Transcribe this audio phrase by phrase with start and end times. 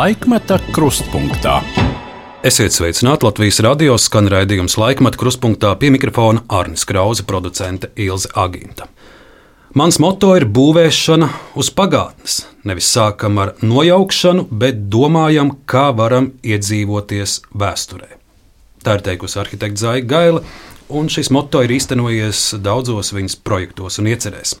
[0.00, 1.58] Laikmeta krustpunktā.
[2.46, 8.86] Esiet sveicināti Latvijas radio skan raidījums laikmeta krustpunktā pie mikrofona Arnis Krause, producente Ilze Agīnta.
[9.76, 11.28] Mans moto ir būvēšana
[11.60, 12.38] uz pagātnes.
[12.64, 18.08] Nevis sākam ar nojaukšanu, bet domājam, kā varam iedzīvoties vēsturē.
[18.86, 20.44] Tā ir teikusi arhitekta Zaiga Gaila,
[20.88, 24.56] un šis moto ir īstenojies daudzos viņas projektos un iecerēs.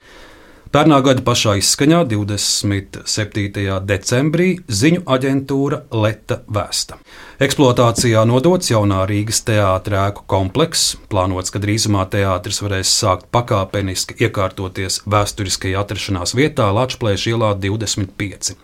[0.70, 3.62] Pērnā gada pašā izskaņā, 27.
[3.90, 7.00] decembrī, ziņu aģentūra Leta vēsta.
[7.42, 10.92] Eksploatācijā nodots jaunā Rīgas teātrēku komplekss.
[11.10, 18.54] Plānots, ka drīzumā teātris varēs sākt pakāpeniski iekārtoties vēsturiskajā atrašanās vietā Latvijas ielā 25.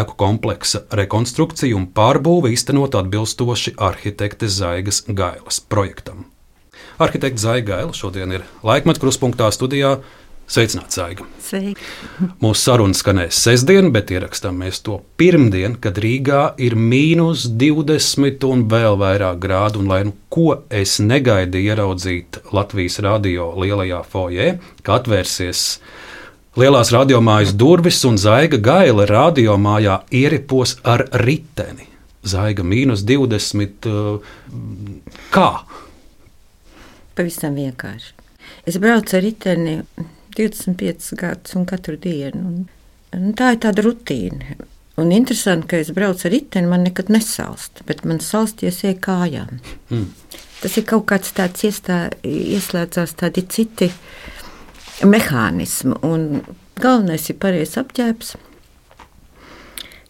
[0.00, 6.30] Ēku kompleksa rekonstrukcija un pārbūve īstenot atbilstoši arhitekte Zaigas Gailas projektam.
[7.02, 9.98] Arhitekta Zaiga Gaila šodien ir laikmetu kruspunktā studijā.
[10.52, 11.24] Sveicināts, Aiga!
[11.40, 11.80] Sveiki!
[12.42, 18.66] Mūsu saruna skanēs sestdien, bet ierakstām mēs to pirmdien, kad Rīgā ir mīnus 20 un
[18.68, 19.80] vēl vairāk grādu.
[19.80, 24.50] Un, lai nu ko es negaidīju ieraudzīt Latvijas radio lielajā foijē,
[24.84, 25.64] kad atvērsies
[26.60, 31.88] lielās radiomājas durvis un zaiga gaila radiomājā ieripos ar riteni.
[32.28, 33.92] Zaiga mīnus 20.
[35.32, 35.50] Kā?
[37.16, 38.18] Pavisam vienkārši.
[38.68, 39.80] Es braucu ar riteni
[40.36, 42.42] 25 gadus un katru dienu.
[42.42, 42.62] Un,
[43.16, 44.56] un tā ir tāda rutīna.
[45.00, 49.60] Un interesanti, ka es braucu ar riteni, man nekad nesalst, bet man salsties iet kājām.
[49.88, 50.10] Mm.
[50.62, 53.88] Tas ir kaut kāds tāds iestā, ieslēdzās tādi citi
[55.02, 55.96] mehānismi.
[56.06, 56.42] Un
[56.78, 58.36] galvenais ir pareizs apģērbs.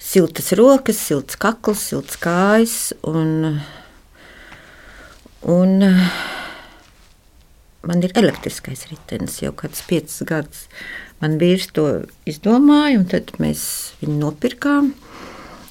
[0.03, 2.77] Siltas rokas, silts kakls, silts kājas
[3.07, 3.63] un,
[5.47, 5.87] un
[7.87, 10.67] man ir elektriskais ritenis jau kādus piecus gadus.
[11.23, 11.87] Man vīrs to
[12.29, 13.65] izdomāja, un tad mēs
[14.03, 14.93] viņu nopirkām.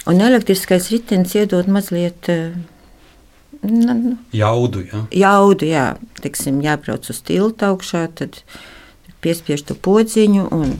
[0.09, 2.29] Un elektriskais ritenis iedod mazliet
[3.61, 4.85] nu, jaudu.
[4.87, 5.03] Ja?
[5.25, 5.85] Jaudu, jā.
[6.23, 8.41] Tiksim, jābrauc uz tiltu augšā, tad
[9.23, 10.49] piespiež to podziņu.
[10.57, 10.75] Un,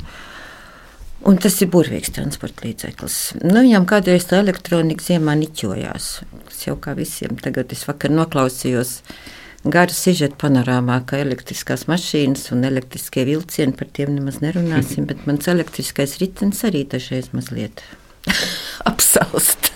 [1.22, 3.16] Un tas ir burvīgs transporta līdzeklis.
[3.44, 6.08] Nu, viņam kādreiz tā elektronika ziemā niķojās.
[6.47, 9.20] Tas jau kā visiem tagad es vakar noklausījos uh,
[9.63, 15.49] gara sižeta panorāmā, ka elektriskās mašīnas un elektriskie vilcieni par tiem nemaz nerunāsim, bet mans
[15.51, 17.83] elektriskais ritenis arī dažreiz mazliet
[18.91, 19.72] apsalst.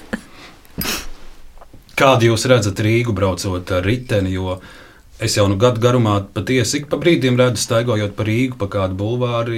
[1.96, 4.34] Kādu jūs redzat Rīgu braucot ar riteni?
[4.36, 4.58] Jo
[5.24, 8.98] es jau nu gadu garumā patiesi ik pa brīdim redzu, staigājot pa Rīgu, pa kādu
[9.00, 9.56] bulvāru,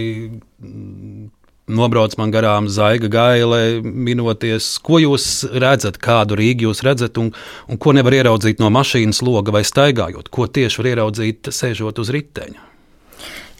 [1.67, 7.33] nobrauc man garām zaiga gaile, minoties, ko jūs redzat, kādu Rīgu jūs redzat un,
[7.67, 12.11] un ko nevar ieraudzīt no mašīnas loga vai staigājot, ko tieši var ieraudzīt sēžot uz
[12.15, 12.65] riteņa.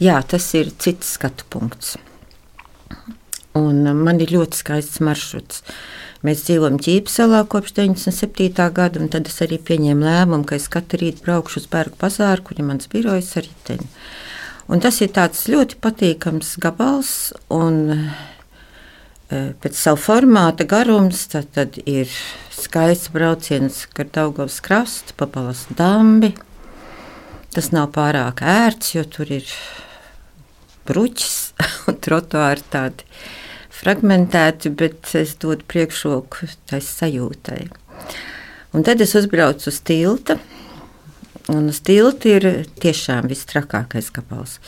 [0.02, 1.96] Jā, tas ir cits skatu punkts.
[3.58, 5.64] Un man ir ļoti skaists maršruts.
[6.26, 8.50] Mēs dzīvojam Ķīpselā kopš 97.
[8.74, 12.42] gada, un tad es arī pieņēmu lēmumu, ka es katru rītu braukšu uz Bergu bazāru,
[12.46, 13.86] kur ir mans birojs ar riteni.
[14.68, 15.12] Un tas ir
[15.48, 17.32] ļoti patīkams gabals.
[17.48, 17.78] Un,
[19.32, 22.08] e, Pēc savu formāta garums tad, ir
[22.52, 26.34] skaists brauciens gar Daugavas krastu, papalas dambi.
[27.54, 29.48] Tas nav pārāk ērts, jo tur ir
[30.88, 31.54] bruķis
[31.88, 33.08] un trotuāri tādi
[33.78, 37.62] fragmentēti, bet es dodu priekšroku tai sajūtai.
[38.76, 40.36] Un tad es uzbraucu uz tilta,
[41.48, 42.46] Un uz tilta ir
[42.82, 44.58] tiešām vistrakākais gabals.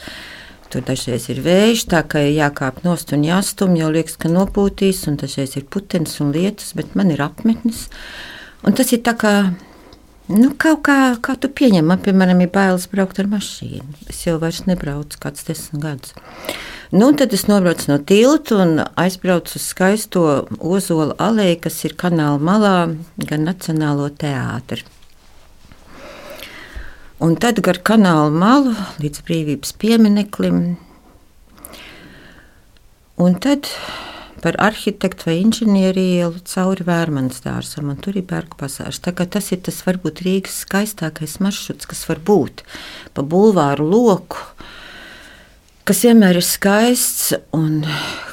[0.70, 5.18] Tur dažreiz ir vējš, tā ka jākāp nost un jāstum, jo liekas, ka nopūtīs, un
[5.18, 7.88] dažreiz ir putenis un lietus, bet man ir apmetnis.
[8.62, 9.32] Un tas ir tā kā,
[10.30, 14.06] nu, kaut kā, kā tu pieņem, man, piemēram, ir bailes braukt ar mašīnu.
[14.12, 16.14] Es jau vairs nebraucu kāds desmit gadus.
[16.94, 20.24] Nu, tad es nobraucu no tilta un aizbraucu uz skaisto
[20.58, 22.78] ozola aleju, kas ir kanāla malā,
[23.26, 24.86] gan Nacionālo teātru.
[27.20, 30.60] Un tad gar kanāla malu līdz brīvības piemineklim.
[33.20, 33.66] Un tad
[34.40, 39.02] par arhitektu vai inženieri ielu cauri Vērmanas dārzam, un tur ir Bergu pasāžs.
[39.04, 42.62] Tas ir tas varbūt Rīgas skaistākais maršruts, kas var būt
[43.12, 44.40] pa bulvāru loku,
[45.84, 47.82] kas vienmēr ir skaists un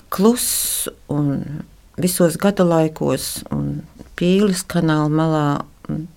[0.07, 1.65] kluss un
[1.99, 3.81] visos gada laikos un
[4.15, 5.49] pīles kanāla malā.
[5.91, 6.07] Un,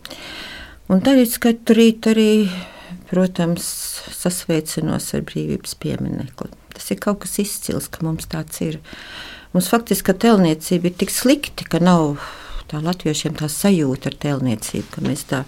[0.91, 2.31] Un tad es katru rītu arī,
[3.11, 3.67] protams,
[4.15, 6.51] sasveicinos ar brīvības pieminekli.
[6.75, 8.79] Tas ir kaut kas izcils, ka mums tāds ir.
[9.55, 12.23] Mums faktiski telniecība ir tik slikti, ka nav
[12.71, 15.41] tā latviešiem tā sajūta ar telniecību, ka mēs tā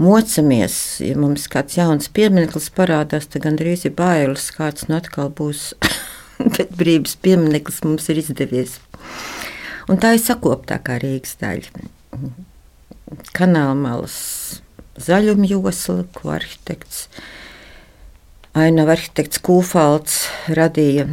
[0.00, 0.76] mocamies.
[1.04, 5.74] Ja mums kāds jauns piemineklis parādās, tad gandrīz ir bailes, kāds nu atkal būs.
[6.56, 8.78] Bet brīvības piemineklis mums ir izdevies.
[9.92, 11.84] Un tā ir sakoptākā Rīgas daļa.
[13.36, 14.16] Kanāla malas
[15.04, 17.08] zaļuma josla, ko arhitekts
[18.50, 21.04] Ainava arhitekts Kūfalds radīja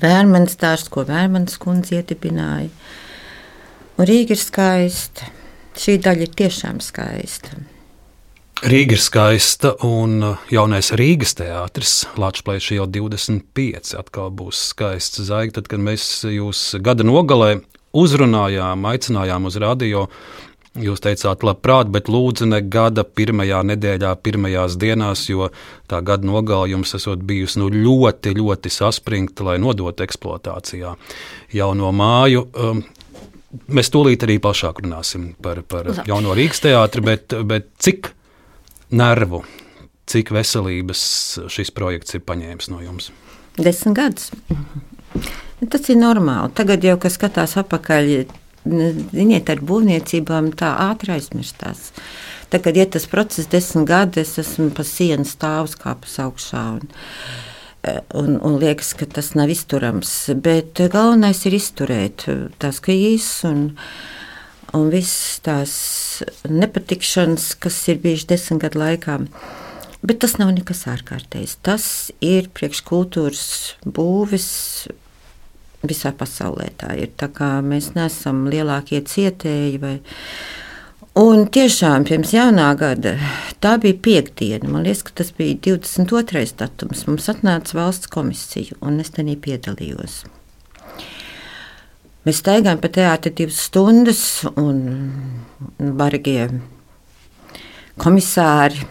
[0.00, 2.70] Vērmanas dārsts, ko Vērmanas kundze iedibināja.
[3.98, 5.28] Un Rīga ir skaista.
[5.78, 7.58] Šī daļa ir tiešām skaista.
[8.64, 15.58] Rīga ir skaista, un jaunais Rīgas teātris, Latvijas jau 25, atkal būs skaists zvaigznes.
[15.60, 17.58] Tad, kad mēs jūs gada nogalē
[17.92, 20.08] uzrunājām, aicinājām uz radio,
[20.76, 25.48] Jūs teicāt, labprāt, bet lūdzu ne gada pirmajā nedēļā, pirmajās dienās, jo
[25.90, 30.92] tā gada nogalē jums esot bijusi nu, ļoti, ļoti saspringta, lai nodotu eksploatācijā
[31.56, 32.44] jauno māju.
[32.52, 32.84] Um,
[33.72, 38.12] mēs tūlīt arī plašāk runāsim par, par jauno Rīgas teātri, bet, bet cik
[38.92, 39.42] nervu,
[40.08, 41.02] cik veselības
[41.52, 43.10] šis projekts ir paņēmis no jums?
[43.58, 44.30] Desmit gadus.
[45.72, 46.52] Tas ir normāli.
[46.54, 48.12] Tagad jau, kas skatās atpakaļ,
[48.66, 51.92] Ziniet, ar būvniecībām tā ātri aizmirstās.
[52.52, 56.64] Tagad, ja tas process desmit gadi, es esmu pa sienas stāvus kāpus augšā.
[56.78, 56.88] Un,
[58.18, 60.12] un, un liekas, ka tas nav izturams.
[60.34, 62.26] Bet galvenais ir izturēt
[62.60, 63.62] tās krīzes un,
[64.76, 65.74] un visas tās
[66.48, 69.20] nepatikšanas, kas ir bijušas desmit gadu laikā.
[69.98, 71.58] Bet tas nav nekas ārkārtējs.
[71.66, 71.84] Tas
[72.24, 73.44] ir priekškultūras
[73.84, 74.48] būvis
[75.86, 77.12] visā pasaulē tā ir.
[77.18, 79.78] Tā kā mēs neesam lielākie cietēji.
[79.82, 79.98] Vai,
[81.18, 83.16] Un tiešām pirms jaunā gada
[83.64, 84.68] tā bija piekdiena.
[84.70, 86.44] Man liekas, ka tas bija 22.
[86.60, 87.06] datums.
[87.08, 90.20] Mums atnāca valsts komisija, un es tajā piedalījos.
[92.22, 94.22] Mēs staigājām pa teātri divas stundas,
[94.60, 94.78] un
[95.98, 96.46] bargie
[97.98, 98.86] komisāri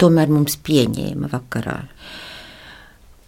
[0.00, 1.82] tomēr mums pieņēma vakarā.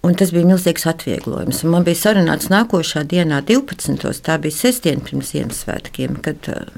[0.07, 1.65] Un tas bija milzīgs atvieglojums.
[1.65, 4.13] Un man bija sarunāts nākošā dienā, 12.
[4.25, 6.69] tā bija sestdiena pirms Ziemassvētkiem, kad uh,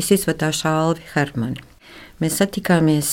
[0.00, 1.60] es izvadīju Alvi Hermani.
[2.20, 3.10] Mēs satikāmies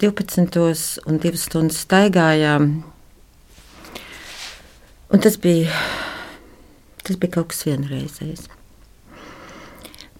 [0.00, 1.02] 12.
[1.10, 2.70] un 2 stundas staigājām.
[5.10, 5.74] Un tas bija,
[7.02, 8.48] tas bija kaut kas vienreizējs.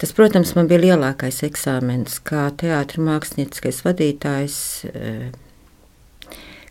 [0.00, 4.56] Tas, protams, man bija lielākais eksāmenis, kā teātris mākslinieckais vadītājs.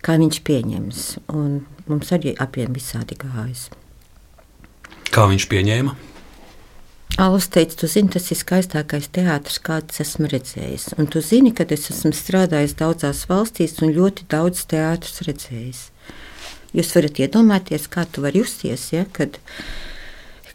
[0.05, 1.07] Kā viņš pieņems.
[1.35, 3.67] Un mums arī apiem visādi gājas.
[5.09, 5.95] Kā viņš pieņēma?
[7.19, 10.93] Alus teica, tu zini, tas ir skaistākais teātris, kāds esmu redzējis.
[11.01, 15.81] Un tu zini, ka es esmu strādājis daudzās valstīs un ļoti daudz teātrus redzējis.
[16.77, 19.39] Jūs varat iedomāties, kā tu vari justies, ja, kad,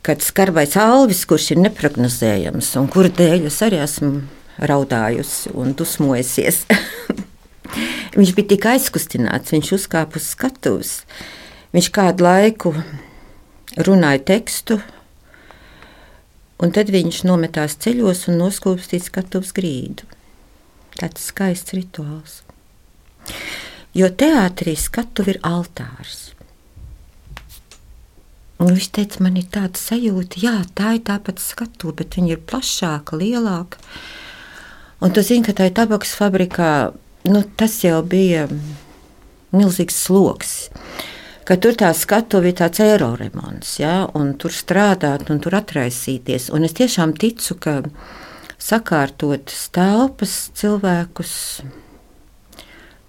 [0.06, 4.22] kad skarbais alvis, kurš ir neprognozējams un kura dēļ es arī esmu
[4.62, 6.64] raudājusi un dusmojusies.
[8.14, 10.92] Viņš bija tik aizkustināts, viņš uzkāpa uz skatuves.
[11.74, 12.70] Viņš kādu laiku
[13.74, 14.78] runāja tekstu,
[16.62, 20.06] un tad viņš nometās ceļos un noskūpstīja skatuves grīdu.
[20.94, 22.38] Tāds skaists rituāls.
[23.98, 26.30] Jo teātrī skatuve ir altārs.
[28.62, 32.44] Un viņš teica, man ir tāda sajūta, jā, tā ir tāpat skatuve, bet viņa ir
[32.46, 33.82] plašāka, lielāka.
[35.02, 36.94] Un tu zini, ka tā ir tabaks fabrikā
[37.28, 38.46] nu, tas jau bija
[39.54, 40.54] milzīgs sloks.
[41.44, 46.48] Ka tur tā skatuve ir tāds eiro remonts, ja, un tur strādāt, un tur atraisīties.
[46.56, 47.74] Un es tiešām ticu, ka
[48.60, 51.34] sakārtot telpas cilvēkus,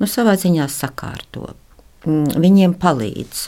[0.02, 1.54] nu, savā ziņā sakārto.
[2.06, 3.46] Mm, viņiem palīdz.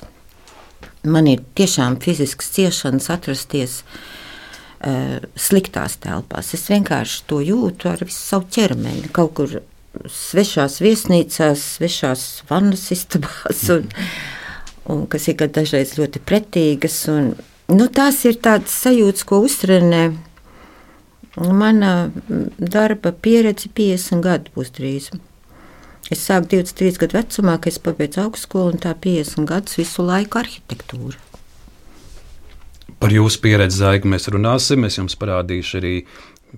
[1.08, 6.54] Man ir tiešām fizisks ciešanas atrasties uh, sliktās telpās.
[6.56, 9.12] Es vienkārši to jūtu ar visu savu ķermeni.
[9.14, 9.60] Kaut kur
[10.06, 13.88] svešās viesnīcās, svešās vannas istabās, un,
[14.94, 17.00] un kas ir dažreiz ļoti pretīgas.
[17.14, 17.34] Un,
[17.74, 20.04] nu, tās ir tādas sajūtas, ko uztrenē.
[21.38, 22.10] Mana
[22.58, 25.12] darba pieredze 50 gadu būs drīz.
[26.10, 30.40] Es sāku 23 gadu vecumā, kad es pabeidzu augstskolu, un tā 50 gadus visu laiku
[30.40, 31.20] arhitektūra.
[32.98, 34.88] Par jūsu pieredzi, Zaiga, mēs runāsim.
[34.88, 35.94] Es jums parādīšu arī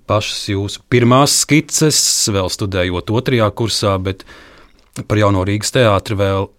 [0.09, 1.99] pašas jūsu pirmās skices,
[2.31, 4.25] vēl studējot otrajā kursā, bet
[5.07, 6.49] par jauno Rīgas teātri vēl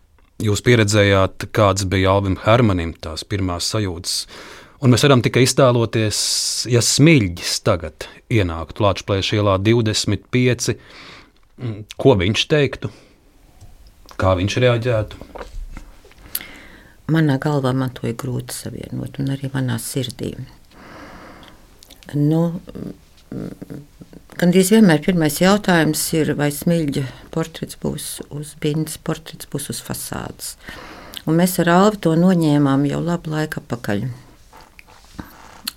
[0.44, 4.24] jūs pieredzējāt, kāds bija Alvim Hermanim tās pirmās sajūtas.
[4.80, 6.18] Un mēs varam tikai iztēloties,
[6.72, 10.72] ja smilģis tagad ienāktu Latvijas ielā 25,
[12.00, 12.88] ko viņš teiktu,
[14.20, 15.28] kā viņš reaģētu.
[17.10, 20.32] Manā galvā man to ir grūti savienot, un arī manā sirdī.
[22.14, 22.40] Nu,
[24.40, 30.56] Gandrīz vienmēr pirmais jautājums ir, vai smilģa portrets būs uz bindas, portrets būs uz fasādes.
[31.28, 34.08] Un mēs ar Alvi to noņēmām jau labu laiku atpakaļ.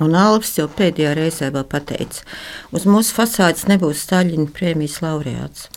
[0.02, 2.24] Un Alvis jau pēdējā reizē pateica,
[2.74, 5.68] uz mūsu fasādes nebūs Staļina prēmijas laureāts.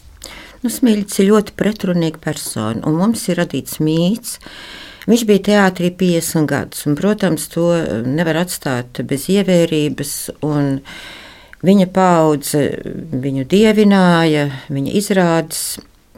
[0.62, 4.38] Nu, Smilts ir ļoti pretrunīga persona, un mums ir radīts mīts.
[5.06, 7.68] Viņš bija teātrī 50 gadus, un, protams, to
[8.08, 10.14] nevar atstāt bez ievērības.
[11.64, 12.66] Viņa paudze
[13.16, 15.62] viņu dievināja, viņa izrādes.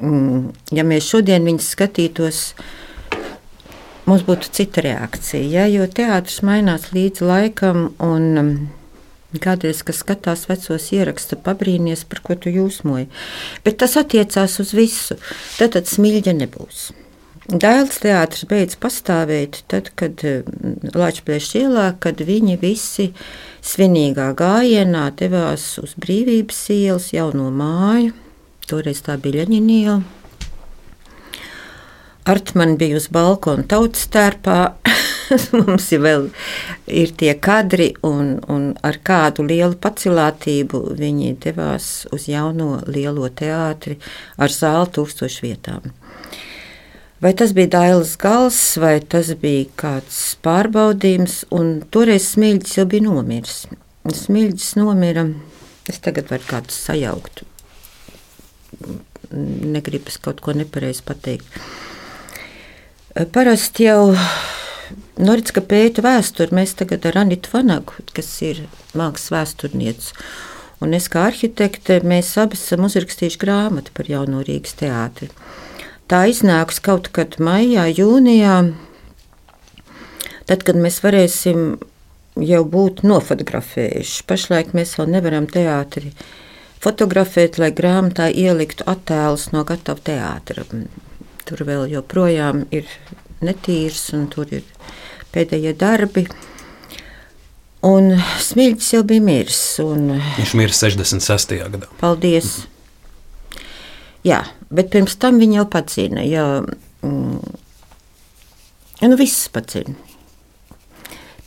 [0.03, 2.41] Mm, ja mēs šodien viņus skatītos,
[4.07, 5.45] mums būtu cita reakcija.
[5.47, 5.69] Ja?
[5.71, 8.53] Jo teātris mainās līdz laikam, un um,
[9.43, 13.11] kādreiz, kas skatās vecos ierakstus, pabrīnīties, par ko tu jūsmoji.
[13.67, 15.19] Bet tas attiecās uz visu.
[15.59, 16.89] Tad, tad smilģa nebūs.
[17.49, 23.09] Dēls teātris beidz pastāvēt tad, kad um, Latvijas ielā, kad viņi visi
[23.65, 28.13] svinīgā gājienā devās uz brīvības ielas jauno māju.
[28.69, 29.99] Toreiz tā bija Leņķina iela
[32.29, 34.57] Artmani bija uz balkona tautas tērpā.
[35.57, 36.27] Mums ir vēl
[37.01, 43.97] ir tie kadri, un, un ar kādu lielu pacilātību viņi devās uz jauno lielo teātri
[44.37, 45.89] ar zāli tūkstošu vietām.
[47.19, 53.09] Vai tas bija Dailas gals, vai tas bija kāds pārbaudījums, un toreiz Smilģis jau bija
[53.09, 53.65] nomiris.
[54.15, 55.25] Smilģis nomira,
[55.91, 57.43] es tagad varu kādu sajaukt.
[59.35, 61.59] Negribas kaut ko nepareizi pateikt.
[63.35, 64.15] Parasti jau
[65.19, 66.55] Noricka pēta vēsturi.
[66.55, 68.63] Mēs tagad ar Anitu Vanagu, kas ir
[68.95, 70.15] mākslas vēsturniece,
[70.87, 75.33] un es kā arhitekte, mēs abi esam uzrakstījuši grāmatu par jauno Rīgas teātri.
[76.09, 78.57] Tā iznāks kaut kad maijā, jūnijā,
[80.49, 81.77] tad, kad mēs varēsim
[82.41, 84.25] jau būt nofotografējuši.
[84.31, 86.15] Pašlaik mēs vēl nevaram teātri
[86.81, 90.65] fotografēt, lai grāmatā ieliktu attēlus no gatava teātra.
[91.49, 92.89] Tur vēl joprojām ir
[93.45, 94.65] netīrs, un tur ir
[95.35, 96.25] pēdējie darbi.
[97.85, 99.61] Un Smilģis jau bija miris.
[99.85, 100.17] Un...
[100.41, 101.59] Viņš mirra 66.
[101.77, 101.93] gadā.
[102.01, 102.63] Paldies!
[104.27, 106.25] Jā, bet pirms tam viņa jau padzina.
[106.27, 106.47] Jā,
[107.07, 107.41] mm,
[109.09, 109.97] nu, viss padzina.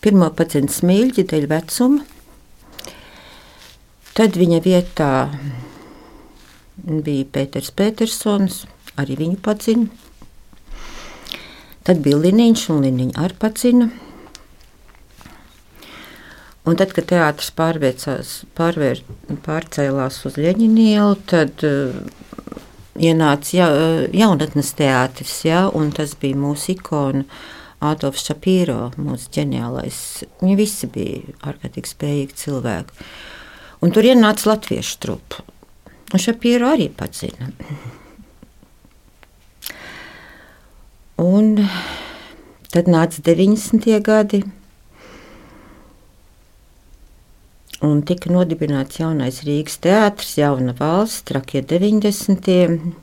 [0.01, 2.06] Pirmā padzina smilģi dēļ vecuma.
[4.18, 5.12] Tad viņa vietā
[6.82, 8.63] bija Pēters Petersons
[9.00, 9.88] arī viņu padzina.
[11.86, 13.90] Tad bija Liniņš, un Liniņš arī padzina.
[16.62, 19.00] Un tad, kad teātris pārvēr,
[19.46, 21.96] pārcēlās uz Leņķinielu, tad uh,
[23.01, 27.25] ienāca ja, uh, jaunatnes teātris, ja, un tas bija mūsu ikona.
[27.81, 29.96] Adolfs Šapīro, mūsu ģeniālais.
[30.38, 33.08] Viņi visi bija ārkārtīgi spējīgi cilvēki.
[33.81, 35.41] Un tur ienāca latviešu trupa.
[36.13, 37.50] Un Šapīro arī padzina.
[41.22, 41.55] Un
[42.70, 43.89] tad nāca 90.
[44.05, 44.43] gadi,
[47.85, 52.93] un tika nodibināts jaunais Rīgas teātris, jauna valsts, trakie 90.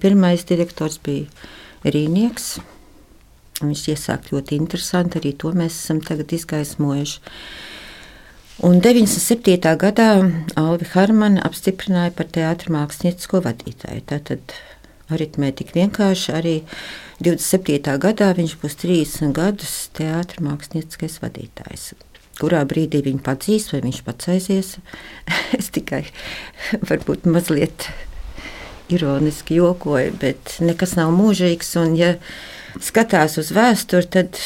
[0.00, 1.28] Pirmais direktors bija
[1.84, 2.58] Rīnieks.
[3.58, 7.20] Viņš iesāk ļoti interesanti, arī to mēs esam tagad izgaismojuši.
[8.66, 9.58] Un 97.
[9.78, 10.08] gadā
[10.58, 14.02] Alvi Harmana apstiprināja par teātrus māksliniecisko vadītāju.
[14.10, 14.54] Tātad
[15.14, 16.56] aritmētika vienkārši arī
[17.22, 17.94] 27.
[18.02, 21.92] gadā viņš būs 30 gadus teātris mākslinieckais vadītājs.
[22.38, 24.76] Kurā brīdī viņa padzīs, vai viņš pats aizies?
[25.58, 26.04] es tikai
[26.86, 27.88] varbūt mazliet
[28.88, 31.74] ironiski jokoju, bet nekas nav mūžīgs.
[31.82, 32.14] Un, ja
[32.84, 34.40] skatās uz vēsturi, tad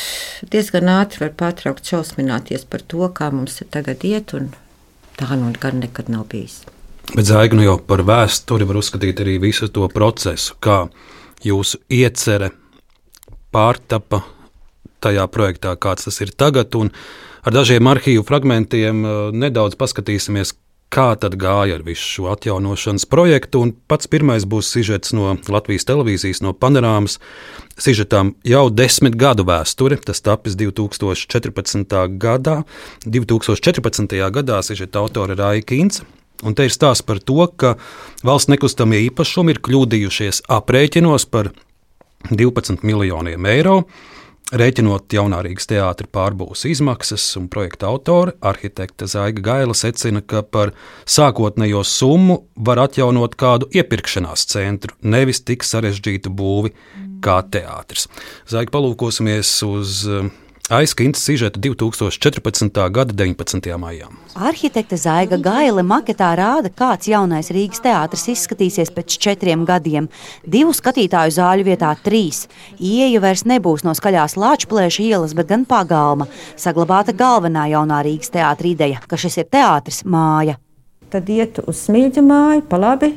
[0.53, 4.51] diezgan ātri var pārtraukt šausmināties par to, kā mums tagad iet, un
[5.21, 6.63] tā nu gan nekad nav bijis.
[7.13, 10.87] Bet zvaigznes nu jau par vēsturi var uzskatīt arī visu to procesu, kā
[11.45, 12.53] jūsu iecerē
[13.53, 14.23] pārtapa
[15.03, 16.73] tajā projektā, kāds tas ir tagad.
[17.43, 20.55] Ar dažiem arhīvu fragmentiem uh, nedaudz paskatīsimies,
[20.93, 23.65] kā tad gāja ar visu šo atjaunošanas projektu.
[23.89, 27.17] Pats pirmais būs sižets no Latvijas televīzijas, no panorāmas.
[27.81, 31.97] Sižetam jau desmit gadu vēsture, tas tapis 2014.
[32.21, 32.59] gadā.
[33.07, 34.19] 2014.
[34.37, 36.05] gadā sižeta autore Raika Ince
[36.43, 37.77] Un te ir stāsts par to, ka
[38.27, 41.53] valsts nekustamie īpašumi ir kļūdījušies aprēķinos par
[42.31, 43.83] 12 miljoniem eiro.
[44.53, 50.75] Rēķinot jaunā Rīgas teātra pārbūves izmaksas, un projekta autore, arhitekte Zaiga Gaila, secina, ka par
[51.09, 56.75] sākotnējo summu var atjaunot kādu iepirkšanās centru, nevis tik sarežģītu būvi
[57.25, 58.11] kā teātris.
[58.51, 60.03] Zaiga palūkosimies uz
[60.71, 62.91] aizskinta sižeta 2014.
[62.91, 63.79] gada 19.
[63.79, 64.07] maijā.
[64.35, 70.09] Arhitekte Zaiga Gaile maketā rāda, kāds jaunais Rīgas teātris izskatīsies pēc četriem gadiem.
[70.47, 72.47] Divu skatītāju zāļu vietā trīs.
[72.79, 76.29] Ieja vairs nebūs no skaļās Lāčplēša ielas, bet gan pagalma.
[76.57, 80.57] Saglabāta galvenā jaunā Rīgas teātra ideja, ka šis ir teātris māja.
[81.13, 83.13] Tad iet uz smilģu māju pa labi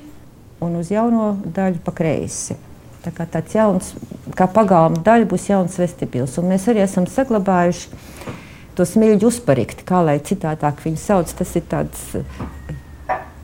[0.65, 2.57] un uz jauno daļu pa kreisi.
[3.05, 3.91] Tā kā tāds jauns,
[4.33, 6.39] kā pagalma daļa, būs jauns vestibils.
[6.41, 8.33] Un mēs arī esam saglabājuši
[8.75, 11.29] to smilšu uzparikti, kā lai citādāk viņi sauc.
[11.37, 12.39] Tas ir tāds eh,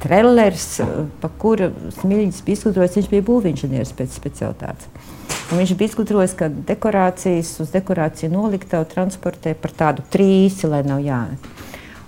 [0.02, 0.90] trellers, eh,
[1.22, 2.98] pa kura smilšs bija izgudrojis.
[2.98, 4.90] Viņš bija būvinženieris pēc specialitātes.
[5.52, 11.04] Un viņš bija izgudrojis, ka dekorācijas uz dekorāciju noliktavu transportē par tādu trīsi, lai nav
[11.06, 11.50] jāmet.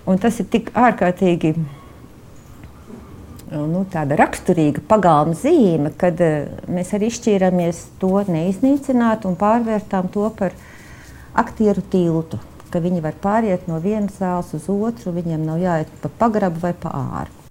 [0.09, 1.53] Un tas ir tik ārkārtīgi
[3.53, 10.29] nu, tāda raksturīga pagalma zīme, kad uh, mēs arī izšķīrāmies to neiznīcināt un pārvērtām to
[10.39, 10.57] par
[11.33, 12.41] aktieru tiltu.
[12.73, 16.95] Viņi var pāriet no vienas zāles uz otru, viņiem nav jāiet pa pagrabu vai pa
[17.21, 17.42] āru.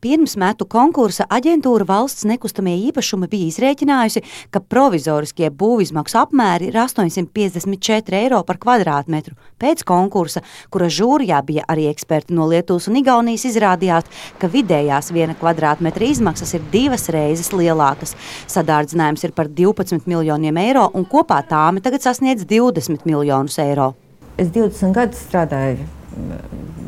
[0.00, 8.16] Pirms metu konkursa aģentūra valsts nekustamie īpašumi bija izrēķinājusi, ka provizoriskie būvizmaksu apmēri ir 854
[8.16, 9.36] eiro par kvadrātmetru.
[9.60, 10.40] Pēc konkursa,
[10.72, 14.08] kura žūrijā bija arī eksperti no Lietuvas un Igaunijas, izrādījās,
[14.40, 18.16] ka vidējās viena kvadrātmetra izmaksas ir divas reizes lielākas.
[18.48, 23.92] Sadārdzinājums ir par 12 miljoniem eiro, un kopā tāmi tagad sasniedz 20 miljonus eiro.
[24.40, 25.84] Es 20 gadus strādāju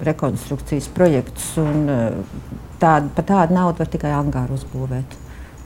[0.02, 1.52] rekonstrukcijas projektus.
[1.60, 1.84] Un,
[2.82, 5.18] tādu, par tādu naudu var tikai angāru uzbūvēt.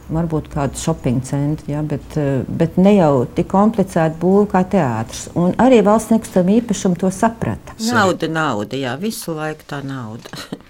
[0.06, 5.26] Varbūt kādu shopping centru, ja, bet, eh, bet ne jau tik komplicētu būvu kā teātris.
[5.34, 7.74] Un arī valsts nekustamā īpašuma to saprata.
[7.88, 10.30] Nauda, nauda, jā, visu laiku tā nauda.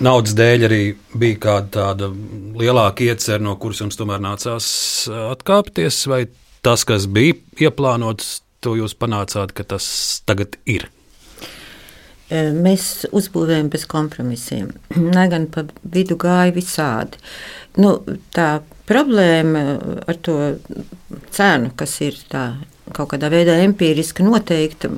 [0.00, 2.06] Naudas dēļ arī bija kāda tāda
[2.56, 4.68] lielāka iecerē, no kuras jums tomēr nācās
[5.10, 6.22] eh, atkāpties, vai
[6.62, 9.90] tas, kas bija ieplānots, to jūs panācāt, ka tas
[10.28, 10.88] tagad ir?
[12.30, 14.70] Mēs uzbūvējam bez kompromisiem.
[15.16, 17.18] Lai gan pa vidu gāja visādi.
[17.80, 17.96] Nu,
[18.34, 18.60] tā
[18.90, 19.64] problēma
[20.10, 20.36] ar to
[21.34, 22.44] cenu, kas ir tā,
[22.94, 24.90] kaut kādā veidā empiriski noteikta,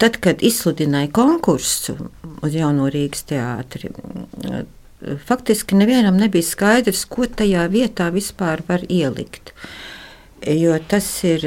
[0.00, 1.96] tad, kad izsludināja konkursu
[2.44, 3.92] uz Jauno Rīgas teātri,
[5.24, 9.54] faktiski nevienam nebija skaidrs, ko tajā vietā vispār var ielikt.
[10.44, 11.46] Jo tas ir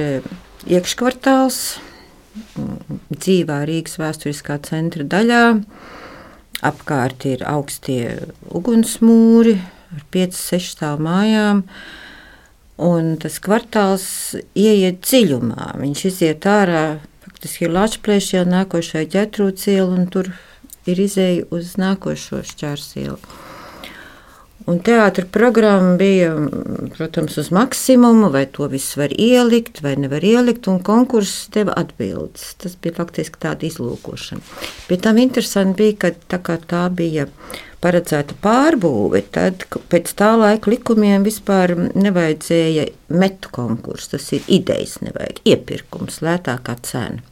[0.65, 1.61] iekškvartāls,
[3.13, 5.43] dzīvā Rīgas vēsturiskā centra daļā.
[6.67, 8.17] Apkārt ir augstie
[8.49, 9.57] ugunsmūri
[9.95, 11.63] ar 5-6 stāvu mājām.
[12.87, 14.07] Un tas kvartāls
[14.57, 15.73] ieiet dziļumā.
[15.81, 20.29] Viņš iziet ārā, faktiski ir Latvijas jau nākošai ģetrūciela, un tur
[20.85, 23.46] ir izēja uz nākošo šķērsielu.
[24.67, 26.33] Un teātris programma bija,
[26.97, 32.49] protams, uz maksimumu, vai to visu var ielikt, vai nevar ielikt, un konkurss deva atbildes.
[32.59, 34.43] Tas bija faktiski tāda izlūkošana.
[34.89, 37.29] Bet tam interesanti bija, ka tā, tā bija
[37.79, 44.17] paredzēta pārbūve, tad pēc tā laika likumiem vispār nevajadzēja metu konkursu.
[44.17, 47.23] Tas ir idejas, nevajag iepirkums, lētākā cena.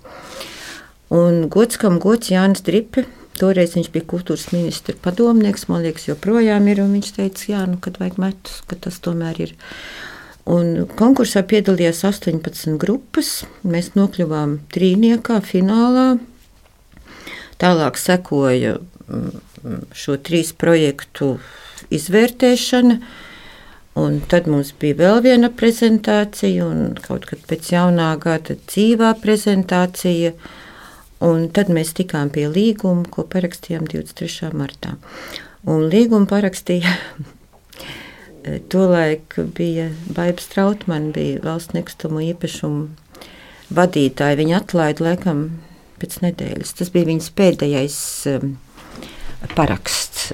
[1.12, 3.04] Un gods, kam gods Jānis Dripe
[3.36, 6.80] Toreiz viņš bija kultūras ministra padomnieks, man liekas, joprojām ir.
[6.88, 9.54] Viņš teica, jā, nu, kad vajag metus, ka tas tomēr ir.
[10.48, 13.44] Un konkursā piedalījās 18 grupas.
[13.68, 16.08] Mēs nokļuvām trīniekā, finālā.
[17.60, 21.36] Tālāk sekoja mm, šo trīs projektu
[21.92, 23.00] izvērtēšana.
[24.00, 30.36] Un tad mums bija vēl viena prezentācija, un kaut kad pēc jaunā gada dzīvā prezentācija.
[30.36, 30.62] Uh,
[31.26, 34.52] Un tad mēs tikām pie līguma, ko parakstījām 23.
[34.54, 34.96] martā.
[35.66, 36.92] Un līgumu parakstīja
[38.70, 42.90] Tolaik bija Baiba Strautmane, bija valsts nekustamo īpašumu
[43.74, 44.38] vadītāja.
[44.38, 45.48] Viņa atlaida laikam
[46.02, 46.76] pēc nedēļas.
[46.78, 47.98] Tas bija viņas pēdējais
[48.36, 48.54] um,
[49.56, 50.28] paraksts.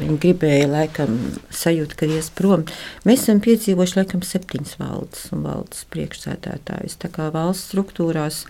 [0.00, 1.20] Viņa gribēja laikam
[1.54, 2.66] sajūt, ka ies prom.
[3.06, 6.98] Mēs esam piedzīvojuši laikam septiņas valdes un valdes priekšsēdētājus.
[7.02, 8.42] Tā kā valsts struktūrās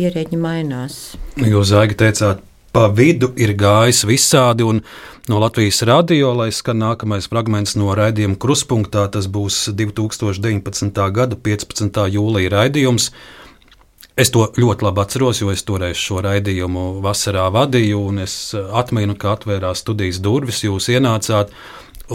[0.00, 1.16] ierēģi mainās.
[1.40, 2.42] Jūs, Zaiga, teicāt,
[2.76, 4.82] pa vidu ir gājis visādi, un
[5.30, 11.02] no Latvijas radio, lai skan nākamais fragments no raidījuma kruspunktā, tas būs 2019.
[11.16, 12.04] gada 15.
[12.12, 13.10] jūlija raidījums.
[14.16, 19.16] Es to ļoti labi atceros, jo es toreiz šo raidījumu vasarā vadīju, un es atminu,
[19.20, 21.52] ka atvērās studijas durvis, jūs ienācāt,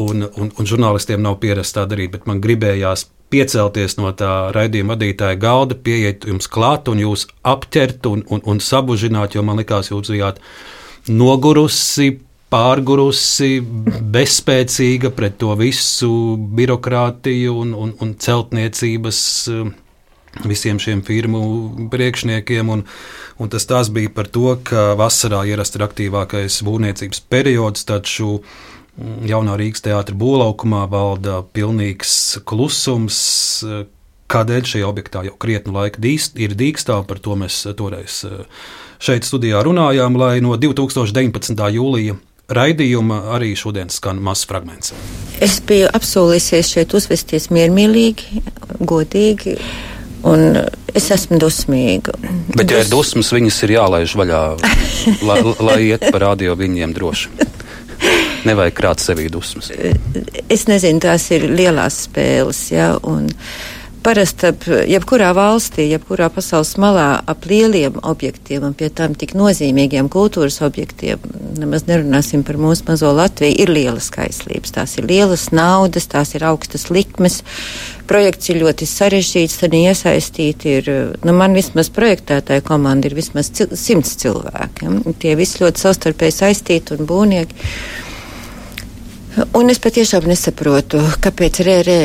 [0.02, 4.96] un, un, un žurnālistiem nav pierasts tā darīt, bet man gribējās piecelties no tā raidījuma
[4.96, 9.92] vadītāja galda, pieiet jums klāt un jūs apķert un, un, un sabužināt, jo man likās,
[9.94, 10.44] jūs bijāt
[11.10, 12.18] nogurusi.
[12.52, 13.62] Pārgurusi,
[14.12, 19.22] bezspēcīga pret to visu birokrātiju un, un, un celtniecības
[19.54, 19.70] uh,
[20.44, 22.70] visiem šiem firmu priekšniekiem.
[22.70, 22.84] Un,
[23.40, 29.58] un tas, bija par to, ka vasarā ierasti ir aktīvākais būvniecības periods, taču mm, jaunā
[29.60, 33.20] Rīgas teātra būvlaukumā valda pilnīgs klusums.
[34.32, 38.22] Kādēļ šajā objektā jau krietnu laiku dīst, ir dīkstāv, par to mēs toreiz
[39.02, 41.58] šeit studijā runājām, lai no 2019.
[41.76, 42.16] jūlija
[42.52, 44.94] raidījuma arī šodien skan mazs fragments.
[45.42, 48.44] Es biju apsolījusies šeit uzvesties miermīlīgi,
[48.80, 49.58] godīgi.
[50.28, 50.54] Un
[50.94, 52.14] es esmu dusmīga.
[52.54, 54.42] Bet, ja ir dusmas, viņas ir jālaiž vaļā,
[55.26, 57.32] lai, lai iet pa radio viņiem droši.
[58.48, 59.70] Nevajag krāt sevī dusmas.
[60.50, 62.66] Es nezinu, tās ir lielās spēles.
[62.74, 62.96] Ja,
[64.02, 70.10] Parasti ap jebkurā valstī, jebkurā pasaules malā ap lieliem objektiem un pie tām tik nozīmīgiem
[70.10, 71.22] kultūras objektiem,
[71.62, 74.74] nemaz nerunāsim par mūsu mazo Latviju, ir lielas kaislības.
[74.74, 77.44] Tās ir lielas naudas, tās ir augstas likmes.
[78.10, 83.78] Projekts ir ļoti sarežģīts, tad iesaistīti ir, nu man vismaz projektētāja komanda ir vismaz cil
[83.78, 84.88] simts cilvēki.
[84.88, 85.18] Ja?
[85.22, 87.70] Tie visi ļoti savstarpēji saistīti un būvnieki.
[89.32, 92.02] Un es patiešām nesaprotu, kāpēc RR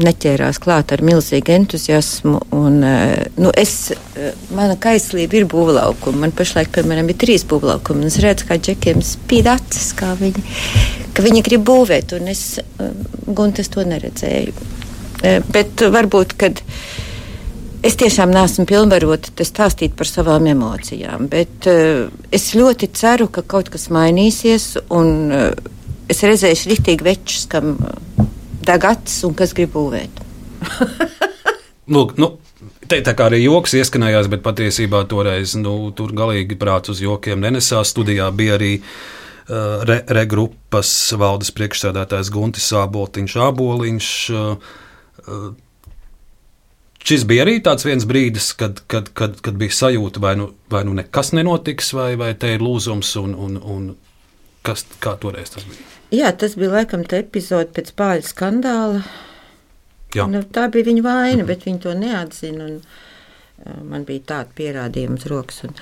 [0.00, 2.36] neķērās klāt ar milzīgu entuziasmu.
[2.56, 6.20] Un, eh, nu, es, eh, mana kaislība ir būvlaukuma.
[6.24, 8.06] Man pašlaik, piemēram, ir trīs būvlaukumi.
[8.06, 10.42] Es redzu, kā džekiem spīd acis, kā viņi,
[11.14, 12.90] ka viņi grib būvēt, un es, eh,
[13.26, 14.52] Guntes, to neredzēju.
[15.52, 16.62] Bet varbūt, kad
[17.84, 21.66] es tiešām neesmu pilnvarota stāstīt par savām emocijām, bet
[22.32, 25.54] es ļoti ceru, ka kaut kas mainīsies, un
[26.10, 27.76] es redzēšu riktīgi večus, kam
[28.66, 30.22] deg acis un kas grib būvēt.
[31.94, 32.34] Lūk, nu,
[32.90, 37.38] Te tā kā arī joks ieskanējās, bet patiesībā toreiz nu, tur galīgi prāts uz jokiem
[37.38, 37.92] nenesās.
[37.94, 44.10] Studijā bija arī uh, regrupas re valdes priekšsēdētājs Guntis Sāboltiņš, Āboliņš.
[44.34, 45.52] Uh,
[47.06, 50.82] šis bija arī tāds viens brīdis, kad, kad, kad, kad bija sajūta, vai nu, vai
[50.88, 53.88] nu nekas nenotiks, vai, vai te ir lūzums, un, un, un
[54.66, 55.99] kas, kā toreiz tas bija.
[56.10, 59.04] Jā, tas bija laikam tā epizode pēc pāri skandāla.
[60.16, 60.26] Jā.
[60.26, 61.46] Nu, tā bija viņa vaina, mm -hmm.
[61.46, 62.64] bet viņa to neatzina.
[62.64, 62.80] Un,
[63.66, 65.64] uh, man bija tāda pierādījuma uz rokas.
[65.64, 65.76] Un,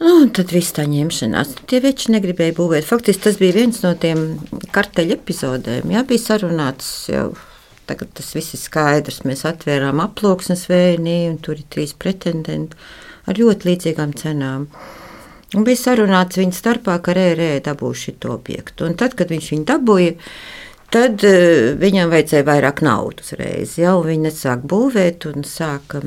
[0.00, 1.54] Nu, tad viss tā ņemšanās.
[1.70, 2.84] Tie veči negribēja būvēt.
[2.84, 4.40] Faktiski tas bija viens no tiem
[4.72, 5.90] karteļa epizodēm.
[5.90, 7.36] Jā, bija sarunāts jau.
[7.86, 9.22] Tagad tas viss ir skaidrs.
[9.24, 12.76] Mēs atvērām aploksnes vējnī, un tur ir trīs pretendenti
[13.26, 14.66] ar ļoti līdzīgām cenām.
[14.66, 15.03] Uh,
[15.54, 18.88] Un bija sarunāts viņa starpā, ka RR dabūšu šo objektu.
[18.88, 20.14] Un tad, kad viņš viņu dabūja,
[20.94, 23.76] tad uh, viņam vajadzēja vairāk naudas uzreiz.
[23.78, 26.02] Jau viņi sāk būvēt un sāka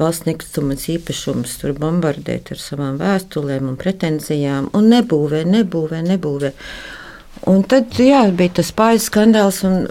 [0.00, 6.50] valsts nekustams īpašums tur bombardēt ar savām vēstulēm un pretenzijām, un nebūvē, nebūvē, nebūvē.
[7.50, 9.86] Un tad jā, bija tas pāri skandāls, Un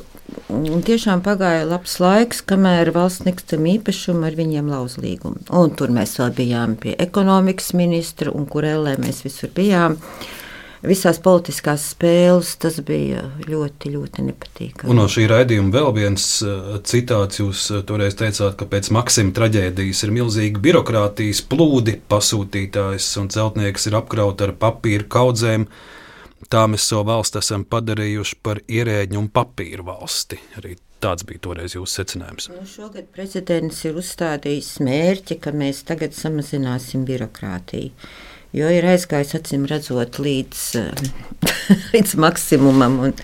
[0.86, 5.42] tiešām pagāja labs laiks, kamēr valsts nekustam īpašumu ar viņiem lauz līgumu.
[5.54, 9.98] Un tur mēs vēl bijām pie ekonomikas ministra un kur ellē mēs visur bijām.
[10.84, 14.90] Visās politiskās spēles tas bija ļoti, ļoti nepatīkami.
[14.92, 17.40] Un no šī raidījuma vēl viens uh, citāts.
[17.40, 23.88] Jūs uh, toreiz teicāt, ka pēc Maksima traģēdijas ir milzīga birokrātijas plūdi, pasūtītājs un celtnieks
[23.88, 25.70] ir apkrauti ar papīra kaudzēm.
[26.52, 30.40] Tā mēs savu valsti esam padarījuši par ierēģu un papīru valsti.
[30.60, 32.50] Arī tāds bija toreiz jūsu secinājums.
[32.54, 37.92] Nu, šogad prezidents ir uzstādījis mērķi, ka mēs tagad samazināsim birokrātiju.
[38.54, 40.64] Jo ir aizgājis acīm redzot līdz,
[41.94, 43.16] līdz maksimumam, un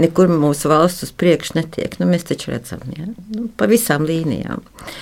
[0.00, 1.98] nekur mūsu valsts uz priekšu netiek.
[2.00, 3.10] Nu, mēs taču redzam, ja?
[3.34, 4.64] nu, pa visām līnijām.
[4.64, 4.94] Uh,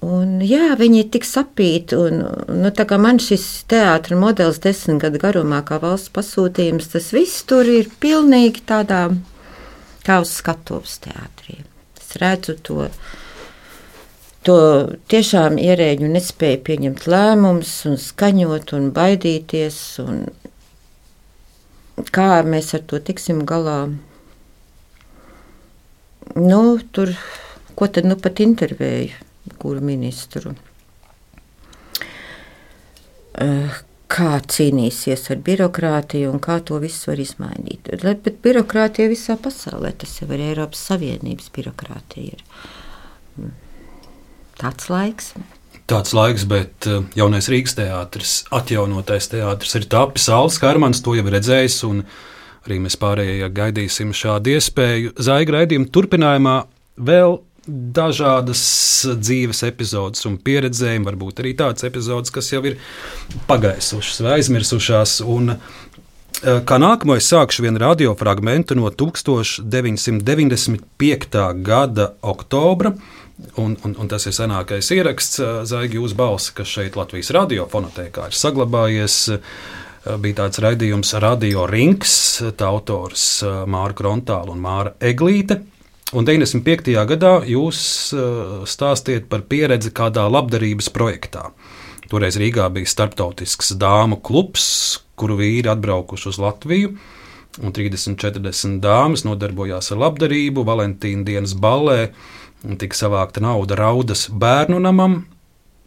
[0.00, 1.96] Un, jā, viņi tik sapīti.
[2.00, 2.22] Un,
[2.62, 2.70] nu,
[3.04, 8.64] man šis teātris modelis desmit gadu garumā, kā valsts pasūtījums, tas viss tur ir pilnīgi
[8.64, 9.10] tādā
[10.06, 11.60] kā uz skatuves teātrī.
[12.00, 12.88] Es redzu to.
[14.48, 14.56] To
[15.12, 19.80] tiešām ierēģi nespēja pieņemt lēmumus, un skaņot, un baidīties.
[20.00, 20.22] Un
[22.08, 23.82] kā mēs ar to tiksim galā?
[26.40, 27.12] Nu, tur,
[27.76, 29.28] ko tad nu pat intervēju?
[29.60, 30.54] Kuru ministru.
[33.40, 33.78] Eh,
[34.10, 37.92] kā cīnīsies ar birokrātiju un kā to visu var izmainīt.
[38.02, 42.34] Bet birokrātija visā pasaulē, tas jau ir Eiropas Savienības birokrātija.
[42.34, 42.42] Ir.
[43.38, 43.54] Mm.
[44.60, 45.32] Tāds laiks.
[45.90, 51.24] Tāds laiks, bet eh, jaunais Rīgas teātris, atjaunotais teātris ir tapis Alans Kārmans, to jau
[51.26, 52.04] redzējis, un
[52.66, 55.14] arī mēs pārējie gaidīsim šādu iespēju.
[55.22, 56.56] Zaiga raidījuma turpinājumā
[57.00, 58.62] vēl dažādas
[59.20, 62.74] dzīves epizodes un pieredzējumi, varbūt arī tādas epizodes, kas jau ir
[63.50, 65.10] pagaisušas vai aizmirsušās.
[65.26, 65.56] Un, eh,
[66.40, 71.52] Kā nākamo es sākšu vienu radiofragmentu no 1995.
[71.62, 72.92] gada oktobra,
[73.56, 78.36] Un, un, un tas ir senākais ieraksts, Zaigi, jūsu balss, kas šeit Latvijas radiofonotēkā ir
[78.36, 79.16] saglabājies.
[80.20, 85.60] Bija tāds raidījums Radio Rings, tā autors Māra Krontāla un Māra Eglīte.
[86.10, 86.90] Un 95.
[87.06, 87.80] gadā jūs
[88.66, 91.52] stāstiet par pieredzi kādā labdarības projektā.
[92.10, 94.64] Toreiz Rīgā bija starptautisks dāmu klubs,
[95.14, 96.96] kuru vīri atbraukuši uz Latviju.
[97.62, 102.10] Un 30, 40 dāmas nodarbojās ar labdarību, Valentīna dienas ballē,
[102.82, 105.20] tika savākta nauda raudas bērnu namam.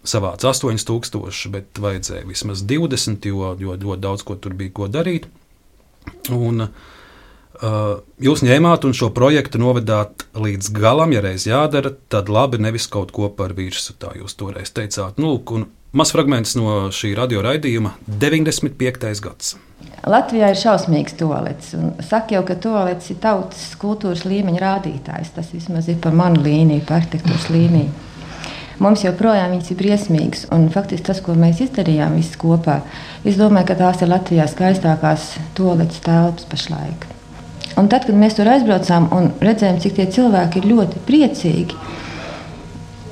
[0.07, 5.27] Savāca 8000, bet vajadzēja vismaz 20, jo ļoti daudz ko tur bija ko darīt.
[6.31, 6.92] Un, uh,
[7.61, 13.13] jūs ņēmāt un šo projektu novedāt līdz galam, ja reiz jādara, tad labi, nevis kaut
[13.13, 13.97] ko par virsmu.
[13.99, 15.21] Tā jūs toreiz teicāt.
[15.21, 15.37] Nu,
[15.93, 17.91] Mazs fragments no šī radio raidījuma-
[18.23, 19.21] 95.
[19.21, 19.55] gads.
[20.09, 21.75] Latvijā ir šausmīgs toalets.
[22.01, 25.29] Saka jau, ka toalets ir tautas kultūras līmeņa rādītājs.
[25.35, 27.91] Tas vismaz ir par manu līniju, par arhitektūras līniju.
[28.79, 30.47] Mums joprojām ir briesmīgas.
[30.51, 32.81] Un faktiski tas, ko mēs izdarījām visi kopā,
[33.23, 37.12] es domāju, ka tās ir Latvijā skaistākās toaletes telpas pašlaik.
[37.79, 41.79] Un tad, kad mēs tur aizbraucām un redzējām, cik tie cilvēki ir ļoti priecīgi,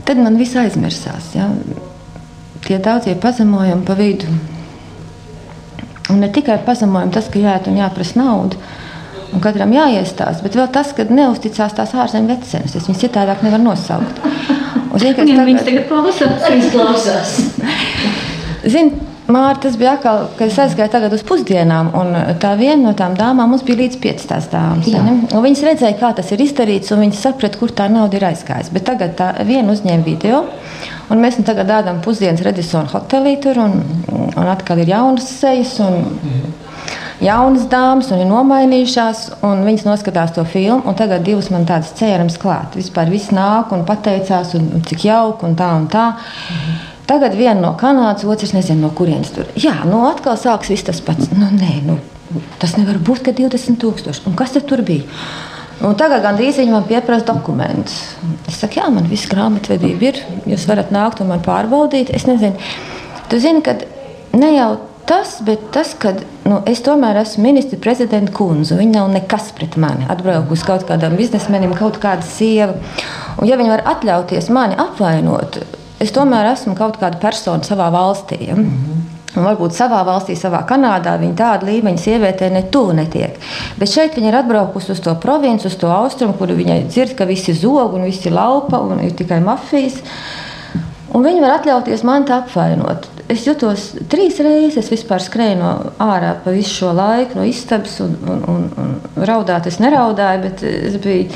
[0.05, 1.31] tad man viss aizmirsās.
[1.37, 1.49] Ja?
[2.71, 4.25] tie daudzie pazemojumi pa vidu.
[6.09, 8.59] Un ne tikai pazemojumi, tas, ka jāiet un jāprasa naudu,
[9.31, 12.75] un katram jāiestāsta, bet vēl tas, ka neusticās tās ārzemju vecenes.
[12.75, 14.21] Es viņas citādāk nevaru nosaukt.
[14.91, 15.45] Un, zin, tagad...
[15.47, 17.29] Viņas tagad klausās, viņas klausās.
[18.67, 18.89] Zin,
[19.31, 23.53] Māra, tas bija atkal, kad es aizgāju uz pusdienām, un tā viena no tām dāmām
[23.53, 24.89] mums bija līdz 15 dāmas.
[25.31, 28.73] Viņas redzēja, kā tas ir izdarīts, un viņas saprata, kur tā nauda ir aizgājusi.
[28.75, 30.43] Bet tagad tā viena uzņēma video,
[31.09, 33.79] un mēs nu tagad ēdam pusdienas Redisona hotelī tur, un,
[34.31, 35.77] un atkal ir jaunas sejas.
[35.85, 36.03] Un,
[37.21, 40.95] Jaunas dāmas, un ir nomainījušās, un viņas noskatās to filmu.
[40.97, 42.73] Tagad divas man tādas cerams klāt.
[42.79, 46.07] Vispār viss nāk un pateicās, un, un cik jauki un tā un tā.
[46.17, 46.90] Mhm.
[47.11, 49.49] Tagad viena no Kanādas, otrs nezinu, no kurienes tur.
[49.59, 51.27] Jā, nu atkal sāks viss tas pats.
[51.35, 51.97] Nu, nē, nu,
[52.61, 54.21] tas nevar būt, ka 20,000.
[54.29, 55.03] Un kas tur bija?
[55.83, 57.97] Un tagad gandrīz viņi man pieprasa dokumentus.
[58.47, 60.21] Es saku, jā, man viss grāmatvedība ir.
[60.53, 62.13] Jūs varat nākt un man pārbaudīt.
[62.15, 62.55] Es nezinu,
[63.27, 63.75] tu zini, ka
[64.37, 64.69] ne jau
[65.09, 66.13] tas, bet tas, ka
[66.45, 68.79] nu, es tomēr esmu ministra prezidenta kundze.
[68.79, 70.07] Viņa nav nekas pret mani.
[70.07, 72.77] Atbraukusi kaut kādam biznesmenim, kaut kāda sieva.
[73.41, 75.59] Un ja viņi var atļauties mani apvainot,
[76.01, 78.41] es tomēr esmu kaut kāda persona savā valstī.
[78.47, 78.55] Ja?
[78.55, 79.01] Mm -hmm.
[79.31, 83.37] Un varbūt savā valstī, savā Kanādā, viņa tāda līmeņa sievietē ne tuvu netiek.
[83.79, 87.27] Bet šeit viņa ir atbraukusi uz to provinci, uz to austrumu, kur viņa dzird, ka
[87.29, 90.01] visi zog un visi laupa un ir tikai mafijas.
[91.15, 93.07] Un viņi var atļauties man tā apvainot.
[93.31, 95.71] Es jutos trīs reizes, es vispār skrēju no
[96.03, 100.63] ārā pa visu šo laiku, no istabas, un, un, un, un raudāt es neraudāju, bet
[100.67, 101.29] es biju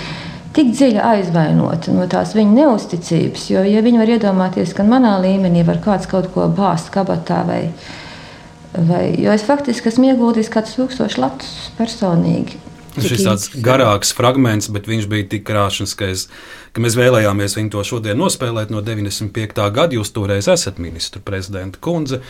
[0.56, 3.50] tik dziļi aizvainoti no tās viņa neusticības.
[3.52, 7.63] Jo, ja viņi var iedomāties, ka manā līmenī var kāds kaut ko bāzt kabatā vai,
[8.76, 12.62] vai jo es faktiski esmu ieguldījis kādus tūkstošus latus personīgi.
[12.96, 16.08] Šis tāds garāks fragments, bet viņš bija tik krāšņs, ka,
[16.80, 19.60] mēs vēlējāmies viņu to šodien nospēlēt no 95.
[19.76, 19.98] gada.
[19.98, 22.22] Jūs toreiz esat ministru prezidenta kundze,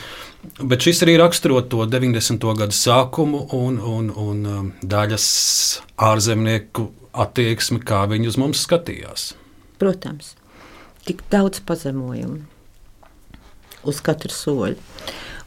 [0.57, 2.49] bet šis arī raksturo to 90.
[2.57, 5.27] gadu sākumu un, un, un um, daļas
[6.09, 6.89] ārzemnieku
[7.23, 9.29] attieksmi, kā viņi uz mums skatījās.
[9.81, 10.33] Protams,
[11.07, 12.43] tik daudz pazemojumu
[13.85, 14.77] uz katru soļu.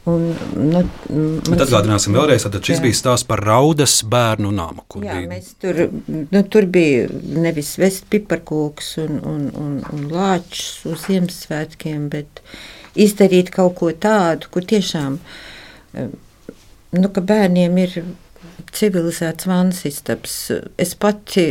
[0.07, 1.65] Un, nu, mēs...
[1.65, 2.83] Atgādināsim vēlreiz, tad šis jā.
[2.85, 4.85] bija stāsts par raudas bērnu namu.
[5.03, 5.41] Jā, bija...
[5.59, 12.41] tur, nu, tur bija nevis vest piparkūks un, un, un, un lāčus uz Ziemassvētkiem, bet
[12.99, 15.19] izdarīt kaut ko tādu, kur tiešām,
[15.99, 17.99] nu, ka bērniem ir
[18.75, 20.37] civilizēts vannas istabs.
[20.77, 21.49] Es pati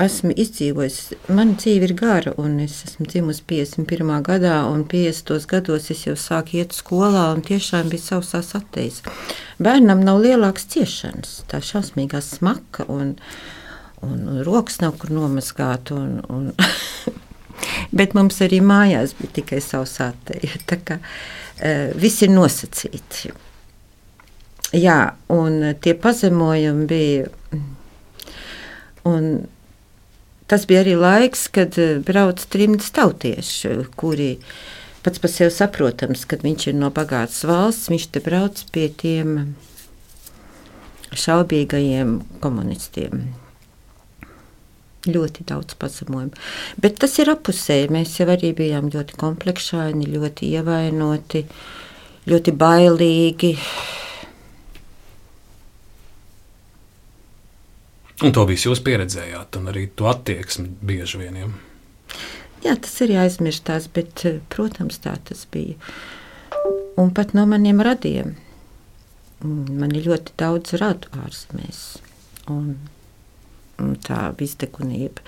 [0.00, 0.98] esmu izdzīvojis,
[1.30, 4.12] mana dzīve ir gara, un es esmu dzimusi 51.
[4.26, 5.46] gadā, un 50.
[5.50, 9.02] gados es jau sāku iet skolā, un tiešām bija sausās atteis.
[9.62, 13.14] Bērnam nav lielākas ciešanas, tā šausmīgā smaka, un,
[14.02, 16.50] un, un rokas nav kur nomazgāt, un, un
[17.98, 19.62] bet mums arī mājās bija tikai
[20.70, 23.34] tā kā uh, viss ir nosacīti.
[24.74, 27.26] Jā, un tie pazemojumi bija.
[29.06, 29.26] Un
[30.50, 34.32] tas bija arī laiks, kad eh, brauc trimds tautieši, kuri
[35.04, 39.54] pats par sevi saprotams, kad viņš ir no bagātas valsts, viņš te brauc pie tiem
[41.14, 43.26] šaubīgajiem komunistiem.
[45.04, 46.32] Ļoti daudz pazemojumu.
[46.80, 47.90] Bet tas ir apusēji.
[47.92, 51.44] Mēs jau arī bijām ļoti komplekšaini, ļoti ievainoti,
[52.32, 53.52] ļoti bailīgi.
[58.24, 61.36] Un to visu jūs pieredzējāt, un arī to attieksmi bieži vien.
[61.42, 61.48] Ja?
[62.64, 65.76] Jā, tas ir aizmirstās, bet, eh, protams, tā tas bija.
[66.96, 68.36] Un pat no maniem radiem.
[69.44, 71.82] Man ir ļoti daudz radu ārzemēs.
[72.48, 72.78] Un,
[73.78, 75.20] un tā izdegunība.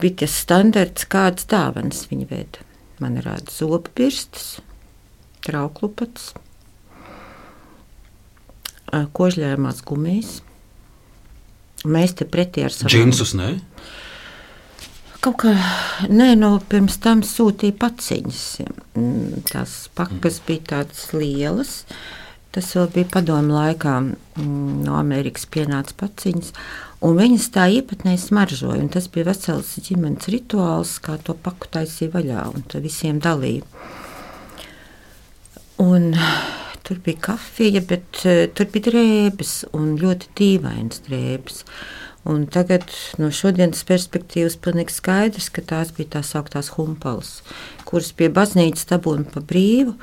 [0.00, 2.66] Bija tas standarts, kādas dāvanas viņi veda.
[2.98, 4.58] Man rāda zobu pirstas,
[5.46, 6.32] trauklupats,
[8.90, 10.40] kožļājumās gumijas.
[11.88, 13.54] Mēs te pretī ar savu džinsus, ne?
[15.20, 15.52] Kaut kā
[16.08, 18.44] nē, no pirms tam sūtīja paciņas.
[18.96, 20.46] Mm, tās pakas mm.
[20.48, 21.74] bija tādas lielas.
[22.50, 23.98] Tas vēl bija padomu laikā.
[24.40, 26.54] Mm, no Amerikas pienāca paciņas.
[27.04, 28.88] Un viņas tā īpatnēji smaržoja.
[28.96, 33.64] Tas bija vesels ģimenes rituāls, kā to paku taisīja vaļā un visiem dalīja.
[35.80, 36.12] Un,
[36.90, 41.64] tur bija kafija, bet uh, tur bija drēbes un ļoti dīvainas drēbes.
[42.28, 42.90] Un tagad
[43.22, 47.38] no šodienas perspektīvas pilnīgi skaidrs, ka tās bija tās augtās humpalas,
[47.88, 49.94] kuras pie baznīcas dabūna pa brīvu.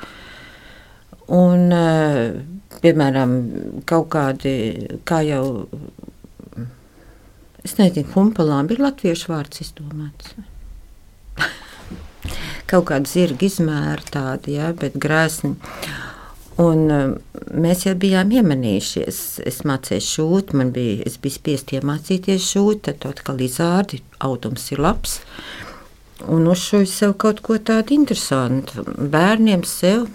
[1.28, 2.40] Un, eh,
[2.80, 3.36] piemēram,
[3.86, 4.54] kaut kādi,
[5.04, 5.68] kā jau,
[7.62, 10.34] es nezinu, humpalām ir latviešu vārds izdomāts.
[12.70, 15.54] kaut kāda zirga izmēra tādi, jā, bet grēsni.
[16.58, 17.12] Un, um,
[17.54, 19.18] mēs jau bijām iemanījušies.
[19.46, 24.82] Es mācīju šūt, man bija, es biju spiest iemācīties šūt, tad atkal izārdi, audums ir
[24.82, 25.20] labs.
[26.26, 28.82] Un uzšuju sev kaut ko tādu interesantu.
[28.98, 30.08] Bērniem sev,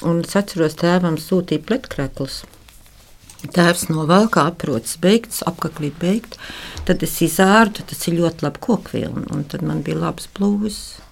[0.00, 2.40] un es atceros, tēvam sūtīja pletkreklus.
[3.44, 6.38] Tēvs no valkā aprots beigts, apaklīt beigt,
[6.88, 11.02] tad es izārdu, tas ir ļoti labi kokvilni, un tad man bija labs blūzs.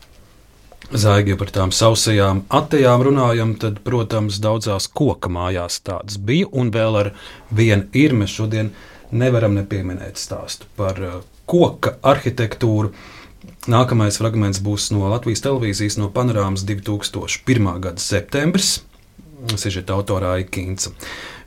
[0.92, 6.98] Zaigi par tām sausajām atejām runājam, tad, protams, daudzās koka mājās tādas bija, un vēl
[7.00, 7.09] ar
[7.48, 8.12] vienu ir.
[8.12, 8.68] Mēs šodien
[9.09, 11.14] nevaram nepieminēt stāstu par uh,
[11.48, 12.92] koka arhitektūru.
[13.72, 17.72] Nākamais fragments būs no Latvijas televīzijas, no panorāmas 2001.
[17.81, 18.83] gada septembris.
[19.57, 20.92] Sižeta autorā Ikīnca.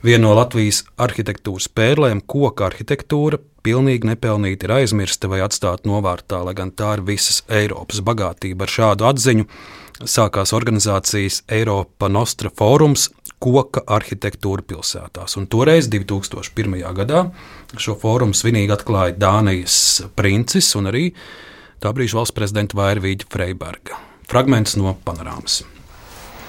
[0.04, 6.54] Viena no Latvijas arhitektūras pērlēm, koka arhitektūra, pilnīgi nepelnīti ir aizmirsta vai atstāta novārtā, lai
[6.58, 8.66] gan tā ir visas Eiropas bagātība.
[8.66, 9.46] Ar šādu atziņu
[10.04, 13.08] sākās organizācijas Eiropa Nostra fórums
[13.42, 15.36] koka arhitektūra pilsētās.
[15.40, 16.76] Un toreiz, 2001.
[16.96, 17.26] gadā,
[17.76, 19.78] šo fórumu svinīgi atklāja Dānijas
[20.16, 21.10] princis un arī
[21.82, 24.00] tā brīža valsts prezidenta Vairvīģa Freiberga.
[24.30, 25.64] Fragments no panorāmas.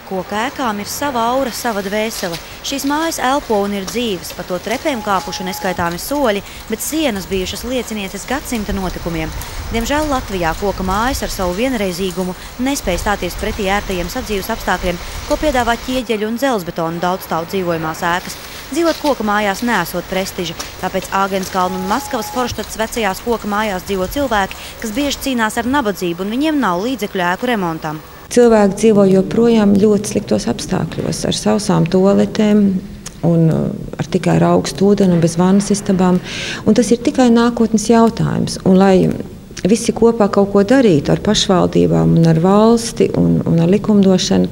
[0.07, 2.37] Koka ēkām ir sava aura, sava dvēsele.
[2.63, 7.65] Šīs mājas elpo un ir dzīves, pa to trepēm kāpuši neskaitāmi soļi, bet sienas bijušas
[7.67, 9.33] liecinieces gadsimta notikumiem.
[9.73, 15.75] Diemžēl Latvijā koka mājas ar savu vienreizīgumu nespēja stāties pretī ērtajiem sadzīves apstākļiem, ko piedāvā
[15.83, 18.39] ķieģeļu un dzelzbetonu daudzstāvu dzīvojamās ēkas.
[18.71, 24.59] Dzīvot koka mājās nesot prestiža, tāpēc Āgenskalnu un Maskavas Forštats vecajās koka mājās dzīvo cilvēki,
[24.83, 28.03] kas bieži cīnās ar nabadzību un viņiem nav līdzekļu ēku remontam.
[28.33, 32.63] Cilvēki dzīvo joprojām ļoti sliktos apstākļos, ar sausām toaletēm,
[33.27, 36.19] un uh, ar tikai augstu ūdeni un bez vannas istabām.
[36.67, 38.59] Un tas ir tikai nākotnes jautājums.
[38.67, 39.07] Un, lai
[39.67, 44.51] visi kopā kaut ko darītu ar pašvaldībām, un ar valsti un, un ar likumdošanu,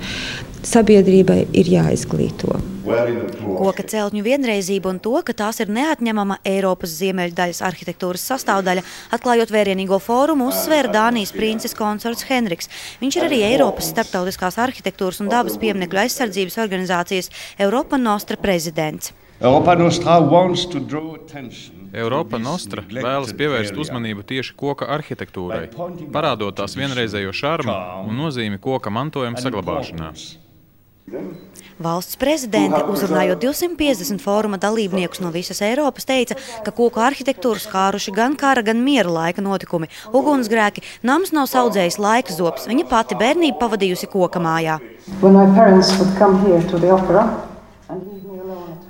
[0.65, 2.57] sabiedrībai ir jāizglīto.
[2.85, 8.85] Koka celtņu vienreizība un to, ka tās ir neatņemama Eiropas ziemeļdaļas arhitektūras sastāvdaļa,
[9.17, 12.69] atklājot vērienīgo fórumu, uzsvēra Dānijas princis konsorts Henriks.
[13.01, 19.15] Viņš ir arī Eiropas starptautiskās arhitektūras un dabas pieminekļu aizsardzības organizācijas Europa Nostra prezidents.
[19.41, 25.69] Europa Nostra wants to draw attention Eiropa Nostra vēlas pievērst uzmanību tieši koka arhitektūrai,
[26.11, 27.75] parādot tās vienreizējo šarmu
[28.09, 30.11] un nozīmi koka mantojuma saglabāšanā.
[31.75, 38.37] Valsts prezidente, uzrunājot 250 fóruma dalībniekus no visas Eiropas, teica, ka koku arhitektūru skāruši gan
[38.39, 40.85] kara, gan miera laika notikumi, ugunsgrēki.
[41.03, 42.69] Nams nav audzējis laika zops.
[42.71, 44.77] Viņa pati bērnību pavadījusi koka mājā.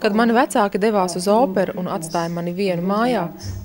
[0.05, 3.23] Kad mani vecāki devās uz operu un atstāja mani vienu mājā,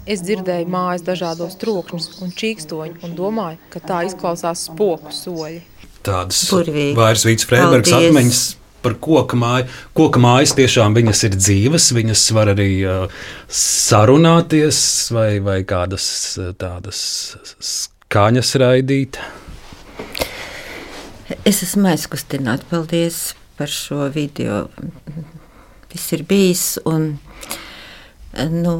[0.08, 5.60] es dzirdēju mājas dažādos trokšņus un čīkstoņus un domāju, ka tā izklausās spoku soļi.
[6.00, 6.40] Tādas
[6.96, 8.42] vairs Vīts Freibergs atmiņas
[8.82, 9.68] par koku māju.
[9.96, 13.20] Koku mājas tiešām viņas ir dzīves, viņas var arī uh,
[13.60, 14.80] sarunāties
[15.14, 16.06] vai, vai kādas
[16.60, 17.02] tādas
[17.60, 19.20] skaņas raidīt.
[21.46, 22.66] Es esmu aizkustināta.
[22.70, 24.64] Paldies par šo video.
[25.92, 26.64] Viss ir bijis.
[26.88, 27.12] Un,
[28.50, 28.74] nu,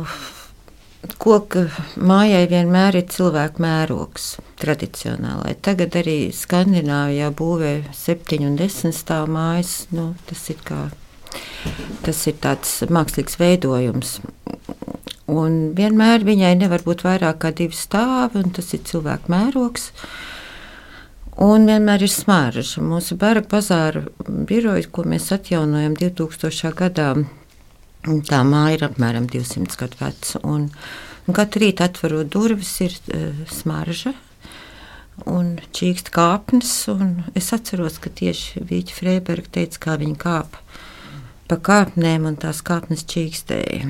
[1.20, 5.54] Koka mājai vienmēr ir cilvēku mērogs, tradicionālai.
[5.64, 9.86] Tagad arī Skandināvijā būvē septiņu un desmit stāvu mājas.
[9.96, 10.88] Nu, tas ir kā
[12.04, 14.18] tas ir tāds mākslīgs veidojums.
[15.30, 19.90] Un vienmēr viņai nevar būt vairāk kā divi stāvi, un tas ir cilvēku mērogs.
[21.40, 22.82] Un vienmēr ir smarža.
[22.84, 26.74] Mūsu bērnu bazāra biroja, ko mēs atjaunojam 2000.
[26.76, 27.12] gadā,
[28.28, 30.40] tā māja ir apmēram 200 gadu veca.
[30.48, 30.68] Un,
[31.26, 34.14] un katru rītu atverot durvis, ir uh, smarža
[35.28, 36.72] un čīkst kāpnes.
[36.92, 40.64] Un es atceros, ka tieši Vīķa Freiberga teica, kā viņa kāpa
[41.50, 43.88] pa kāpnēm, un tās kāpnes čīkstēja.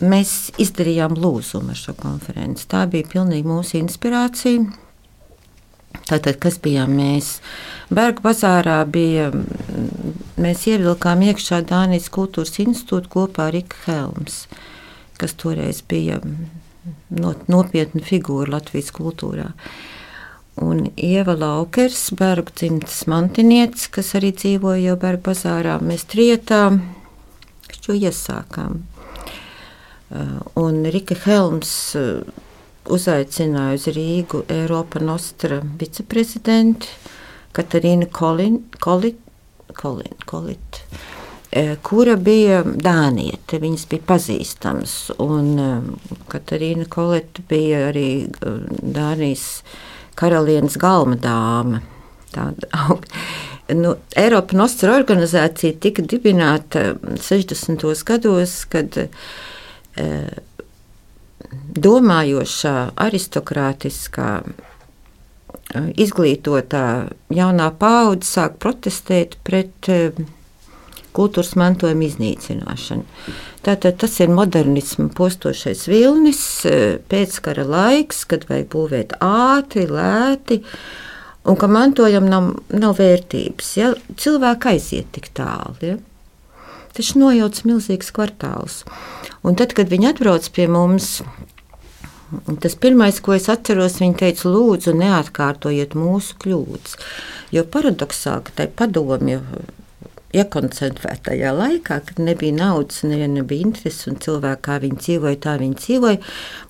[0.00, 0.30] Mēs
[0.62, 2.64] izdarījām lūzumu ar šo konferenci.
[2.70, 4.64] Tā bija pilnīgi mūsu inspirācija.
[5.90, 7.36] Tātad, kas bijām mēs?
[7.90, 9.28] Berga bazārā bija,
[10.40, 14.44] mēs ievilkām iekšā Dānijas kultūras institūtu kopā ar Rika Helms,
[15.18, 16.20] kas toreiz bija
[17.50, 19.50] nopietna figūra Latvijas kultūrā.
[20.60, 26.64] Un Ieva Laukers, Bergu dzimtas mantinietis, kas arī dzīvoja jau Berga bazārā, mēs trietā
[27.80, 28.82] šo iesākām.
[30.10, 31.72] Uh, un Rika Helms
[32.88, 36.88] uzaicināja uz Rīgu Eiropa Nostra viceprezidenti
[37.52, 39.18] Katarīnu Kolin, Kolit,
[39.74, 43.58] Kolin, Kolit, uh, kura bija dāniete.
[43.62, 44.96] Viņas bija pazīstamas.
[45.18, 45.96] Um,
[46.30, 48.10] Katarīna Kolita bija arī
[48.40, 49.64] Dānijas
[50.20, 51.82] karalienes galma dāma.
[53.70, 57.84] Nu, Eiropa Nostra organizācija tika dibināta 60.
[58.06, 58.96] gados, kad
[61.74, 64.30] domājošā, aristokrātiskā,
[65.74, 70.12] eh, izglītotā jaunā paudze sāk protestēt pret eh,
[71.12, 73.04] kultūras mantojuma iznīcināšanu.
[73.66, 76.40] Tātad tas ir modernisma postošais vilnis,
[77.10, 80.62] pēckara laiks, kad vajag būvēt ātri, lēti,
[81.44, 83.72] un ka mantojam nav, nav vērtības.
[83.76, 83.92] Ja?
[84.16, 85.76] Cilvēki aiziet tik tālu.
[85.84, 85.98] Ja?
[86.96, 88.82] Tas nojauc milzīgs kvartāls.
[89.46, 91.20] Un tad, kad viņi atbrauc pie mums,
[92.62, 96.96] tas pirmais, ko es atceros, viņi teica, lūdzu, neatkārtojiet mūsu kļūdas.
[97.54, 99.40] Jo paradoxāli, ka tai padomju
[100.36, 105.78] iekoncentrētajā laikā, kad nebija naudas, nevienam nebija intereses, un cilvēki kā viņi dzīvoja, tā viņi
[105.80, 106.20] dzīvoja,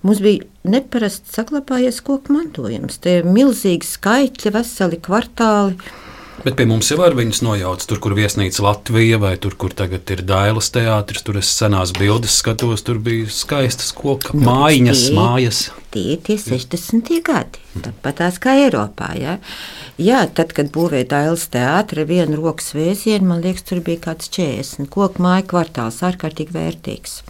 [0.07, 3.01] mums bija neparasti saglabājies koku mantojums.
[3.05, 5.77] Tie ir milzīgi skaitļi, veseli kvartāli.
[6.41, 7.85] Bet pie mums jau var viņus nojaukt.
[7.91, 12.39] Tur, kur viesnīca Latvija, vai tur, kur tagad ir Dailas teātris, tur es senās bildes
[12.41, 15.61] skatos, tur bija skaistas koka nu, mājiņas, tie, mājas.
[15.93, 17.13] Tie ir tie 60.
[17.27, 19.11] gadi, tāpat tās kā Eiropā.
[19.21, 19.37] Ja?
[20.01, 24.89] Jā, tad, kad būvēja Dailas teātris, viena rokas vēziena, man liekas, tur bija kāds 40
[24.89, 27.21] koku māju kvartāls, ārkārtīgi vērtīgs.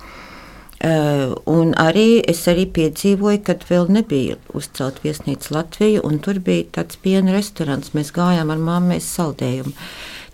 [0.80, 6.70] Uh, un arī es arī piedzīvoju, kad vēl nebija uzcelta viesnīca Latvija, un tur bija
[6.78, 7.90] tāds piena restorāns.
[7.92, 9.74] Mēs gājām ar māmēs saldējumu.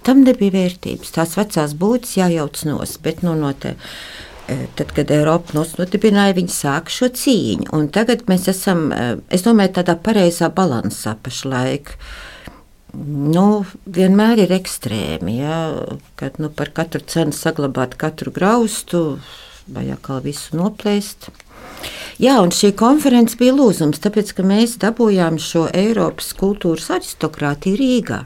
[0.06, 1.10] Tam nebija vērtības.
[1.16, 3.72] Tās vecās būtnes jājauc nos, bet nu, no te,
[4.78, 7.80] tad, kad Eiropa nodibināja, viņi sāka šo cīņu.
[7.96, 8.92] Tagad mēs esam,
[9.26, 11.90] es domāju, tādā pareizā balansā pašlaik.
[13.34, 13.64] Nu,
[13.98, 15.58] vienmēr ir ekstrēmi, ja,
[16.14, 19.02] kad nu, par katru cenu saglabāt katru graustu
[19.66, 21.30] vai atkal visu noplēst.
[22.22, 28.22] Jā, un šī konference bija lūzums, tāpēc, ka mēs dabūjām šo Eiropas kultūras aristokrātiju Rīgā.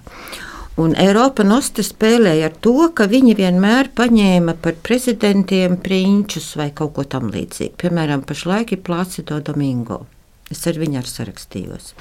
[0.81, 6.95] Un Eiropa Nostra spēlēja ar to, ka viņi vienmēr paņēma par prezidentiem prinčus vai kaut
[6.97, 7.75] ko tamlīdzīgu.
[7.83, 10.05] Piemēram, pašlaik ir Plācido Domingo.
[10.51, 11.93] Es ar viņu arī sarakstījos.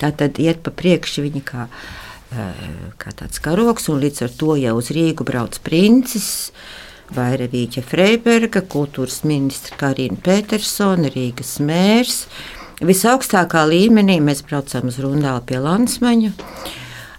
[0.00, 1.68] Tā tad iet pa priekšu viņa kā,
[2.32, 2.66] eh,
[2.98, 6.50] kā tāds karoks, un līdz ar to jau uz Rīgu brauc princis.
[6.50, 12.24] Uh, Vairevīķa Freiberga, kultūras ministra Karina Petersona, Rīgas mērs.
[12.82, 16.32] Visaugstākā līmenī mēs braucam uz Rundālu pie Lansmaņa.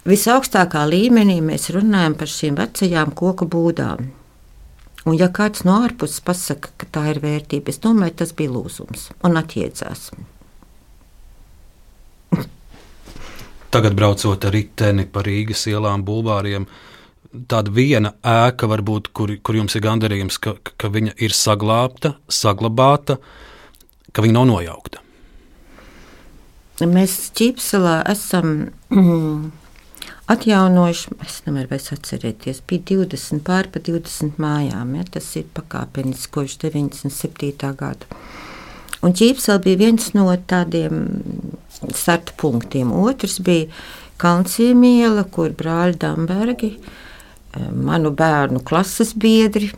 [0.08, 4.10] Visaugstākā līmenī mēs runājam par šīm vecajām koku būdām.
[5.08, 9.08] Un, ja kāds no ārpuses pasakā, ka tā ir vērtība, es domāju, tas bija lūzums
[9.24, 10.10] un attiecās.
[13.72, 16.97] Tagad braucot ar riteni pa Rīgas ielām, bulvāriem, uh,
[17.32, 23.18] tāda viena ēka, varbūt, kur, kur jums ir gandarījums, ka, ka viņa ir saglabāta, saglabāta,
[24.12, 25.04] ka viņa nav nojaukta?
[26.88, 28.70] Mēs Čīpselā esam
[30.34, 36.32] atjaunojuši, es nevaru vairs atcerēties, bija 20 pār pa 20 mājām, ja, tas ir pakāpeniski
[36.36, 37.50] kopš 97.
[37.80, 38.22] gada.
[39.02, 41.04] Un Čīpsela bija viens no tādiem
[41.94, 42.90] starta punktiem.
[42.90, 43.68] Otrs bija
[44.18, 46.96] Kalnciemiela, kur brāļi Dambergi uh,
[47.56, 49.70] manu bērnu klases biedri,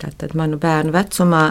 [0.00, 1.44] tātad manu bērnu vecumā,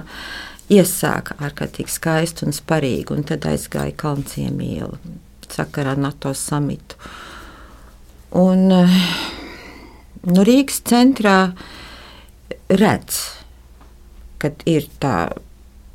[0.73, 4.97] iesāka ārkārtīgi skaistu un sparīgu, un tad aizgāja Kalnciem ielu
[5.53, 6.97] sakarā NATO samitu.
[8.33, 8.65] Un,
[10.25, 11.37] nu, Rīgas centrā
[12.73, 13.19] redz,
[14.41, 15.27] kad ir tā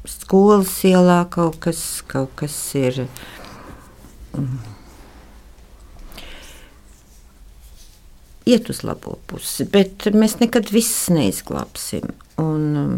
[0.09, 3.03] skolas ielā kaut kas, kaut kas ir.
[4.36, 4.78] Mm,
[8.49, 12.11] iet uz labo pusi, bet mēs nekad visus neizglābsim.
[12.40, 12.96] Un, um,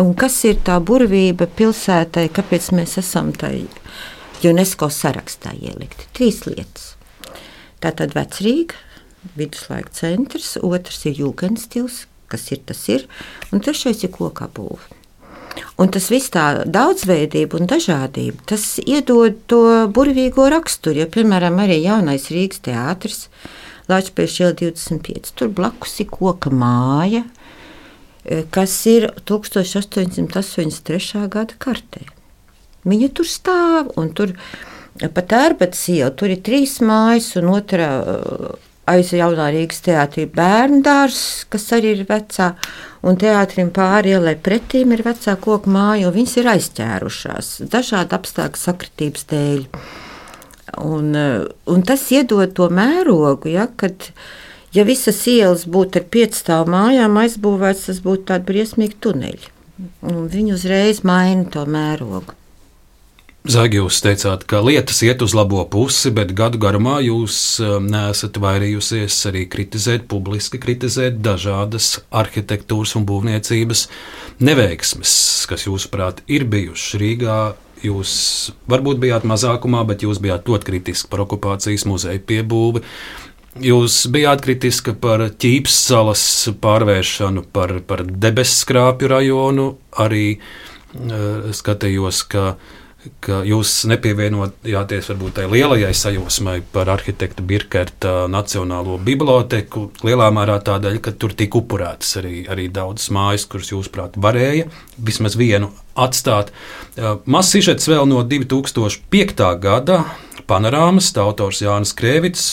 [0.00, 3.66] un kas ir tā burvība pilsētai, kāpēc mēs esam tajā
[4.46, 6.10] UNESCO sarakstā ielikti?
[6.16, 6.92] Trīs lietas.
[7.82, 8.76] Tā tad vecrīga,
[9.36, 13.06] viduslaika centrs, otrs ir jūgenstils, kas ir tas ir,
[13.52, 14.96] un trešais ir kokā būve.
[15.80, 19.62] Un tas viss tā daudzveidība un dažādība, tas iedod to
[19.92, 21.02] burvīgo raksturu.
[21.04, 23.26] Ja, piemēram, arī jaunais Rīgas teātris,
[23.88, 25.32] Latvijas iela 25.
[25.38, 27.22] Tur blakus ir koka māja,
[28.24, 31.28] eh, kas ir 1883.
[31.28, 32.02] gada kartē.
[32.86, 34.32] Viņa tur stāv un tur
[35.14, 36.10] pat ārpus iela.
[36.10, 38.06] Tur ir trīs mājas, un otrā eh,
[38.86, 42.52] aiz jaunā Rīgas teātrī bērndārs, kas arī ir vecā,
[43.06, 48.62] un teātrim pāri ielai pretīm ir vecā koku māja, un viņas ir aizķērušās dažādu apstākļu
[48.62, 49.66] sakritības dēļ.
[50.74, 54.10] Un, eh, un tas iedod to mērogu, ja, kad
[54.74, 59.52] ja visas ielas būtu ar piecstāvu mājām aizbūvētas, tas būtu tādi briesmīgi tuneļi.
[60.08, 62.34] Un viņi uzreiz maina to mērogu.
[63.46, 68.40] Zagi, jūs teicāt, ka lietas iet uz labo pusi, bet gadu garumā jūs eh, neesat
[68.42, 73.86] vairījusies arī kritizēt, publiski kritizēt dažādas arhitektūras un būvniecības
[74.42, 75.12] neveiksmes,
[75.46, 77.38] kas, jūsuprāt, ir bijušas Rīgā,
[77.86, 78.12] Jūs
[78.70, 82.82] varbūt bijāt mazākumā, bet jūs bijāt ļoti kritiski par okupācijas muzeja piebūvi.
[83.66, 86.24] Jūs bijāt kritiski par ķīpes salas
[86.60, 89.70] pārvēršanu par, par debesu skrāpju rajonu.
[90.02, 92.74] Arī uh, skatījos, ka uh,
[93.22, 99.90] ka jūs nepievienojāties varbūt tai lielajai sajūsmai par arhitektu Birkerta Nacionālo biblioteku.
[100.06, 104.68] Lielā mērā tādēļ, ka tur tika upurētas arī, arī daudzas mājas, kuras, jūsuprāt, varēja
[104.98, 106.52] vismaz vienu atstāt.
[107.26, 109.44] Mazs sižets vēl no 2005.
[109.62, 110.04] gada
[110.46, 112.44] panorāmas, autors Jānis Krēvits.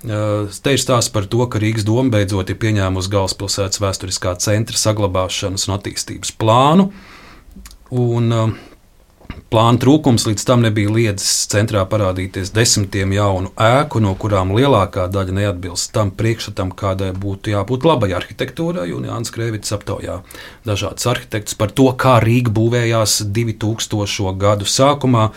[0.00, 5.68] Te ir stāsts par to, ka Rīgas doma beidzot ir pieņēmusi galvaspilsētas vēsturiskā centra saglabāšanas
[5.68, 6.88] un attīstības plānu.
[7.90, 8.69] Un, uh,
[9.50, 15.34] Plāna trūkums līdz tam nebija liedzis centrā parādīties desmitiem jaunu ēku, no kurām lielākā daļa
[15.40, 18.86] neatbilst tam priekšstatam, kādai būtu jābūt labai arhitektūrai.
[18.94, 20.20] Un Jānis Krēvits aptaujā
[20.70, 24.30] dažādus arhitektus par to, kā Rīga būvējās 2000.
[24.38, 25.32] gadu sākumā.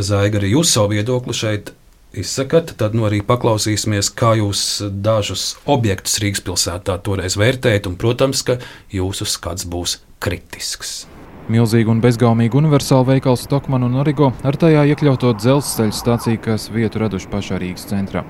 [0.00, 1.74] Zaiga, arī jūs savu viedokli šeit
[2.16, 8.40] izsakat, tad nu arī paklausīsimies, kā jūs dažus objektus Rīgas pilsētā toreiz vērtējat, un, protams,
[8.40, 8.56] ka
[8.88, 11.02] jūsu skats būs kritisks.
[11.44, 17.02] Milzīgu un bezgaumīgu universālu veikalu Stokmanu un Origo ar tajā iekļauto dzelzceļa stāciju, kas vietu
[17.02, 18.22] raduši pašā Rīgas centrā.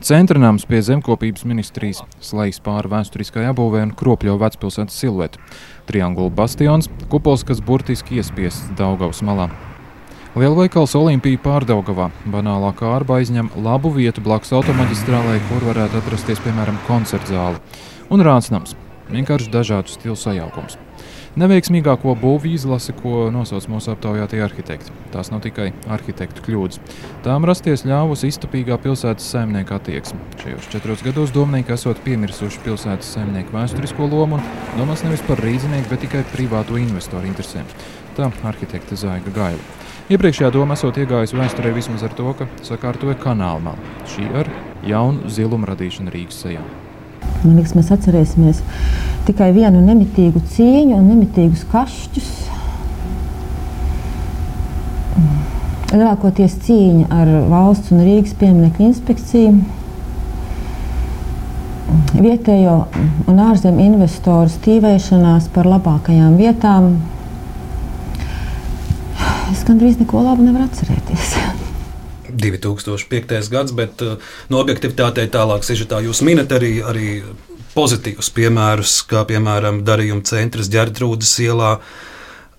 [0.00, 5.42] Centra nams pie zemkopības ministrijas slēdz pāri vēsturiskai apbūvē un kropļo vecpilsētas siluetu.
[5.90, 9.50] Triangula bastions, kupols, kas burtiski iespiests Daugavas malā.
[10.32, 12.08] Lielveikals Olimpija pārdaugavā.
[12.32, 17.62] Banālā kārba aizņem labu vietu blakus automaģistrālē, kur varētu atrasties piemēram koncerta zāle.
[18.08, 18.72] Un rātsnams-
[19.14, 20.80] vienkārši dažādu stilu sajaukums.
[21.34, 24.92] Neveiksmīgāko būvju izlasi, ko nosauc mūsu aptaujātie arhitekti.
[25.10, 26.78] Tās nav tikai arhitektu kļūdas.
[27.24, 30.20] Tām rasties ļāvusi iztapīgā pilsētas saimnieka attieksme.
[30.44, 34.46] Šajos četros gados domnieki esot piemirsuši pilsētas saimnieku vēsturisko lomu un
[34.78, 37.66] domās nevis par rīznieku, bet tikai privātu investoru interesēm.
[38.14, 39.82] Tā arhitekte Zaiga Gaila.
[40.14, 43.92] Iepriekšējā doma esot iegājusi vēsturē vismaz ar to, ka sakārtoja kanāla malu.
[44.14, 44.54] Šī ar
[44.86, 46.62] jaunu zilumu radīšanu Rīgas sejā.
[47.44, 48.62] Man liekas, mēs atcerēsimies
[49.28, 52.30] tikai vienu nemitīgu cīņu un nemitīgus kašķus.
[55.94, 59.58] Lielākoties cīņa ar valsts un Rīgas pieminiektu inspekciju.
[62.14, 62.78] Vietējo
[63.30, 66.94] un ārzemju investoru stīvēšanās par labākajām vietām.
[69.52, 71.36] Es gandrīz neko labu nevaru atcerēties.
[72.40, 73.36] 2005.
[73.52, 74.16] gads, bet uh,
[74.50, 77.08] no objektivitātei tālāk sižetā jūs minat arī, arī
[77.74, 81.78] pozitīvus piemērus, kā piemēram darījuma centrs ģērtrūdas ielā.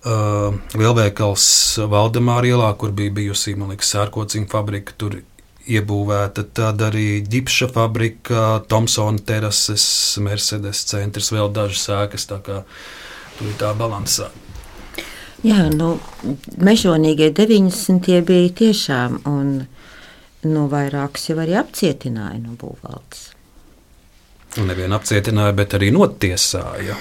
[0.05, 1.45] Uh, lielveikals
[1.89, 5.17] Valdemāra ielā, kur bija bijusi sērkociņa fabrika, tur
[5.65, 6.45] iebūvēta.
[6.53, 9.85] Tad arī ģipša fabrika, Thomsona terases,
[10.21, 12.29] Mercedes centrs, vēl dažas sēkas.
[12.29, 14.29] Tur ir tā balansā.
[15.45, 15.91] Jā, nu,
[16.57, 18.07] mežonīgie 90.
[18.25, 19.49] bija tiešām, un
[20.45, 23.27] nu, vairākus jau arī apcietināja no būvvaldes.
[24.57, 26.95] Un nevienu apcietināja, bet arī notiesāja.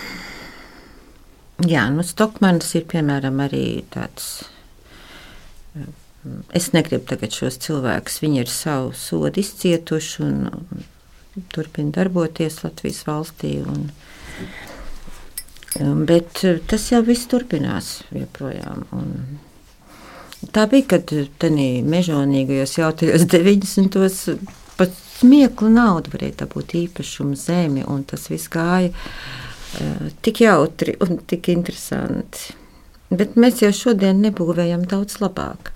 [1.64, 4.42] Jā, nu, Stokmanis ir piemēram arī tāds.
[6.56, 13.56] Es negribu tagad šos cilvēkus, viņi ir savu sodu izcietuši, un turpina darboties Latvijas valstī.
[13.64, 13.88] Un,
[15.80, 18.86] bet uh, tas jau viss turpinās joprojām.
[18.94, 19.10] Un,
[20.52, 21.08] Tā bija, kad
[21.40, 24.34] tādā mežonīgajos jautājumos, 90.
[24.78, 31.20] pat smieklu naudu varēja dabūt īpašumu zemi, un tas viss gāja uh, tik jautri un
[31.30, 32.56] tik interesanti.
[33.14, 35.70] Bet mēs jau šodien nebūvējam daudz labāk.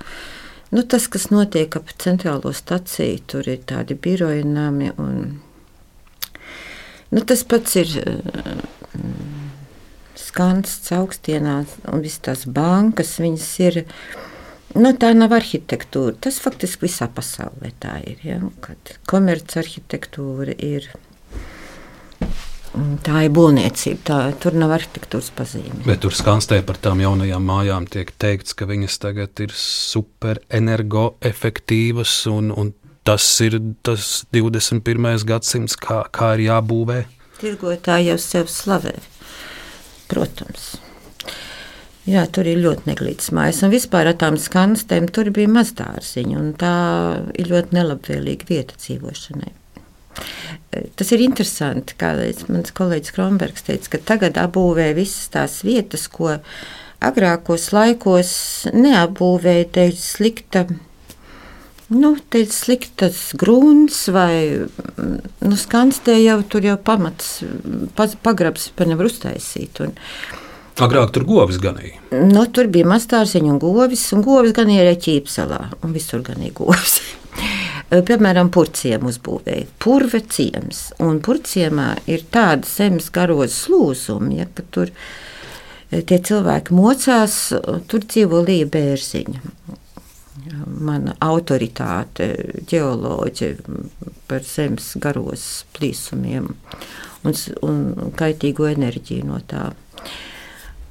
[0.75, 4.91] Nu, tas, kas notiek ap centrālo staciju, tur ir tādi biroji nami.
[5.01, 5.39] Un,
[7.15, 9.48] nu, tas pats ir uh,
[10.39, 13.83] skans augstienās un visas tās bankas, viņas ir.
[14.79, 16.15] Nu, tā nav arhitektūra.
[16.21, 18.19] Tas faktiski visā pasaulē tā ir.
[18.23, 18.39] Ja?
[19.09, 20.89] Komercarhitektūra ir.
[23.03, 25.83] Tā ir būvniecība, tā, tur nav arhitektūras pazīme.
[25.89, 32.53] Bet tur skanstē par tām jaunajām mājām tiek teikts, ka viņas tagad ir superenergoefektīvas, un,
[32.53, 32.73] un
[33.09, 35.25] tas ir tas 21.
[35.27, 37.05] gadsimts, kā, kā ir jābūvē.
[37.41, 38.93] Tirgotāji jau sev slavē,
[40.11, 40.77] protams.
[42.09, 43.61] Jā, tur ir ļoti neglītas mājas.
[43.67, 46.45] Un vispār ar tām skanstēm tur bija maz dārziņu.
[46.61, 46.75] Tā
[47.37, 49.53] ir ļoti nelabvēlīga vieta dzīvošanai.
[50.99, 52.15] Tas ir interesanti, kā
[52.49, 56.39] mans kolēģis Kronbergs teica, ka tagad apbūvē visas tās vietas, ko
[57.05, 58.33] agrākos laikos
[58.73, 60.65] neapbūvēja dēļ slikta.
[61.89, 64.67] Nu, te ir sliktas grūns, vai
[64.99, 67.39] nu, skanstē jau tur jau pamats,
[67.97, 69.81] pagrabs pa nevar uztaisīt.
[69.87, 69.95] Un,
[70.79, 71.97] Agrāk tur govis ganīja.
[72.13, 77.01] Nu, tur bija mazstarziņš un govis, un govis ganīja arī ķīpselā, un visur ganīja govis.
[78.11, 84.93] Piemēram, purciem uzbūvēja purve ciems, un purciemā ir tāda zemes garos slūzumi, ja, ka tur
[85.91, 87.41] tie cilvēki mocās,
[87.89, 89.43] tur dzīvo līja bērziņa.
[90.67, 92.29] Mana autoritāte,
[92.71, 93.77] ģeoloģija
[94.29, 95.45] par zemes garos
[95.77, 96.49] plīsumiem
[97.27, 97.37] un,
[97.67, 99.69] un kaitīgo enerģiju no tā.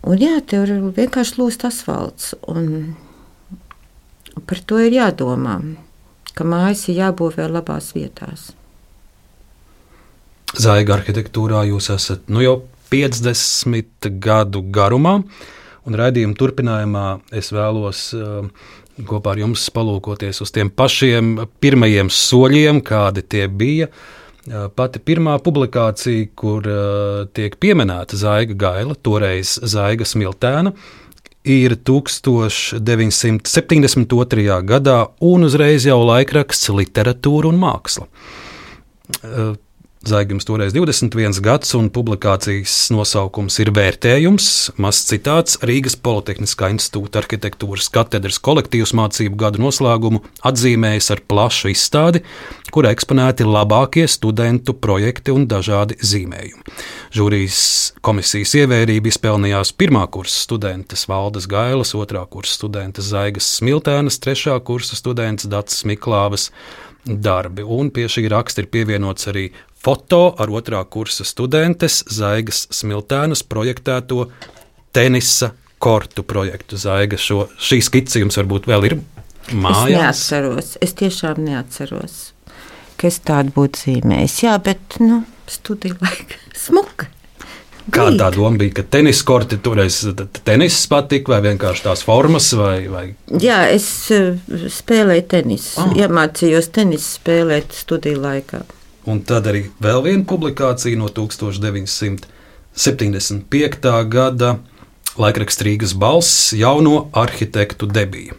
[0.08, 2.34] Un jā, tur vienkārši lūst asfalts.
[4.48, 5.58] Par to ir jādomā,
[6.38, 8.52] ka mājas ir jābūvē labās vietās.
[10.58, 12.58] Zaiga arhitektūrā jūs esat nu, jau
[12.94, 15.18] 50 gadu garumā,
[15.88, 17.06] un raidījuma turpinājumā
[17.36, 18.48] es vēlos uh,
[19.06, 23.88] kopā ar jums palūkoties uz tiem pašiem pirmajiem soļiem, kādi tie bija.
[24.48, 30.72] Uh, Pati pirmā publikācija, kur uh, tiek pieminēta Zaiga Gaila, toreiz Zaiga Smiltēna,
[31.48, 34.64] ir 1972.
[34.72, 38.06] gadā un uzreiz jau laikraksts Literatūra un māksla.
[40.06, 47.90] Zaigams toreiz 21 gads, un publikācijas nosaukums ir Vērtējums, mazs citāts Rīgas Politehniskā institūta arhitektūras
[47.90, 52.22] katedras kolektīvas mācību gadu noslēgumu atzīmējis ar plašu izstādi,
[52.70, 56.78] kur eksponēti labākie studentu projekti un dažādi zīmējumi.
[57.18, 57.62] Žūrijas
[58.06, 65.00] komisijas ievērība izpelnījās pirmā kursa studentes Valdes Gailas, otrā kursa studentes Zaigas Smiltēnas, trešā kursa
[65.00, 66.52] students Dats Miklāvas
[67.08, 69.48] darbi, un pie šī raksta ir pievienots arī
[69.84, 74.28] foto ar otrā kursa studentes Zaigas Smiltēnas projektēto
[74.96, 76.78] tenisa kortu projektu.
[76.78, 78.98] Zaiga šo, šī skice jums varbūt vēl ir
[79.54, 79.92] mājās?
[79.92, 82.18] Es neatceros, es tiešām neatceros,
[82.98, 84.40] ka es tādu būtu zīmējis.
[84.48, 85.22] Jā, bet, nu,
[85.52, 87.12] studiju laika smuka.
[87.88, 90.02] Kāda tā doma bija, ka tenis korti toreiz
[90.44, 92.50] tenis patika, vai vienkārši tās formas?
[92.60, 93.04] Vai, vai...
[93.40, 94.34] Jā, es eh,
[94.74, 95.86] spēlēju tenisu.
[95.86, 95.94] Oh.
[95.96, 98.66] Iemācījos tenisu spēlēt studiju laikā.
[99.08, 102.28] Un tad arī vēl viena publikācija no 1975.
[104.12, 104.60] gada
[105.18, 108.34] laikraksta Rīgas balss jauno arhitektu debija.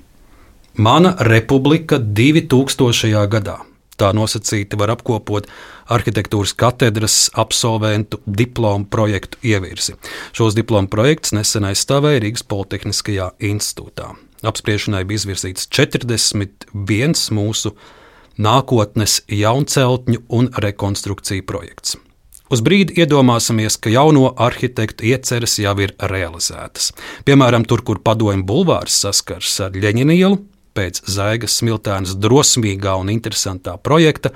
[0.78, 3.26] Mana republika 2000.
[3.32, 3.56] gadā.
[3.98, 5.48] Tā nosacīti var apkopot
[5.90, 9.96] arhitektūras katedras absolventu diplomu projektu ievirzi.
[10.36, 14.12] Šos diplomu projektus nesen aizstāvēja Rīgas Politehniskajā institūtā.
[14.46, 17.74] Apspriešanai bija izvirzīts 41 mūsu
[18.38, 21.98] nākotnes jaunceltņu un rekonstrukciju projekts.
[22.48, 26.94] Uz brīdi iedomāsimies, ka jauno arhitektu ieceres jau ir realizētas.
[27.28, 30.38] Piemēram, tur, kur padomju bulvārs saskars ar Ļeņinu ielu,
[30.78, 34.32] pēc Zaigas smiltēnas drosmīgā un interesantā projekta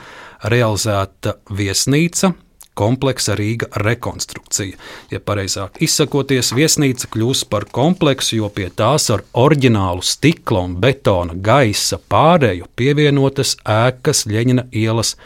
[0.53, 2.35] realizēta viesnīca,
[2.75, 4.79] kompleksa Rīga rekonstrukcija.
[5.13, 11.37] Ja pareizāk izsakoties, viesnīca kļūs par kompleksu, jo pie tās ar oriģinālu stikla un betona
[11.37, 15.17] gaisa pārēju pievienotas ēkas Ļeņina ielas.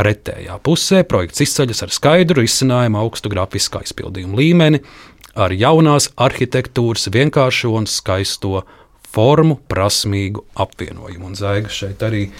[0.00, 4.80] Pretējā pusē projekts izceļas ar skaidru izcinājumu augstu grafisku aizpildījumu līmeni,
[5.36, 8.62] ar jaunās arhitektūras vienkāršo un skaisto
[9.10, 11.28] formu, prasmīgu apvienojumu.
[11.28, 12.30] Un zaiga šeit arī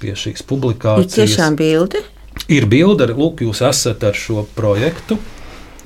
[0.00, 1.12] pie šīs publikācijas.
[1.12, 2.00] Ir tiešām bildi.
[2.50, 5.20] Ir bilde, arī lūk, jūs esat ar šo projektu.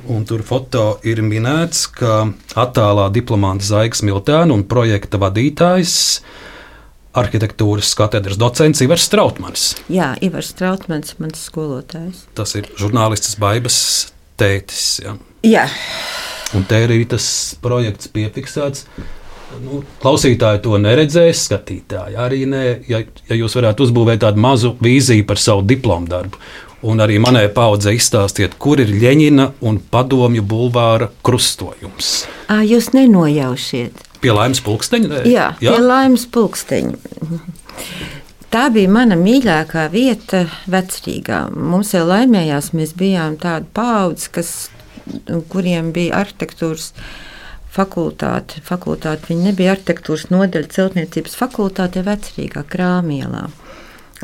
[0.09, 2.27] Un tur foto ir minēts, ka
[2.61, 5.95] attēlā diplomāts Zaigs Miltēns un projekta vadītājs
[7.15, 9.67] arhitektūras katedras docents Ivars Strautmans.
[9.93, 12.25] Jā, Ivars Strautmans, mans skolotājs.
[12.37, 13.79] Tas ir žurnālists Baibas
[14.41, 14.99] tētis.
[15.05, 15.17] Ja.
[15.47, 15.67] Jā.
[16.57, 17.27] Un te arī tas
[17.63, 18.89] projekts piefiksēts.
[19.63, 22.63] Nu, klausītāji to neredzēs, skatītāji arī nē.
[22.91, 26.41] Ja, ja jūs varētu uzbūvēt tādu mazu vīziju par savu diplomu darbu,
[26.91, 32.25] un arī manai paudzei izstāstiet, kur ir Ļeņina un Padomju bulvāra krustojums.
[32.49, 34.03] À, jūs nenojaušiet.
[34.25, 35.23] Pie laimes pulksteņa?
[35.29, 36.99] Jā, Jā, pie laimes pulksteņa.
[38.55, 41.49] Tā bija mana mīļākā vieta vecrīgā.
[41.59, 44.53] Mums jau laimējās, mēs bijām tāda paudze, kas,
[45.51, 46.93] kuriem bija arhitektūras
[47.75, 48.63] fakultāte.
[48.65, 49.29] fakultāte.
[49.31, 53.49] Viņa nebija arhitektūras nodaļa celtniecības fakultāte vecrīgā krāmielā.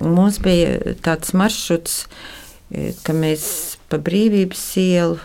[0.01, 2.41] Un mums bija tāds maršruts, uh,
[3.05, 3.45] ka mēs
[3.91, 5.19] pa brīvības ielu,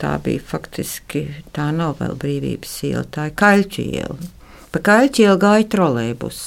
[0.00, 4.30] tā bija faktiski, tā nav vēl brīvības iela, tā ir kaļķu iela.
[4.72, 6.40] Pa kaļķu ielu gāja trolēbus.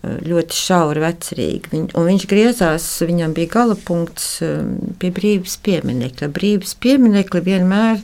[0.00, 1.70] Ļoti šauri, vecrīgi.
[1.74, 4.38] Viņ, viņš griezās, viņam bija gala punkts
[5.00, 6.30] pie brīvības pieminiekļa.
[6.38, 8.00] Brīvības pieminiekļa vienmēr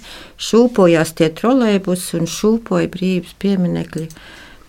[0.49, 4.11] šūpojās tie trolēbus un šūpoja brīvības pieminiekļa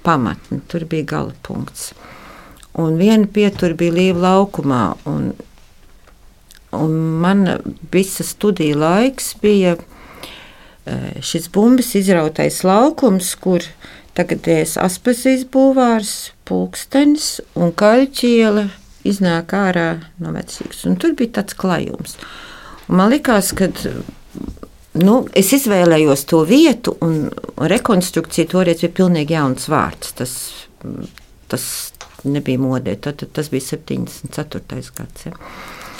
[0.08, 0.62] pamatni.
[0.72, 1.92] Tur bija gala punkts.
[2.80, 4.86] Un viena pietura bija Līva laukumā.
[5.10, 5.34] Un
[6.72, 7.48] Un man
[7.92, 13.64] visa studiju laiks bija e, šis bumbas izrautais laukums, kur
[14.18, 16.14] tagadējais Aspazijas bulvārs,
[16.48, 18.68] pulkstenis un kaļķiela
[19.08, 19.90] iznāk ārā
[20.24, 20.84] no vecīgas.
[20.90, 22.18] Un tur bija tāds klajums.
[22.88, 23.70] Un man likās, ka
[25.04, 27.28] nu, es izvēlējos to vietu, un
[27.72, 30.14] rekonstrukcija toreiz bija pilnīgi jauns vārds.
[30.18, 30.34] Tas,
[31.52, 31.68] tas
[32.28, 34.84] nebija modē, tad, tas bija 74.
[34.98, 35.28] gads.
[35.28, 35.36] Ja.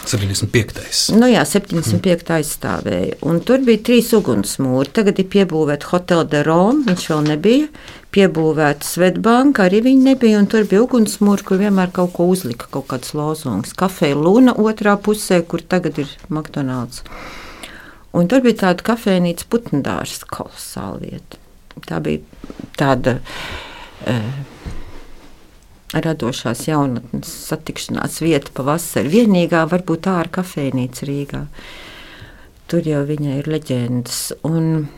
[0.06, 1.16] 75.
[1.18, 2.30] Nu jā, 75.
[2.38, 3.18] aizstāvēja.
[3.28, 4.92] Un tur bija trīs ugunsmūri.
[4.96, 7.70] Tagad ir piebūvēta Hotel de Rome, viņš vēl nebija.
[8.14, 10.44] Piebūvēta Svetbanka, arī viņa nebija.
[10.50, 13.74] Tur bija ugunsmūri, kur vienmēr kaut ko uzlika, kaut kāds lozungs.
[13.76, 17.02] Kafeja Luna otrā pusē, kur tagad ir McDonald's.
[18.16, 21.42] Un tur bija tāda kafejnīca putndārs, kolosāla vieta.
[21.84, 22.24] Tā bija
[22.80, 23.18] tāda.
[24.08, 24.30] Uh,
[25.94, 29.08] radošās jaunatnes satikšanās vieta pavasarī.
[29.22, 31.44] Vienīgā varbūt ārā kafejnīca Rīgā.
[32.68, 34.20] Tur jau viņai ir leģendas.
[34.44, 34.88] Un,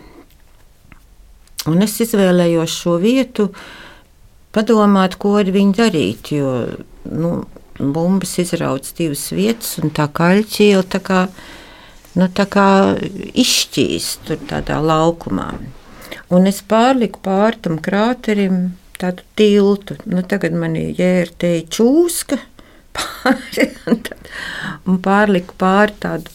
[1.71, 3.51] un es izvēlējos šo vietu,
[4.57, 6.33] padomāt, ko ar viņu darīt.
[6.35, 6.55] Jo
[7.07, 7.37] nu,
[7.79, 11.21] bumbas izrauc divas vietas, un tā kaļķiela tā kā,
[12.19, 12.67] nu, tā kā
[12.99, 15.53] izšķīst tur tādā laukumā.
[16.35, 19.97] Un es pārliku pāri tam krāterim tādu tiltu.
[20.11, 22.39] Nu, tagad man ir jērtēji čūska
[22.97, 24.33] pāri, un, tad,
[24.89, 26.35] un pārliku pāri tādu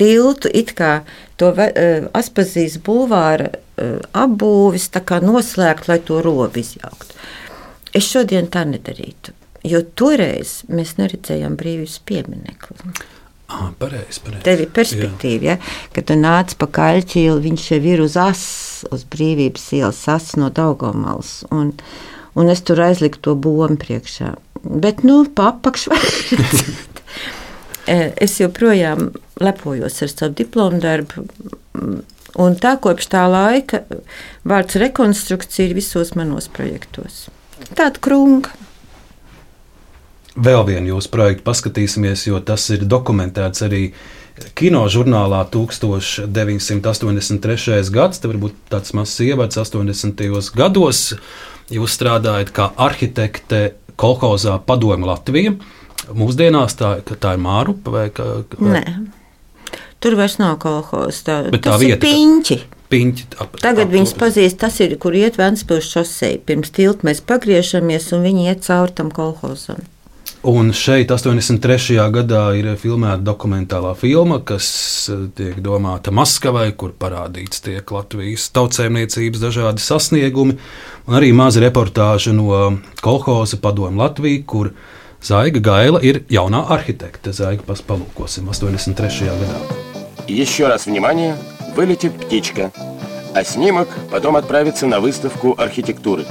[0.00, 1.00] tiltu, it kā
[1.40, 4.90] to uh, Aspazijas bulvāra uh, apbūvis
[5.24, 7.16] noslēgt, lai to robu izjauktu.
[7.96, 9.32] Es šodien tā nedarītu,
[9.66, 12.92] jo toreiz mēs neredzējām brīvības pieminekli.
[13.50, 14.44] Ah, pareiz, pareiz.
[14.46, 15.56] Tev ir perspektīva, ja?
[15.94, 20.52] kad tu nāc pa kaļķīlu, viņš jau ir uz asas uz brīvības ielas asas no
[20.54, 21.40] Daugomals.
[21.50, 21.74] Un,
[22.38, 24.36] un es tur aizliku to bombu priekšā.
[24.62, 25.96] Bet, nu, papakšu.
[28.26, 31.26] es joprojām lepojos ar savu diplomu darbu.
[32.40, 33.82] Un tā kopš tā laika
[34.46, 37.26] vārds rekonstrukcija ir visos manos projektos.
[37.74, 38.52] Tāda krunga.
[40.36, 44.02] Vēl vienu jūsu projektu paskatīsimies, jo tas ir dokumentēts arī uh,
[44.54, 47.90] Kino žurnālā 1983.
[47.94, 50.22] gads, tas varbūt tāds mazs ievads 80.
[50.56, 51.14] gados.
[51.70, 53.60] Jūs strādājat kā arhitekte
[54.00, 55.52] kolhozā Padomu Latviju.
[56.16, 58.24] Mūsdienās tā, tā ir Mārupa vai kā?
[58.56, 58.80] Vai?
[58.80, 58.84] Nē.
[60.00, 61.22] Tur vairs nav kolhozas.
[61.26, 62.56] Tā, tā tas vieta, ir piņķi.
[62.90, 66.34] Piņķi, ap, Tagad ap, viņas pazīst, tas ir, kur iet Vēncpils šosei.
[66.42, 69.78] Pirms tilta mēs pagriežamies un viņi iet cauri tam kolhozam.
[70.45, 71.95] Un šeit, 83.
[72.13, 74.67] gadā, ir filmēta dokumentālā filma, kas
[75.09, 80.59] eh, tiek domāta Maskavai, kur parādīts tiek Latvijas tautsēmniecības dažādi sasniegumi,
[81.09, 84.71] un arī maza reportāža no kolhoza padomu Latviju, kur
[85.25, 87.33] Zaiga Gaila ir jaunā arhitekte.
[87.33, 89.25] Zaiga palūkosim 83.
[89.41, 89.59] gadā.
[90.27, 91.37] Еще раз внимание,
[91.75, 92.71] вылетит птичка,
[93.33, 96.25] а снимок потом отправится на выставку архитектуры.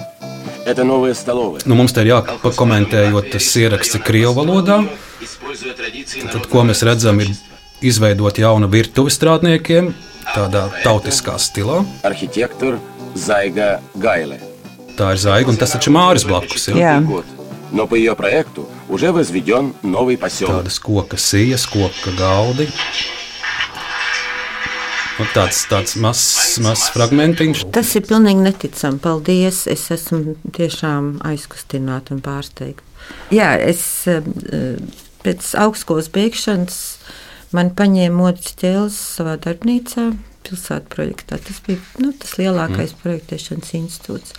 [1.64, 4.78] Nu, mums te ir jāpakomentē, jo tas ieraksts ir Krievijas valodā.
[6.32, 7.30] Tad, ko mēs redzam, ir
[7.85, 9.93] izveidot jaunu virtuvi strādniekiem,
[10.32, 11.82] tādā tautiskā stilā.
[12.07, 12.80] Arhitektors
[13.14, 14.41] Zaiga Gaile.
[14.99, 16.68] Tā ir zaiga, un tas taču ir Māris blakus.
[16.70, 16.76] Ja?
[16.78, 17.22] Jā.
[17.72, 20.62] Но по ее проекту уже возведен новый поселок.
[20.62, 22.68] Tādas koka sijas, koka galdi.
[25.20, 27.65] Un tāds tāds mazs, mazs fragmentiņš.
[27.76, 29.01] Tas ir pilnīgi neticami.
[29.03, 29.65] Paldies!
[29.67, 32.86] Es esmu tiešām aizkustināta un pārsteigta.
[33.34, 34.24] Jā, es eh,
[35.26, 36.80] pēc augstskolas beigšanas
[37.55, 40.09] man paņēma modus ķēles savā darbnīcā,
[40.47, 41.41] pilsētas projektā.
[41.43, 43.03] Tas bija nu, tas lielākais mm.
[43.03, 44.36] projektēšanas institūts.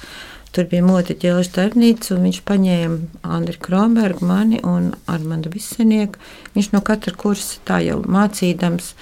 [0.50, 6.18] Tur bija modi ķēles darbnīca, un viņš paņēma Andriu Kronbergu, mani un Armandu Visenieku.
[6.56, 8.94] Viņš no katra kursa tā jau mācīdams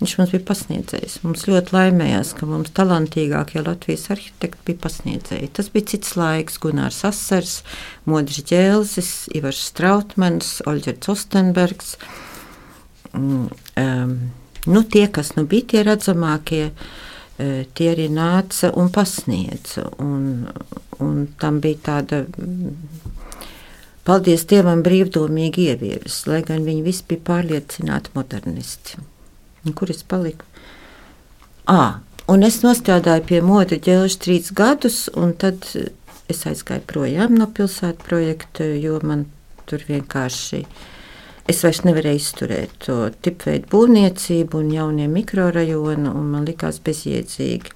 [0.00, 1.18] Viņš mums bija pasniedzējis.
[1.26, 5.50] Mums ļoti laimējās, ka mums talantīgākie Latvijas arhitekti bija pasniedzēji.
[5.58, 6.56] Tas bija cits laiks.
[6.62, 7.58] Gunārs Asers,
[8.08, 11.92] Modris Ģēlzis, Ivars Strautmans, Oļģerts Ostenbergs.
[13.12, 19.84] Um, nu, tie, kas nu bija tie redzamākie, e, tie arī nāca un pasniedza.
[20.00, 20.48] Un,
[21.04, 22.24] un tam bija tāda
[24.08, 29.10] paldies Dievam, brīvdomīgi ieviesis, lai gan viņi visi bija pārliecināti modernisti.
[29.66, 30.46] Un kur es paliku?
[31.68, 32.00] À,
[32.32, 35.66] un es strādāju pie moda ģēlža trīs gadus, un tad
[36.30, 39.26] es aizgāju projām no pilsētas projekta, jo man
[39.70, 40.64] tur vienkārši.
[41.50, 47.74] Es vairs nevarēju izturēt to tipveidu būvniecību un jaunie mikrorajonu, un man likās bezjēdzīgi.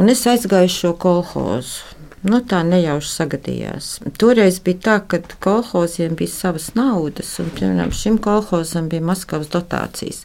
[0.00, 1.94] Un es aizgāju šo kolhozu.
[2.24, 3.88] Nu, tā nejauši sagadījās.
[4.16, 10.22] Toreiz bija tā, ka kolhoziem bija savas naudas, un piemēram šim kolhozam bija Maskavas dotācijas.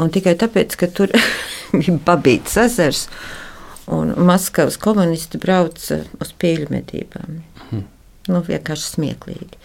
[0.00, 1.12] Un tikai tāpēc, ka tur
[1.76, 3.02] bija pabīts ezers,
[3.92, 7.42] un Maskavas komunisti brauca uz pīļu medībām.
[7.66, 7.82] Hmm.
[8.30, 9.58] Nu, vienkārši smieklīgi.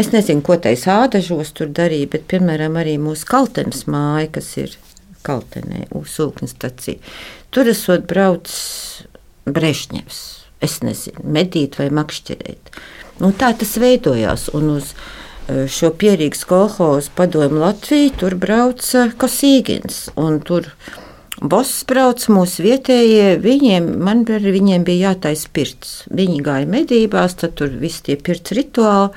[0.00, 4.72] Es nezinu, ko tais ādažos tur darīja, bet, piemēram, arī mūsu kaltenes māja, kas ir
[5.24, 6.96] kaltenē, Ūsūknes stacija,
[7.52, 9.04] tur esot braucis
[9.44, 10.22] Brešņevs
[10.62, 12.74] es nezinu, medīt vai makšķerēt.
[13.22, 14.48] Nu, tā tas veidojās.
[14.56, 20.08] Un uz e, šo pierīgas kolhozu padomu Latviju tur brauca Kosīgins.
[20.48, 20.70] Tur
[21.42, 25.94] Boss brauc mūsu vietējie, viņiem, man ar viņiem bija jātaisa pirts.
[26.14, 29.10] Viņi gāja medībās, tad tur viss tie pirts rituāli.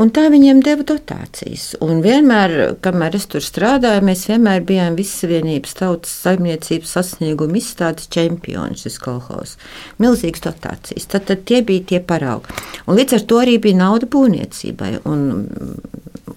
[0.00, 1.74] Un tā viņiem deva dotācijas.
[1.84, 8.78] Un vienmēr, kamēr es tur strādāju, mēs vienmēr bijām Vissavienības tautas saimniecības sasnieguma izstādes čempioni
[8.80, 9.58] šis kolhos.
[10.00, 11.08] Milzīgas dotācijas.
[11.12, 12.56] Tad, tad tie bija tie paraugi.
[12.86, 15.26] Un līdz ar to arī bija nauda būvniecībai un,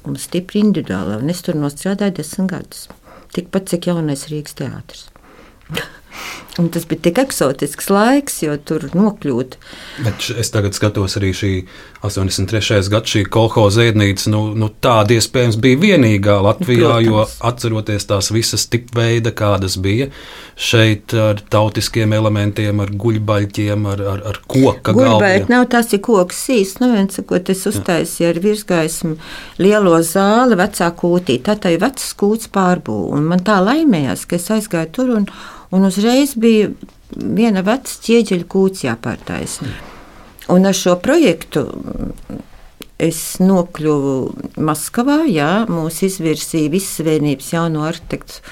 [0.03, 1.22] un stipri individuāli.
[1.24, 2.89] Un es tur nostrādāju desmit gadus.
[3.36, 5.08] Tikpat cik jaunais Rīgas teātris.
[6.55, 9.57] Un tas bija tik eksotisks laiks, jo tur nokļūt.
[10.05, 11.49] Bet es tagad skatos arī šī
[12.05, 12.86] 83.
[12.93, 14.30] gada šī kolhoza ēdnīca.
[14.32, 17.07] Nu, nu, tāda iespējams bija vienīgā Latvijā, Protams.
[17.09, 20.07] jo atceroties tās visas tipveida, kādas bija
[20.55, 24.95] šeit ar tautiskiem elementiem, ar guļbaļķiem, ar, ar, ar koka.
[24.95, 29.18] Guļbaļķi nav tas ir koks sīs, nu viens sakot, es uztaisīju ar virsgaismu
[29.59, 31.41] lielo zāli vecā kūtī.
[31.43, 35.30] Tā tā ir vecs kūts pārbū, un man tā laimējās, ka es aizgāju tur un
[35.72, 36.70] un uzreiz bija
[37.16, 39.70] viena veca ķieģeļa kūts jāpārtaisa.
[40.53, 41.66] Un ar šo projektu
[43.01, 48.43] es nokļuvu Maskavā, jā, mūs izvirsīja Vissavienības jauno arhitektu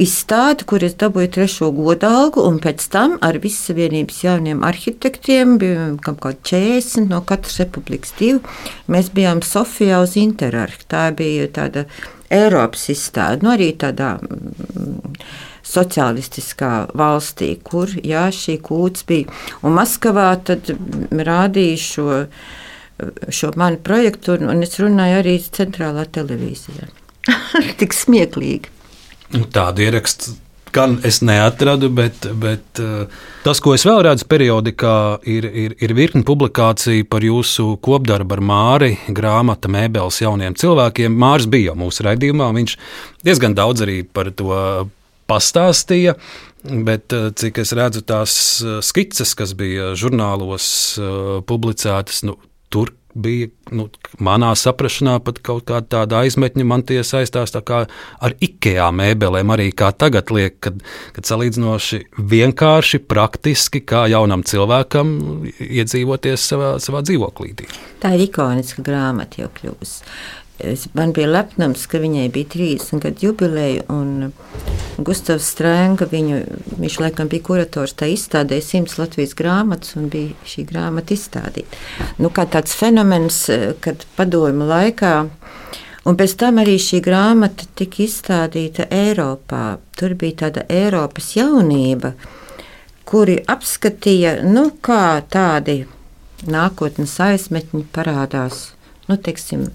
[0.00, 5.90] izstādi, kur es dabūju trešo godu algu, un pēc tam ar Vissavienības jauniem arhitektiem bija
[6.04, 8.40] kaut kādi 40 no katras republikas divi.
[8.92, 10.88] Mēs bijām Sofijā uz Interarku.
[10.88, 11.84] Tā bija tāda
[12.32, 14.16] Eiropas izstāde, nu arī tādā
[15.66, 19.32] sociālistiskā valstī, kur jā, šī kūts bija.
[19.66, 20.70] Un Maskavā tad
[21.10, 22.22] rādīja šo,
[23.28, 26.90] šo manu projektu, un, un es runāju arī centrālā televīzijā.
[27.80, 28.74] Tik smieklīgi.
[29.34, 30.36] Nu, tādu ierakstu
[30.76, 34.96] gan es neatradu, bet, bet uh, tas, ko es vēl redzu periodikā,
[35.28, 41.16] ir, ir, ir virkni publikāciju par jūsu kopdarbu ar Māri, grāmata Mēbeles jauniem cilvēkiem.
[41.16, 42.76] Mārs bija jau mūsu raidījumā, viņš
[43.24, 44.52] diezgan daudz arī par to
[45.30, 46.16] pastāstīja.
[46.66, 50.68] Bet eh, cik es redzu tās eh, skices, kas bija žurnālos
[50.98, 51.10] eh,
[51.46, 52.38] publicētas, nu,
[52.74, 53.86] tur bija nu,
[54.20, 56.66] manā saprāšanā pat kaut kāda aizmetņa.
[56.68, 60.82] Man tie saistās ar IKEA mēbelēm, arī kā tagad liek, kad,
[61.16, 65.14] kad salīdzinoši vienkārši, praktiski, kā jaunam cilvēkam
[65.54, 67.54] iedzīvoties savā, savā dzīvoklī.
[68.02, 70.12] Tā ir ikoniska grāmata jau kļūst.
[70.58, 73.82] Es, man bija lepnums, ka viņai bija 30 gadu jubileja,
[74.96, 76.38] Gustavs Strēnga, viņu,
[76.80, 81.80] viņš laikam bija kurators, tā izstādē simts Latvijas grāmatas, un bija šī grāmata izstādīta.
[82.16, 83.42] Nu, kā tāds fenomens,
[83.84, 85.12] kad padomu laikā,
[86.08, 89.76] un pēc tam arī šī grāmata tika izstādīta Eiropā.
[90.00, 92.14] Tur bija tāda Eiropas jaunība,
[93.04, 95.82] kuri apskatīja, nu, kā tādi
[96.48, 98.70] nākotnes aizmetņi parādās
[99.06, 99.68] Nu, teiksim,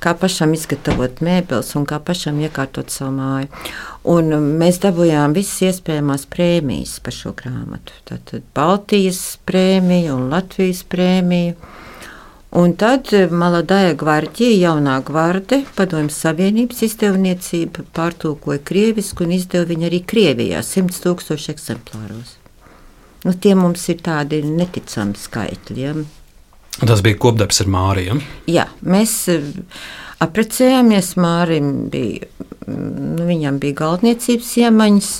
[0.00, 3.50] kā pašam izgatavot mēbeles un kā pašam iekārtot savu māju.
[4.10, 7.94] Un mēs dabūjām visas iespējamās prēmijas par šo grāmatu.
[8.08, 11.54] Tātad Baltijas prēmija un Latvijas prēmija.
[12.60, 20.00] Un tad Maladāja gvardija, jaunā gvarde, padomjas Savienības izdevniecība pārtulkoja krievisku un izdeva viņu arī
[20.02, 22.34] Krievijā 100 tūkstoši eksemplāros.
[23.22, 25.84] Nu, tie mums ir tādi neticami skaitļi.
[25.84, 25.94] Ja?
[26.78, 28.16] Tas bija kopdarbs ar Māriju.
[28.48, 29.12] Jā, mēs
[30.22, 31.12] apprecējāmies.
[31.20, 32.28] Mārim bija,
[32.70, 35.10] nu, viņam bija galdniecības iemaņas,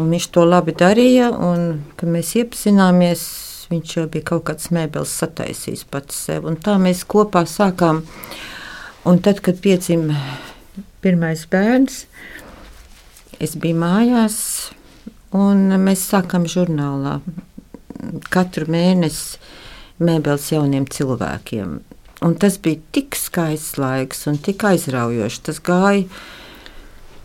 [0.00, 1.30] un viņš to labi darīja.
[1.36, 3.26] Un, kad mēs iepazināmies,
[3.70, 6.48] viņš jau bija kaut kādas mēbeles sataisījis pats sev.
[6.64, 8.02] Tā mēs kopā sākām.
[9.08, 10.18] Un tad, kad piedzima
[11.02, 12.04] pirmais bērns,
[13.42, 14.36] es biju mājās,
[15.34, 17.16] un mēs sākām žurnālā
[18.30, 19.40] katru mēnesi
[20.04, 21.80] mēbeles jauniem cilvēkiem.
[22.22, 25.40] Un tas bija tik skaists laiks un tik aizraujošs.
[25.48, 26.04] Tas gāja,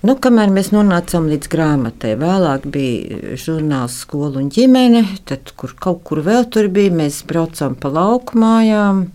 [0.07, 2.15] nu, kamēr mēs nonācām līdz grāmatai.
[2.17, 6.95] Vēlāk bija žurnāls skola un ģimene, tad kur kaut kur vēl tur bija.
[7.03, 9.05] Mēs braucām pa lauku mājām,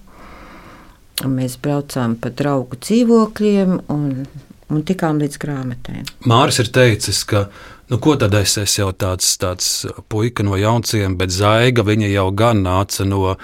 [1.27, 4.09] mēs braucām pa draugu dzīvokļiem un,
[4.71, 6.07] un tikām līdz grāmatai.
[6.31, 7.49] Māris ir teicis, ka
[7.93, 9.67] Nu, ko tad es esmu jau tāds, tāds
[10.09, 13.35] puika no jaunciem, bet zaiga viņa jau gan nāca no,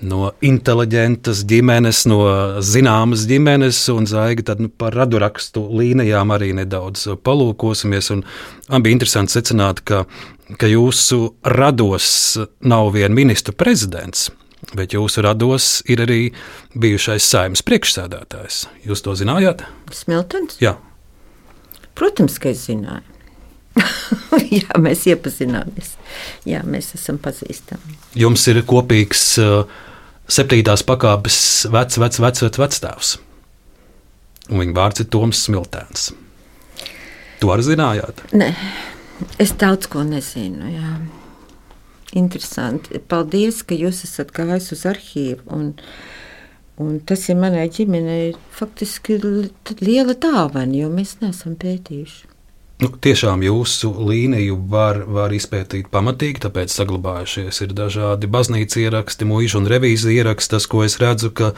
[0.00, 2.20] no inteliģentas ģimenes, no
[2.64, 8.08] zināmas ģimenes, un zaiga tad nu, par radurakstu līnijām arī nedaudz palūkosimies.
[8.70, 10.06] Man bija interesanti secināt, ka,
[10.56, 11.20] ka jūsu
[11.60, 12.08] rados
[12.64, 14.30] nav vien ministru prezidents.
[14.72, 16.22] Bet jūsu rados ir arī
[16.72, 18.64] bijušais saimnes priekšsēdētājs.
[18.88, 19.68] Jūs to zinājāt?
[19.92, 20.56] Smiltons?
[20.64, 20.78] Jā.
[21.92, 23.19] Protams, ka es zināju.
[24.56, 25.94] Jā, mēs iepazināmies.
[26.48, 27.98] Jā, mēs esam pazīstami.
[28.18, 29.62] Jums ir kopīgs uh,
[30.30, 31.40] septītās pakāpes
[31.70, 33.12] vecs, vecs, vecs, vecs, vectēvs.
[34.50, 36.10] Un viņa vārds ir Toms Smiltēns.
[37.40, 38.24] To arī zinājāt?
[38.36, 38.50] Nē,
[39.40, 40.72] es daudz ko nezinu.
[40.74, 40.96] Jā.
[42.18, 42.98] Interesanti.
[42.98, 45.44] Paldies, ka jūs esat gājis uz arhīvu.
[45.54, 45.68] Un,
[46.82, 52.29] un tas ir manai ģimenei faktiski liela dāvana, jo mēs neesam pētījuši.
[52.80, 59.58] Nu, tiešām jūsu līniju var, var izpētīt pamatīgi, tāpēc saglabājušies ir dažādi baznīcas ieraksti, mūža
[59.60, 60.54] un revīzija ieraksti.
[60.54, 61.50] Tas, ko es redzu, ka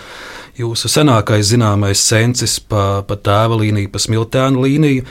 [0.58, 5.04] jūsu senākais zināmais sensis pa, pa tēva līniju, pa smiltēnu līniju,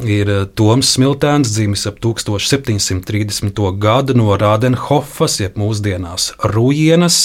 [0.00, 3.60] ir Toms Smiltēns, dzimis ap 1730.
[3.84, 7.20] gadu no Rādenhofas, jeb mūsdienās Rujienas,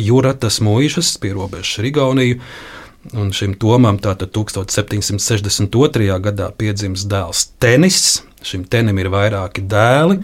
[0.00, 2.40] Juratas mūžas pie robežas ar Igauniju.
[3.14, 6.08] Un šim Tomam tātad 1762.
[6.24, 8.22] gadā piedzimst dēls Tenis.
[8.46, 10.20] Šim tenim ir vairāki dēli.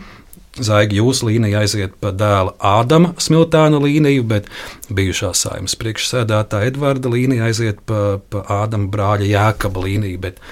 [0.53, 4.51] Zaigi jūsu līnija aiziet pa dēla Ādama smiltāna līniju, bet
[4.93, 10.20] bijušā saimnes priekšsēdētāja Edvarda līnija aiziet pa, pa Ādama brāļa Jēkaba līniju.
[10.26, 10.43] Bet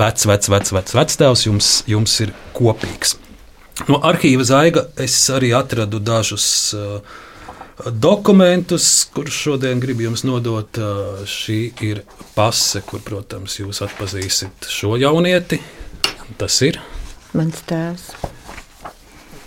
[0.00, 3.14] vecs, vecs, vecs, vecs, vectēvs jums, jums ir kopīgs.
[3.86, 7.16] No arhīva zaiga es arī atradu dažus uh,
[7.84, 10.78] dokumentus, kurus šodien gribu jums nodot.
[11.28, 12.02] Šī ir
[12.34, 15.60] pase, kur, protams, jūs atpazīsiet šo jaunieti.
[16.40, 16.80] Tas ir
[17.36, 18.10] mans tēvs.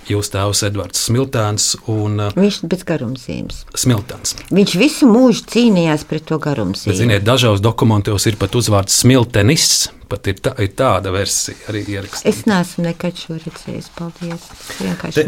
[0.10, 1.68] Jūsu tēvs Edvards Smiltēns.
[1.92, 3.62] Un, Viņš bez garumzīmes.
[3.78, 4.34] Smiltēns.
[4.50, 6.98] Viņš visu mūžu cīnījās pret to garumzīmi.
[6.98, 9.92] Ziniet, dažos dokumentos ir pat uzvārds Smiltenis.
[10.10, 12.32] Pat ir, tā, ir tāda versija arī ierakstīta.
[12.32, 13.89] Es neesmu nekad šo redzējis.
[13.93, 14.47] Paldies.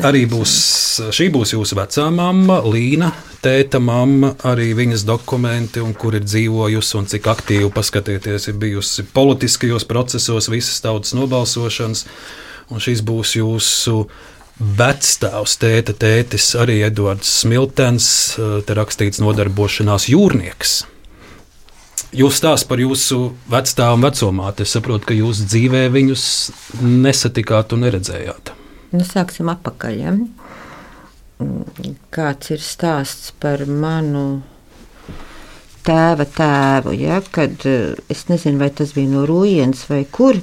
[0.08, 0.54] Arī būs,
[1.14, 3.12] šī būs jūsu vecā mamma, Līna,
[3.46, 9.06] tēta mamma, arī viņas dokumenti, un kur ir dzīvojusi un cik aktīvi paskatieties, ir bijusi
[9.14, 12.08] politiskajos procesos, visas tautas nobalsošanas.
[12.72, 14.08] Un šis būs jūsu
[14.82, 18.08] vecstāvs, tēta, tētis, arī Edvards Smiltens,
[18.38, 20.80] te rakstīts nodarbošanās jūrnieks.
[22.12, 24.66] Jūs stāstāt par jūsu vecstāvu un vecumāti.
[24.66, 26.24] Es saprotu, ka jūs dzīvē viņus
[26.84, 28.52] nesatikāt un neredzējāt.
[28.92, 30.00] Nu, sāksim atpakaļ.
[30.02, 30.12] Ja?
[32.12, 34.42] Kāds ir stāsts par manu
[35.88, 36.98] tēva tēvu?
[37.00, 37.22] Ja?
[37.32, 37.64] Kad,
[38.12, 40.42] es nezinu, vai tas bija no Rūjienas vai kur.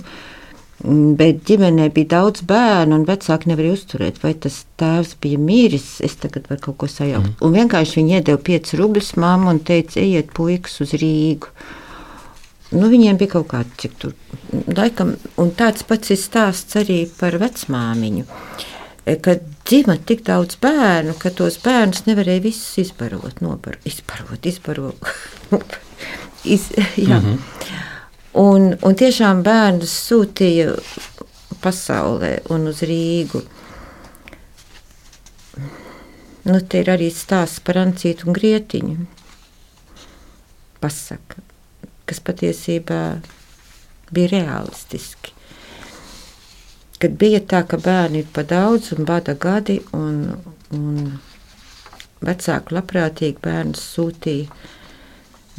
[0.79, 4.20] Bet ģimenē bija daudz bērnu, un vecāki nevarēja uzturēt.
[4.22, 5.97] Vai tas tēvs bija mīris?
[6.07, 7.33] Es tagad varu kaut ko sajaukt.
[7.33, 7.41] Mm.
[7.43, 11.51] Un vienkārši viņi iedeva 5 rubļus mammu un teica, ejiet, puikas, uz Rīgu.
[12.76, 14.14] Nu, viņiem bija kaut kāda cik tur
[14.76, 18.26] laikam, un tāds pats ir stāsts arī par vecmāmiņu.
[19.24, 25.16] Kad dzima tik daudz bērnu, ka tos bērnus nevarēja visus izbarot, nobarot, izbarot, izbarot.
[26.45, 26.68] Iz,
[27.11, 27.18] jā.
[27.18, 27.39] mm -hmm.
[28.39, 30.76] Un, un tiešām bērnus sūtīja
[31.62, 33.43] pasaulē un uz Rīgu.
[36.49, 38.99] Nu, te ir arī stāsts par Ancītu un Grietiņu.
[40.80, 41.43] pasaka,
[42.07, 43.01] kas patiesībā
[44.14, 45.34] bija realistiski.
[47.03, 50.39] Kad bija tā, ka bērni ir pa daudz un bada gadi, un,
[50.74, 51.18] un
[52.22, 54.49] vecāki labprātīgi bērnus sūtīja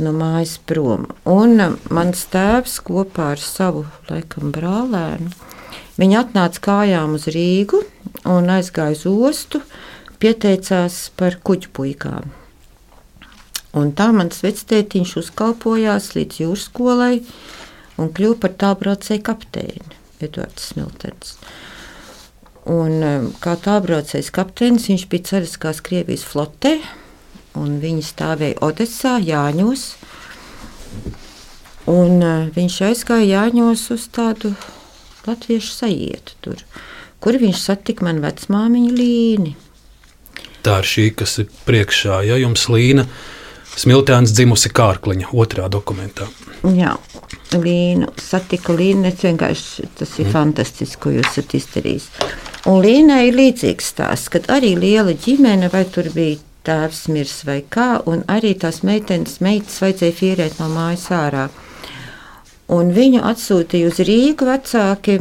[0.03, 1.07] no mājas prom.
[1.29, 1.59] Un
[1.93, 5.31] mans tēvs kopā ar savu laikam brālēnu,
[5.99, 7.83] viņi atnāca kājām uz Rīgu
[8.29, 9.63] un aizgāja uz ostu,
[10.19, 12.33] pieteicās par kuģu puikām.
[13.79, 17.15] Un tā mans vectētiņš uzkalpojās līdz jūras skolai
[18.01, 21.35] un kļuva par tālbraucēju kapteini Edvards Smiltens.
[22.69, 23.01] Un,
[23.41, 26.75] kā tālbraucējs kapteinis, viņš bija Cariskās Krievijas flotē,
[27.57, 29.85] un viņi stāvēja Odessā, Jāņos.
[31.89, 34.53] Un, uh, viņš aizgāja Jāņos uz tādu
[35.25, 36.61] latviešu sajietu, tur,
[37.23, 39.55] kur viņš satika manu vecmāmiņu Līni.
[40.65, 43.07] Tā ir šī, kas ir priekšā, ja jums Līna
[43.79, 46.25] Smiltēns dzimusi Kārkliņa otrā dokumentā.
[46.67, 46.97] Jā,
[47.55, 50.33] Līnu satika Līnu, es vienkārši tas ir mm.
[50.33, 52.09] fantastiski, ko jūs esat izdarījis.
[52.67, 57.63] Un Līnai ir līdzīgs stāsts, kad arī liela ģimene, vai tur bija tēvs mirs vai
[57.65, 61.49] kā, un arī tās meitenes, meitas vajadzēja fierēt no mājas ārā.
[62.69, 65.15] Un viņu atsūtīja uz Rīgu vecāki.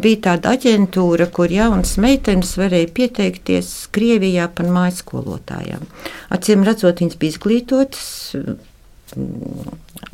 [0.00, 5.84] Bija tāda aģentūra, kur jaunas meitenes varēja pieteikties Krievijā par mājas skolotājām.
[6.32, 8.06] Acīm redzot, viņas bija izglītotas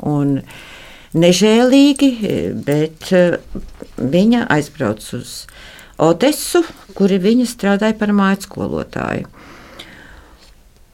[0.03, 0.35] un
[1.15, 2.11] nežēlīgi,
[2.67, 3.07] bet
[3.95, 5.37] viņa aizbrauca uz
[5.95, 6.59] Odesu,
[6.91, 9.31] kur viņa strādāja par mājas skolotāju.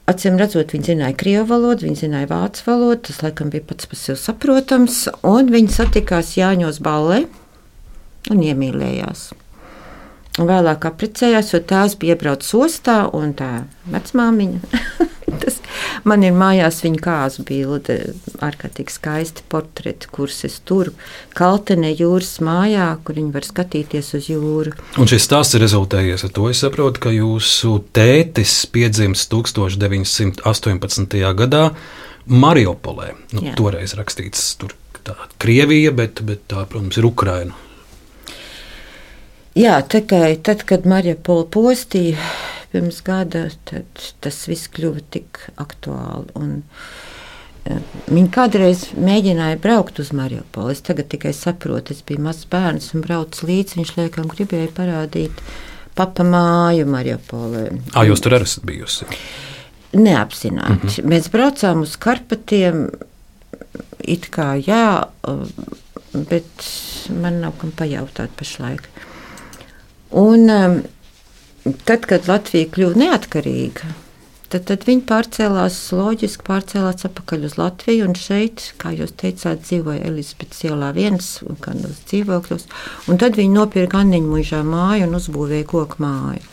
[0.10, 3.04] Acīm redzot, viņi zināja krievu valodu, viņi zināja vācu valodu.
[3.08, 5.04] Tas laikam bija pats par sevi saprotams.
[5.28, 7.22] Un viņi satikās Jāņos Ballē
[8.32, 9.30] un iemīlējās.
[10.40, 13.52] Un vēlāk apprecējās, jo tēvs bija iebraucis ostā un tā
[13.94, 14.82] vecmāmiņa.
[15.40, 15.60] Tas
[16.08, 17.98] man ir mājās viņa kāzu bilde,
[18.44, 20.92] ārkārtīgi skaisti portreti, kurus es turu
[21.38, 24.76] Kaltenē jūras mājā, kur viņi var skatīties uz jūru.
[25.02, 31.18] Un šis stāsts ir rezultējies ar to, es saprotu, ka jūsu tētis piedzimis 1918.
[31.42, 31.64] gadā
[32.32, 33.12] Mariupolē.
[33.34, 33.56] Nu, Jā.
[33.58, 34.76] toreiz rakstīts tur
[35.06, 37.58] tā Krievija, bet, bet tā, protams, ir Ukraina.
[39.58, 42.16] Jā, tikai tad, kad Mariupola postīja
[42.72, 46.32] pirms gada, tad tas viss kļuva tik aktuāli.
[46.40, 47.22] Un, uh,
[47.62, 50.74] Viņa kādreiz mēģināja braukt uz Mariupoli.
[50.74, 53.78] Es tagad tikai saprotu, es biju mazs bērns un braucu līdzi.
[53.80, 55.44] Viņš laikam gribēja parādīt
[55.98, 57.68] papa māju Mariupolē.
[57.94, 59.08] Ah, jūs tur arī esat bijusi?
[59.94, 60.74] Neapzināti.
[60.74, 61.12] Mm -hmm.
[61.14, 62.90] Mēs braucām uz Karpatiem.
[64.00, 65.08] It kā jā,
[66.14, 66.66] bet
[67.22, 68.90] man nav kam pajautāt pašlaik.
[70.10, 70.82] Un um,
[71.86, 73.92] tad, kad Latvija kļuva neatkarīga,
[74.52, 78.08] tad, tad viņi pārcēlās loģiski, pārcēlās atpakaļ uz Latviju.
[78.10, 81.32] Un šeit, kā jūs teicāt, dzīvoja Elizabetes ielā viens,
[81.64, 82.68] gan uz dzīvokļos.
[83.12, 86.44] Un tad viņi nopirka Anniņu mūžā māju un uzbūvēja koku māju.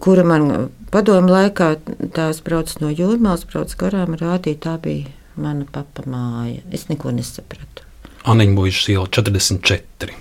[0.00, 1.74] Kura man padomu laikā
[2.16, 6.62] tās brauc no jūrmālas, brauc garām, rādīja, tā bija mana papa māja.
[6.72, 7.84] Es neko nesapratu.
[8.26, 10.16] Anniņu mūžas iela 44.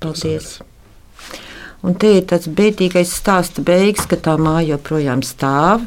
[0.00, 0.54] Paldies!
[0.60, 0.71] Arī.
[1.82, 5.82] Un te ir tas bēdīgais stāsta beigas, ka tā māja joprojām stāv.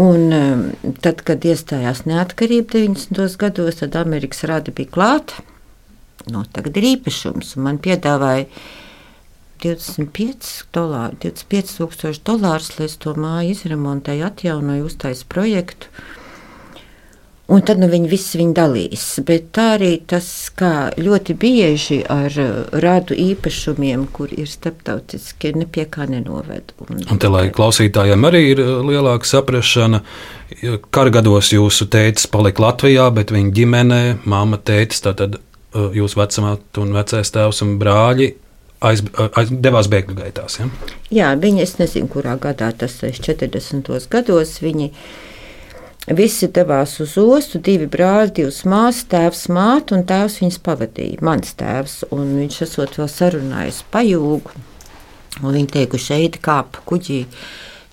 [0.00, 0.62] Un, um,
[1.04, 3.36] tad, kad iestājās neatkarība 90.
[3.42, 5.44] gados, tad Amerikas rada bija klāta.
[6.32, 8.46] Nu, tagad ir īpašums, man piedāvāja
[9.62, 15.92] 25 dolāru, 25 tūkstoši dolārus, lai es to māju izremontēju, atjaunoju, uztaisīju projektu.
[17.52, 19.04] Un tad nu, viņi visi viņi dalīs.
[19.28, 20.26] Bet tā arī tas,
[20.56, 26.72] kā ļoti bieži ar uh, rādu īpašumiem, kur ir starptautiski, nepie kā nenoved.
[26.86, 30.00] Un, un te, lai klausītājiem arī ir uh, lielāka saprašana,
[30.94, 36.80] kara gados jūsu tētis palika Latvijā, bet viņa ģimenē, māma, tētis, tātad uh, jūsu vecamāt
[36.80, 38.32] un vecais tēvs un brāļi
[38.82, 39.02] aiz,
[39.36, 40.58] aiz, devās bēgļu gaitās.
[40.60, 40.68] Ja?
[41.12, 43.92] Jā, viņi, es nezinu, kurā gadā tas ir 40.
[44.12, 44.56] gados.
[44.62, 44.90] Viņi
[46.10, 51.20] Visi devās uz ostu, divi brāļi, divas māsas, tēvs, māte, un tēvs viņus pavadīja.
[51.22, 54.56] Mans tēvs, un viņš esot vēl sarunājis pajūgu,
[55.44, 57.20] un viņi teikuši, šeit kāp kuģī.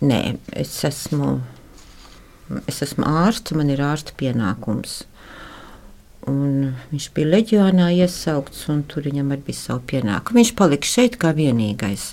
[0.10, 0.24] Nē,
[0.58, 1.36] es esmu,
[2.66, 5.04] es esmu ārsts, man ir ārsta pienākums.
[6.30, 10.42] Un viņš bija leģionā iesaukts, un tur viņam arī bija savu pienākumu.
[10.42, 12.10] Viņš palika šeit kā vienīgais.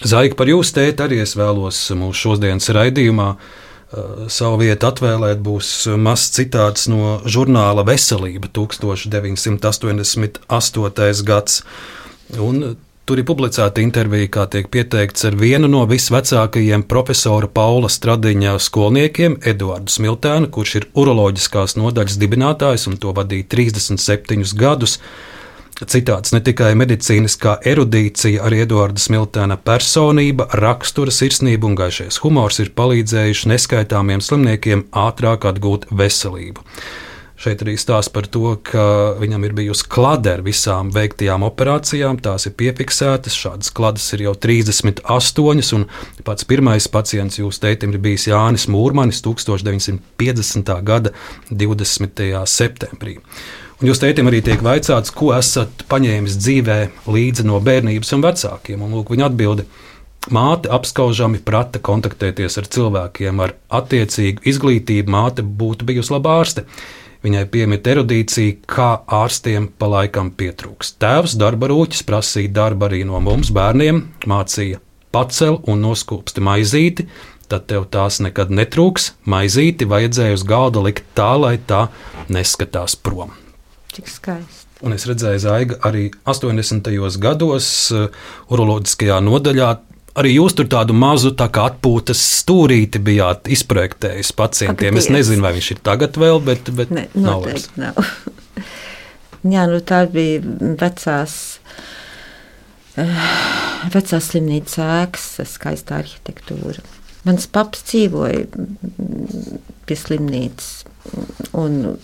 [0.00, 3.30] Zaika, par jūsu tēti arī es vēlos mūsu šodienas raidījumā
[4.32, 5.68] savu vietu atvēlēt, būs
[6.00, 11.22] mazs citāts no žurnāla Veselība 1988.
[11.26, 11.62] gads.
[12.42, 12.76] Un
[13.06, 19.36] Tur ir publicēta intervija, kā tiek pieteikts ar vienu no visvecākajiem profesora Paula Stradiņa skolniekiem,
[19.46, 24.98] Eduardu Smiltēnu, kurš ir uroloģiskās nodaļas dibinātājs un to vadīja 37 gadus.
[25.76, 32.70] Citāts ne tikai medicīniskā erudīcija, arī Eduarda Smiltēna personība, rakstura, sirsnība un gaišais humors ir
[32.78, 36.64] palīdzējuši neskaitāmiem slimniekiem ātrāk atgūt veselību.
[37.36, 38.86] Šeit arī stāsta par to, ka
[39.20, 42.22] viņam ir bijusi klade ar visām veiktajām operācijām.
[42.24, 43.36] Tās ir piefiksētas.
[43.36, 45.84] Šādas klades ir jau 38, un
[46.24, 50.72] pats pirmais pacients jūsu teitim ir bijis Jānis Mūrmanis 1950.
[50.88, 51.12] gada
[51.52, 52.24] 20.
[52.48, 53.18] septembrī.
[53.76, 56.78] Un jūs teikt, arī tiek vaicāts, ko esat paņēmis dzīvē
[57.12, 58.80] līdzi no bērnības un vecākiem.
[58.86, 59.66] Un, lūk, viņa atbilde.
[60.32, 65.12] Māte apskaužami prata kontaktēties ar cilvēkiem ar attiecīgu izglītību.
[65.12, 66.64] Māte būtu bijusi laba ārste.
[67.26, 68.88] Viņai piemīt erudīcija, kā
[69.20, 70.96] ārstiem pa laikam pietrūks.
[71.02, 74.80] Tēvs, darba rūķis, prasīja darbu arī no mums, bērniem, mācīja
[75.12, 77.10] pacel un noskūpsti maizīti,
[77.50, 79.12] tad tev tās nekad netrūks.
[79.28, 81.88] Maizīti vajadzēja uz galda likt tā, lai tā
[82.32, 83.36] neskatās prom.
[83.96, 84.64] Cik skaisti.
[84.84, 86.90] Un es redzēju, Zaiga, arī 80.
[87.22, 88.10] gados uh,
[88.52, 89.68] uroloģiskajā nodaļā.
[90.20, 94.96] Arī jūs tur tādu mazu tā atpūtas stūrīti bijāt izprojektējis pacientiem.
[94.96, 97.96] Ak, es nezinu, vai viņš ir tagad vēl, bet, bet ne, noteikti nav.
[97.96, 98.66] nav.
[99.56, 100.42] Jā, nu tā bija
[100.80, 101.36] vecās,
[103.00, 103.24] uh,
[103.94, 106.84] vecās slimnīcas ēkas, skaista arhitektūra.
[107.24, 108.44] Mans paps dzīvoja
[109.88, 110.84] pie slimnīcas
[111.56, 111.96] Un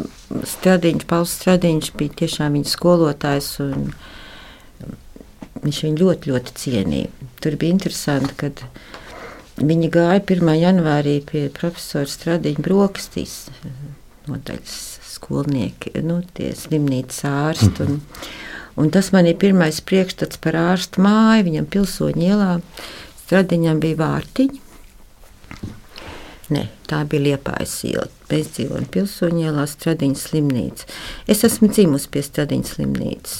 [0.48, 3.50] Stradiņš, Pauls Stradiņš bija tiešām viņa skolotājs.
[5.62, 7.28] Viņš viņu ļoti, ļoti cienīja.
[7.42, 8.64] Tur bija interesanti, kad
[9.60, 10.54] viņi gāja 1.
[10.58, 13.36] janvārī pie profesora Stradiņa brokastīs,
[14.26, 14.78] nodaļas
[15.12, 17.86] skolnieki, nu, tie slimnīcas ārsti.
[17.86, 18.00] Un,
[18.80, 22.52] un tas man ir pirmais priekšstats par ārstu māju, viņam pilsoņu ielā.
[23.22, 24.71] Stradiņam bija vārtiņi.
[26.52, 28.08] Ne, tā bija Liepājas iela.
[28.30, 30.88] Mēs dzīvojam pilsoņu ielā, Stradiņas slimnīca.
[31.30, 33.36] Es esmu dzimusi pie Stradiņas slimnīcas.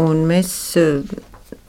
[0.00, 1.02] Un mēs eh,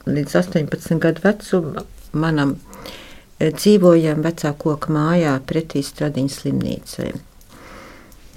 [0.08, 7.10] līdz 18 gadu vecumam manam eh, dzīvojam vecā koka mājā pretī Stradiņas slimnīcai.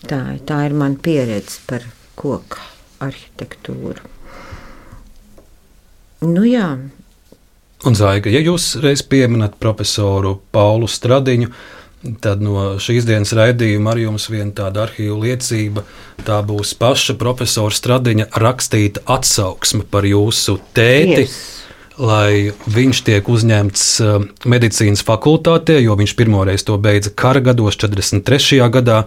[0.08, 1.86] Tā, tā ir mana pieredze par
[2.18, 2.62] koku
[3.04, 4.16] arhitektūru.
[6.26, 6.72] Nu jā,
[7.86, 11.52] Un, Zaiga, ja jūs reiz pieminat profesoru Paulu Stradiņu,
[12.22, 15.82] Tad no šīs dienas raidījuma arī jums viena tāda arhīva liecība.
[16.28, 21.24] Tā būs paša profesora Stradiņa rakstīta atsauksme par jūsu tēti.
[21.26, 21.40] Yes.
[21.98, 28.62] Lai viņš tiek uzņemts uh, medicīnas fakultātē, jo viņš pirmoreiz to beidza kara gados, 43.
[28.78, 29.02] gadā.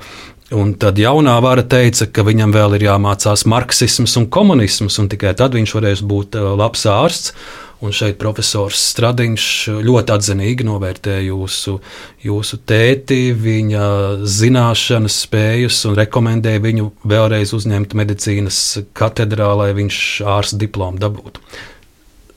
[0.51, 5.37] Un tad jaunā vara teica, ka viņam vēl ir jāmācās marksisms un komunisms, un tikai
[5.39, 7.37] tad viņš varēs būt uh, labs ārsts.
[7.81, 9.45] Un šeit profesors Stradiņš
[9.87, 11.79] ļoti atzinīgi novērtēja jūsu,
[12.21, 13.87] jūsu tēti, viņa
[14.29, 18.61] zināšanas, spējas un rekomendēja viņu vēlreiz uzņemt medicīnas
[18.93, 21.41] katedrā, lai viņš ārsta diplomu dabūtu.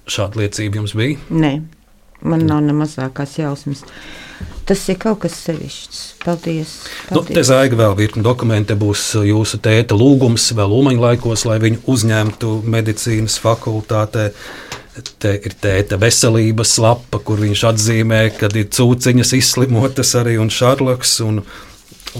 [0.08, 1.20] Šāda liecība jums bija?
[1.32, 1.58] Nē,
[2.24, 3.84] man nav ne mazākās jausmas.
[4.68, 6.02] Tas ir kaut kas sevišķs.
[6.24, 6.74] Paldies.
[7.10, 7.12] Paldies.
[7.12, 8.78] Nu, te zaiga vēl virkni dokumentu.
[8.80, 14.30] Būs jūsu tēta lūgums vēl Umaņa laikos, lai viņu uzņemtu medicīnas fakultātē.
[15.20, 21.18] Te ir tēta veselības lapa, kur viņš atzīmē, ka ir cūciņas izslimotas arī un šarloks.
[21.28, 21.44] Un,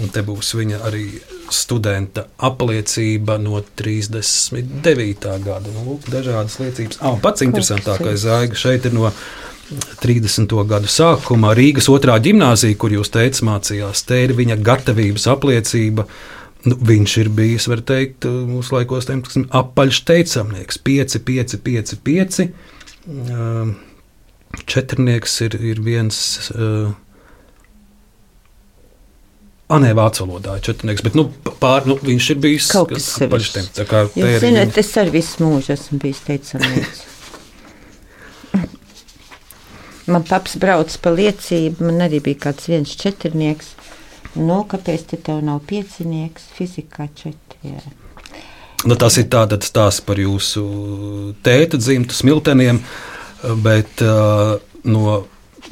[0.00, 1.06] un te būs viņa arī
[1.54, 5.32] studenta apliecība no 39.
[5.44, 5.72] gada.
[5.78, 7.00] Nu, dažādas liecības.
[7.00, 9.08] Ah, pats interesantākais zaiga šeit ir no
[10.02, 10.54] 30.
[10.68, 14.04] gadu sākuma Rīgas otrā gimnāzija, kur jūs teicāt, mācījās.
[14.08, 16.08] Te ir viņa gatavības apliecība
[16.64, 20.78] Nu, viņš ir bijis, var teikt, mūsu laikos teiksim, apaļš teicamnieks.
[20.80, 22.38] 5, 5, 5, 5.
[24.64, 26.20] Četrnieks ir, ir viens.
[26.54, 26.94] Uh,
[29.64, 31.22] Ah, nē, vācu valodā ir četrnieks, bet nu,
[31.58, 32.66] pār, nu, viņš ir bijis
[33.88, 37.00] kā Jūs zināt, es arī visu mūžu esmu bijis teicamnieks.
[40.06, 43.74] man paps brauc pa liecību, man arī bija kāds viens četrnieks.
[44.34, 46.48] Nu, kāpēc te tev nav piecinieks?
[46.56, 47.74] Fizikā četri.
[47.74, 47.82] Jā.
[48.84, 50.64] Nu, tas ir tāds stāsts par jūsu
[51.46, 52.80] tēta dzimtu smilteniem,
[53.64, 55.14] bet uh, no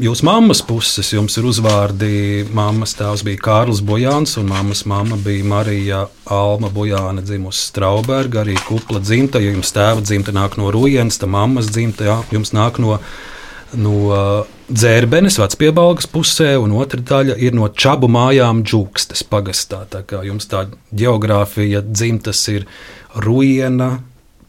[0.00, 2.46] jūsu mammas puses jums ir uzvārdi.
[2.54, 8.56] Māmas tēvs bija Kārlis Bojāns, un mammas mamma bija Marija Alma Bojāna, dzimusi Strauberga, arī
[8.64, 9.42] kupla dzimta.
[9.42, 13.30] Ja jums tēva dzimta nāk no Rujens, tad mammas dzimta jā, jums nāk no Rujens
[13.78, 19.84] no dzērbenes, vecpiebalgas pusē, un otra daļa ir no čabu mājām džūkstes pagastā.
[19.90, 22.66] Tā kā jums tā geogrāfija dzimtas ir
[23.14, 23.98] rujiena,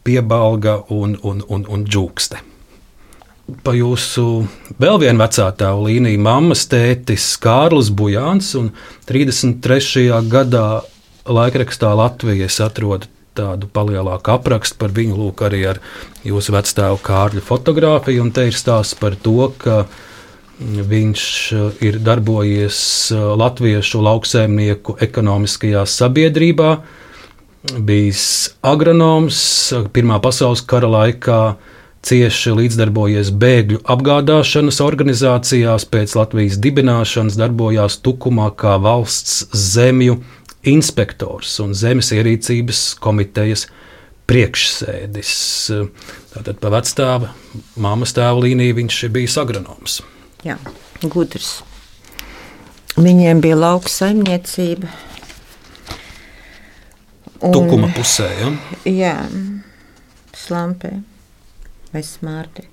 [0.04, 2.40] piebalga un, un, un, un džūkste.
[3.64, 4.24] Pa jūsu
[4.80, 8.70] vēl vienu vecāku līniju, mammas tētis Kārlis Bujāns, un
[9.08, 10.08] 33.
[10.32, 10.68] gadā
[11.24, 15.80] laikrakstā Latvijas atrodu tādu palielāku aprakstu par viņu, lūk, arī ar
[16.26, 18.24] jūsu vecāku Kārļa fotografiju.
[18.24, 19.84] Un te ir stāsts par to, ka
[20.60, 21.22] viņš
[21.82, 22.78] ir darbojies
[23.12, 26.76] Latviešu lauksaimnieku ekonomiskajā sabiedrībā,
[27.80, 28.24] bijis
[28.62, 29.38] agronoms
[29.94, 31.40] Pirmā pasaules kara laikā
[32.04, 40.18] cieši līdzdarbojies bēgļu apgādāšanas organizācijās, pēc Latvijas dibināšanas darbojās Tukumā kā valsts zemju
[40.70, 43.66] inspektors un zemes ierīcības komitejas
[44.30, 45.34] priekšsēdis.
[46.32, 47.30] Tātad pa vecstāva,
[47.76, 50.00] māmas tēva līniju viņš ir bijis agronoms.
[50.44, 50.58] Jā,
[51.02, 51.58] gudrs.
[52.94, 54.88] Viņiem bija lauka saimniecība.
[57.44, 58.52] Un, Tukuma pusē, ja?
[58.88, 59.16] Jā,
[60.38, 60.94] slampē
[61.92, 62.68] vai smārdi.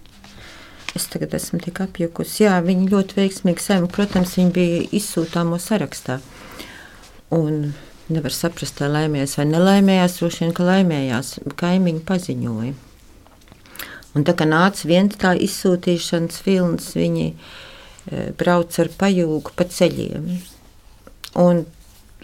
[0.96, 2.44] Es tagad esmu tik apjukusi.
[2.46, 3.96] Jā, viņi ļoti veiksmīgi saimnieki.
[3.96, 6.20] Protams, viņi bija izsūtāmo sarakstā.
[7.32, 7.72] Un
[8.12, 10.18] nevar saprast, vai laimējās vai nelaimējās.
[10.20, 11.36] Droši vien, ka laimējās.
[11.60, 12.74] Kaimiņi paziņoja.
[14.12, 20.28] Un tā kā nāca viens tā izsūtīšanas vilnis, viņi e, brauc ar pajūgu pa ceļiem.
[21.40, 21.64] Un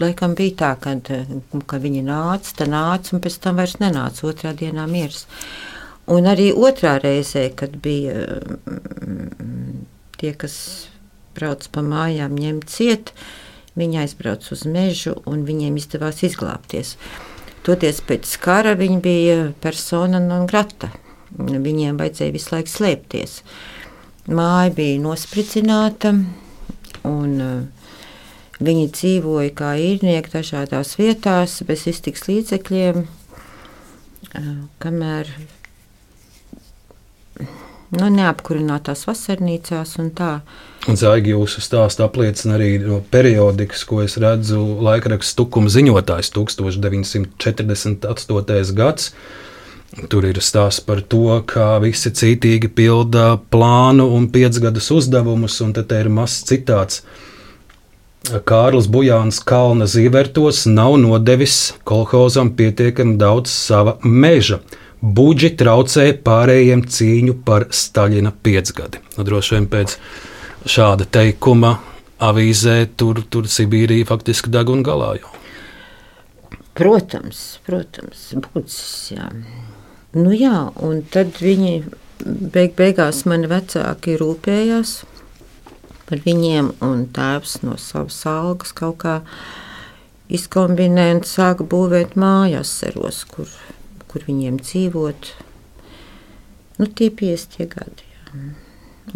[0.04, 1.08] laikam bija tā, kad,
[1.72, 5.24] ka viņi nāca, tā nāca un pēc tam vairs nenāca otrā dienā miers.
[6.12, 8.42] Un arī otrā reizē, kad bija
[10.20, 10.60] tie, kas
[11.40, 13.47] brauc pa mājām, ņemt ciet, uh,
[13.78, 16.96] Viņi aizbrauca uz mežu un viņiem izdevās izglābties.
[17.68, 20.90] Toties pēc kara viņi bija persona non grata.
[21.38, 23.42] Viņiem vajadzēja visu laiku slēpties.
[24.28, 26.14] Māja bija nospridzināta
[27.08, 27.92] un uh,
[28.64, 34.50] viņi dzīvoja kā īrnieki dažādās vietās bez iztiks līdzekļiem, uh,
[34.84, 35.32] kamēr
[37.96, 40.40] nu, neapkurinātās vasarnīcās un tā.
[40.88, 48.74] Un Zaigi jūsu stāstu apliecina arī no periodikas, ko es redzu laikraksts Tukuma ziņotājs 1948.
[48.78, 49.04] gads.
[50.12, 55.84] Tur ir stāsts par to, kā visi cītīgi pilda plānu un piecgadus uzdevumus, un te
[55.96, 56.96] ir mazs citāts.
[58.28, 64.60] Kārlis Bujāns Kalna zīvertos nav nodevis kolhozam pietiekami daudz sava meža
[65.02, 69.02] Budži traucē pārējiem cīņu par Staļina piecgadi.
[69.18, 69.98] Nu, droši vien pēc
[70.66, 71.76] šāda teikuma
[72.18, 75.34] avīzē tur, tur Sibīrija faktiski deg un galā jau.
[76.78, 78.82] Protams, protams, būtis,
[79.14, 79.30] jā.
[80.18, 81.76] Nu jā, un tad viņi
[82.54, 84.98] beig beigās mani vecāki rūpējās
[86.08, 89.18] par viņiem, un tēvs no savas algas kaut kā
[90.32, 93.52] izkombinēja un sāka būvēt mājas seros, kur
[94.18, 95.30] kur viņiem dzīvot.
[96.82, 98.06] Nu, tie 50 gadi.
[98.18, 98.46] Jā.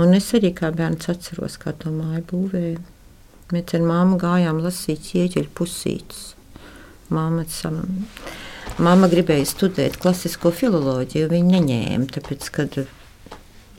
[0.01, 2.83] Un es arī kā bērns atceros, kā to māju būvēju.
[3.51, 6.21] Mēs ar māmu gājām lasīt ieģeļu pusītes.
[7.11, 8.05] Māma, savam,
[8.79, 12.79] māma gribēja studēt klasisko filoloģiju, viņa neņēma, tāpēc, kad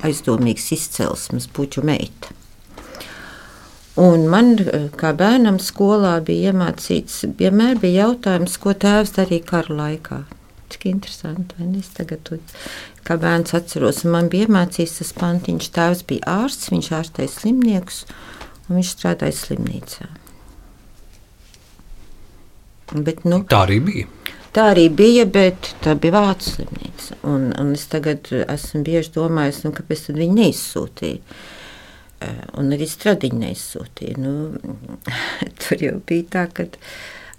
[0.05, 2.35] aizdomīgs izcelsmes buģu meita.
[4.03, 4.55] Un man,
[5.01, 10.23] kā bērnam, skolā bija iemācīts, vienmēr bija jautājums, ko tēvs darīja kara laikā.
[10.73, 11.69] Cik interesanti?
[11.79, 12.33] Es tagad,
[13.05, 15.71] kā bērns atceros, man bija iemācīts tas pantiņš.
[15.77, 18.03] Tēvs bija ārsts, viņš ārstēja slimniekus,
[18.69, 20.09] un viņš strādāja slimnīcā.
[22.93, 24.09] Bet, nu, tā arī bija.
[24.53, 27.17] Tā arī bija, bet tā bija Vācu slimnīca.
[27.25, 31.39] Un, un es tagad esmu bieži domājis, nu, kāpēc viņi neizsūtīja.
[32.23, 34.19] Eh, un arī stradiņu neizsūtīja.
[34.21, 34.35] Nu,
[35.65, 36.69] tur jau bija tā, ka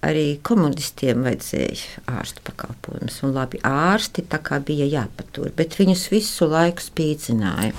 [0.04, 3.20] arī komunistiem vajadzēja ārstu pakalpojumus.
[3.26, 7.72] Un labi, ārsti tā kā bija jāpatur, bet viņus visu laiku spīdzināja.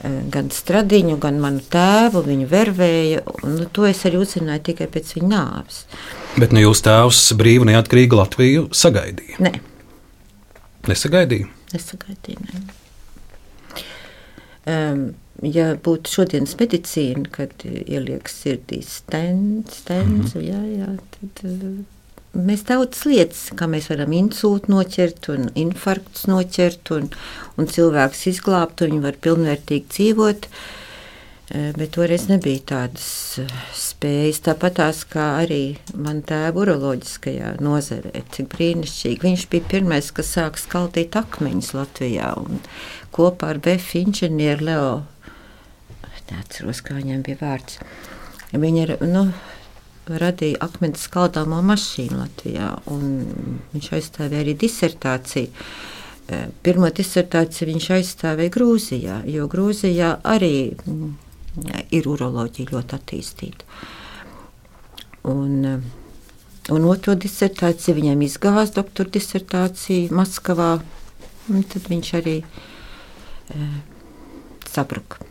[0.00, 4.88] Eh, gan stradiņu, gan manu tēvu viņu vervēja, un nu, to es arī uzzināju tikai
[4.88, 5.82] pēc viņa nāves.
[6.40, 9.36] Bet nu, jūs tēvs brīvu neatkarīgu Latviju sagaidīja?
[9.44, 9.52] Nē.
[10.88, 11.50] Nesagaidīja?
[11.74, 12.78] Nesagaidīja, ne.
[14.70, 15.04] Um,
[15.46, 20.48] ja būtu šodienas medicīna, kad ieliek sirdī stends, stends mm -hmm.
[20.48, 21.78] jā, jā, tad uh,
[22.34, 27.08] mēs daudzas lietas, kā mēs varam insūtu noķert un infarktus noķert un,
[27.56, 30.46] un cilvēks izglābt, un viņi var pilnvērtīgi dzīvot.
[31.50, 34.38] Uh, bet toreiz nebija tādas uh, spējas.
[34.46, 39.24] Tāpat tās kā arī man tēva uroloģiskajā nozarē, cik brīnišķīgi.
[39.24, 42.34] Viņš bija pirmais, kas sāka skaldīt akmeņus Latvijā.
[42.36, 42.60] Un
[43.10, 44.92] kopā ar BF inženieru Leo
[46.30, 47.78] neatceros, kā viņam bija vārds.
[48.50, 49.28] Viņa ir nu,
[50.10, 52.72] radīja akmens skaldāmo mašīnu Latvijā.
[53.74, 55.50] Viņš aizstāvēja arī disertāciju.
[56.30, 61.08] Eh, pirmo disertāciju viņš aizstāvēja Grūzijā, jo Grūzijā arī mm,
[61.90, 63.80] ir uroloģija ļoti attīstīta.
[65.30, 65.80] Un, eh,
[66.70, 70.76] un otro disertāciju viņam izgāzās doktora disertācija Maskavā,
[71.50, 72.36] un tad viņš arī
[73.50, 73.66] e,
[74.70, 75.29] sabruka.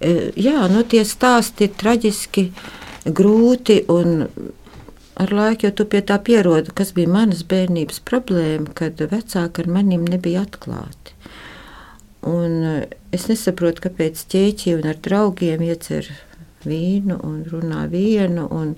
[0.00, 2.48] E, jā, nu tie stāsti ir traģiski,
[3.04, 4.26] grūti un
[5.20, 9.70] ar laiku jau tu pie tā pierodi, kas bija manas bērnības problēma, kad vecāki ar
[9.70, 11.14] maniem nebija atklāti.
[12.24, 16.08] Un es nesaprotu, kāpēc ķēķi un ar draugiem iecer
[16.64, 18.46] vīnu un runā vienu.
[18.48, 18.74] Un,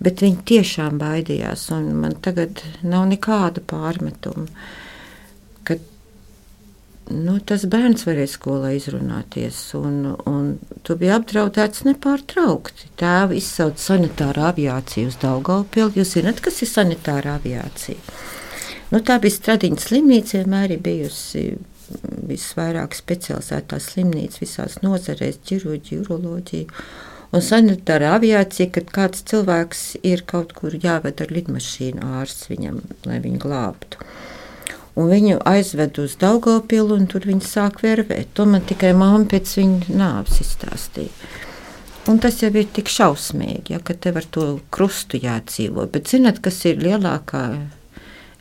[0.00, 4.46] bet viņi tiešām baidījās, un man tagad nav nekāda pārmetuma.
[5.66, 5.82] Kad
[7.10, 10.52] nu, tas bērns varēja skolā izrunāties, un, un
[10.86, 12.90] tu biji apdraudēts nepārtraukti.
[13.00, 16.00] Tēva izsauca sanitāru aviāciju uz Daugaupili.
[16.00, 17.98] Jūs zināt, kas ir sanitāra aviācija?
[18.90, 21.44] Nu, tā bija Stradiņas slimnīca, vienmēr ir bijusi
[22.30, 26.82] visvairāk specializētā slimnīca visās nozarēs, ķirurģija, uroloģija.
[27.30, 33.20] Un sanitāra aviācija, kad kāds cilvēks ir kaut kur jāved ar lidmašīnu ārsts viņam, lai
[33.22, 34.02] viņu glābtu.
[34.98, 38.32] Un viņu aizved uz Daugopilu, un tur viņi sāk vervēt.
[38.34, 41.12] To man tikai māma pēc viņa nāves izstāstīja.
[42.10, 45.84] Un tas jau ir tik šausmīgi, ja, ka tev ar to krustu jādzīvo.
[45.92, 47.44] Bet zināt, kas ir lielākā,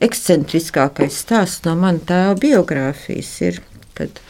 [0.01, 3.33] ekscentriskākais stāsts no manas tēva biogrāfijas?
[3.45, 3.59] Ir,
[3.99, 4.21] kad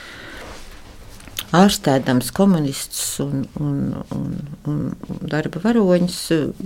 [1.55, 3.79] ārstēdams komunistus un, un,
[4.17, 4.33] un,
[4.65, 6.19] un darba varoņus,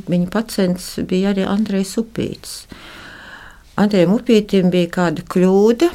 [0.07, 2.63] viņa pacients bija arī Andrejs Upīts.
[3.73, 5.87] Andrejam Upītam bija kāda kļūda,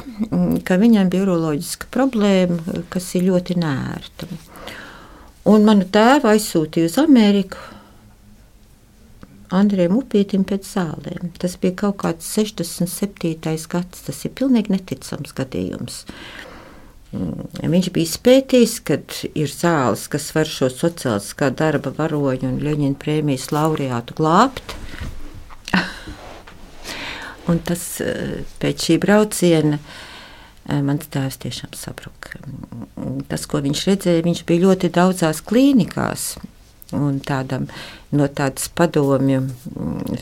[0.67, 4.27] ka viņam bija uroloģiska problēma, kas ir ļoti nērta.
[5.47, 7.61] Un manu tēvu aizsūtīja uz Ameriku.
[9.55, 11.31] Andrejam Upītam pēc zālēm.
[11.39, 13.55] Tas bija kaut kāds 67.
[13.71, 14.03] gads.
[14.05, 16.03] Tas ir pilnīgi neticams gadījums.
[17.15, 18.99] Mm, viņš bija spētījis, ka
[19.33, 24.78] ir zāles, kas var šo sociāliskā darba varoņu un Leņķina prēmijas laureātu glābt.
[27.49, 32.39] Un tas eh, pēc šī brauciena eh, mans tēvs tiešām sabruka.
[33.31, 36.31] Tas, ko viņš redzēja, viņš bija ļoti daudzās klīnikās
[36.95, 37.67] un tādam,
[38.15, 40.21] no tādas padomju mm,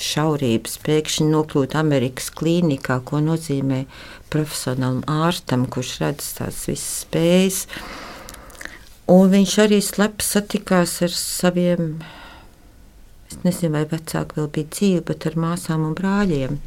[0.00, 3.84] šaurības pēkšņi nokļūt Amerikas klīnikā, ko nozīmē
[4.32, 7.62] profesionālam ārstam, kurš redz tās visas spējas.
[9.10, 11.98] Un viņš arī slepi satikās ar saviem,
[13.30, 16.60] es nezinu, vai vecāki vēl bija dzīvi, bet ar māsām un brāļiem.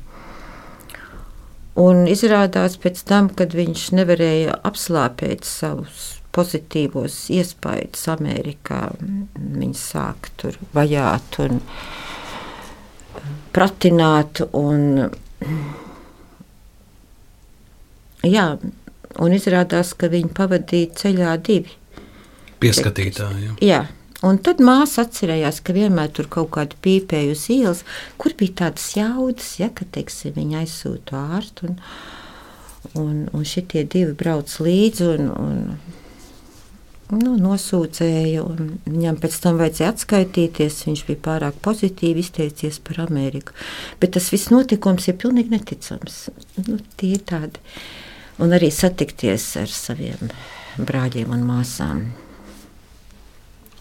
[1.78, 8.88] Un izrādās pēc tam, kad viņš nevarēja apslāpēt savus pozitīvos iespaidus Amerikā.
[9.38, 11.62] Viņi sāk tur vajāt un
[13.54, 14.42] pratināt.
[14.58, 15.12] Un,
[18.26, 18.48] jā,
[19.18, 21.78] un izrādās, ka viņi pavadīja ceļā divi.
[22.62, 23.52] Pieskatītāji.
[23.52, 23.56] Jā.
[23.62, 23.82] jā.
[24.26, 27.84] Un tad māsa atcerējās, ka vienmēr tur kaut kāda pīpēja uz ielas,
[28.18, 31.70] kur bija tādas jaudas, ja, ka teiksim, viņa aizsūta ārstu.
[31.70, 31.78] Un,
[32.98, 35.08] un, un šitie divi brauc līdzi.
[35.14, 35.62] Un, un,
[37.14, 40.82] nu, nosūdzēja, un viņam pēc tam vajadzēja atskaitīties.
[40.90, 43.54] Viņš bija pārāk pozitīvi izteicies par Ameriku.
[44.02, 46.24] Bet tas viss notikums ir pilnīgi neticams.
[46.66, 47.62] Nu, tie ir tādi.
[48.42, 50.32] Un arī satikties ar saviem
[50.78, 52.08] brāļiem un māsām.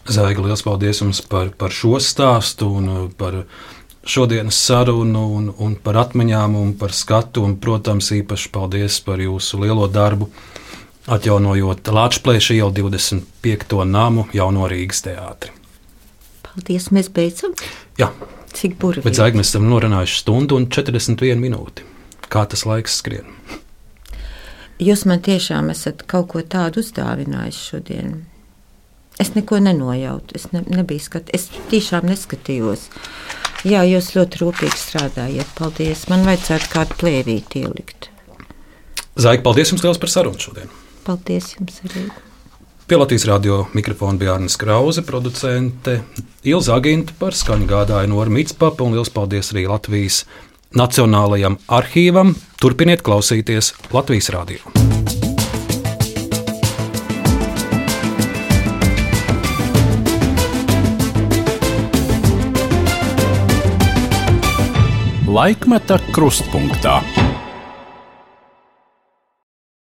[0.07, 3.41] Zaiga, liels paldies jums par, par šo stāstu un uh, par
[4.07, 7.43] šodienas sarunu un, un par atmiņām un par skatu.
[7.43, 10.29] Un, protams, īpaši paldies par jūsu lielo darbu
[11.07, 13.83] atjaunojot Latvijas ielu 25.
[13.85, 15.53] namu jauno Rīgas teātri.
[16.47, 17.55] Paldies, mēs beidzam.
[17.99, 18.09] Jā,
[18.55, 19.05] cik burvīgi.
[19.07, 21.85] Bet zaigi mēs esam norunājuši stundu un 41 minūti.
[22.27, 23.27] Kā tas laiks skrien?
[24.83, 28.26] Jūs man tiešām esat kaut ko tādu uzdāvinājis šodien.
[29.17, 32.85] Es neko nenojautu, es ne, nebiju skatījis, es tiešām neskatījos.
[33.65, 35.49] Jā, jūs ļoti rūpīgi strādājat.
[35.57, 36.05] Paldies.
[36.11, 38.11] Man vajadzētu kādu plēvīti ielikt.
[39.17, 40.69] Zaigi, paldies jums liels par sarunu šodien!
[41.07, 42.05] Paldies jums arī!
[42.87, 45.97] Pie Latvijas radio mikrofona bija Arnēs Krause, producente
[46.47, 50.21] Ilza Aginta par skaņu gādāja Nora Mitspapa un liels paldies arī Latvijas
[50.77, 52.35] Nacionālajam arhīvam.
[52.61, 55.26] Turpiniet klausīties Latvijas radio!
[65.27, 67.01] Laikmeta krustpunktā.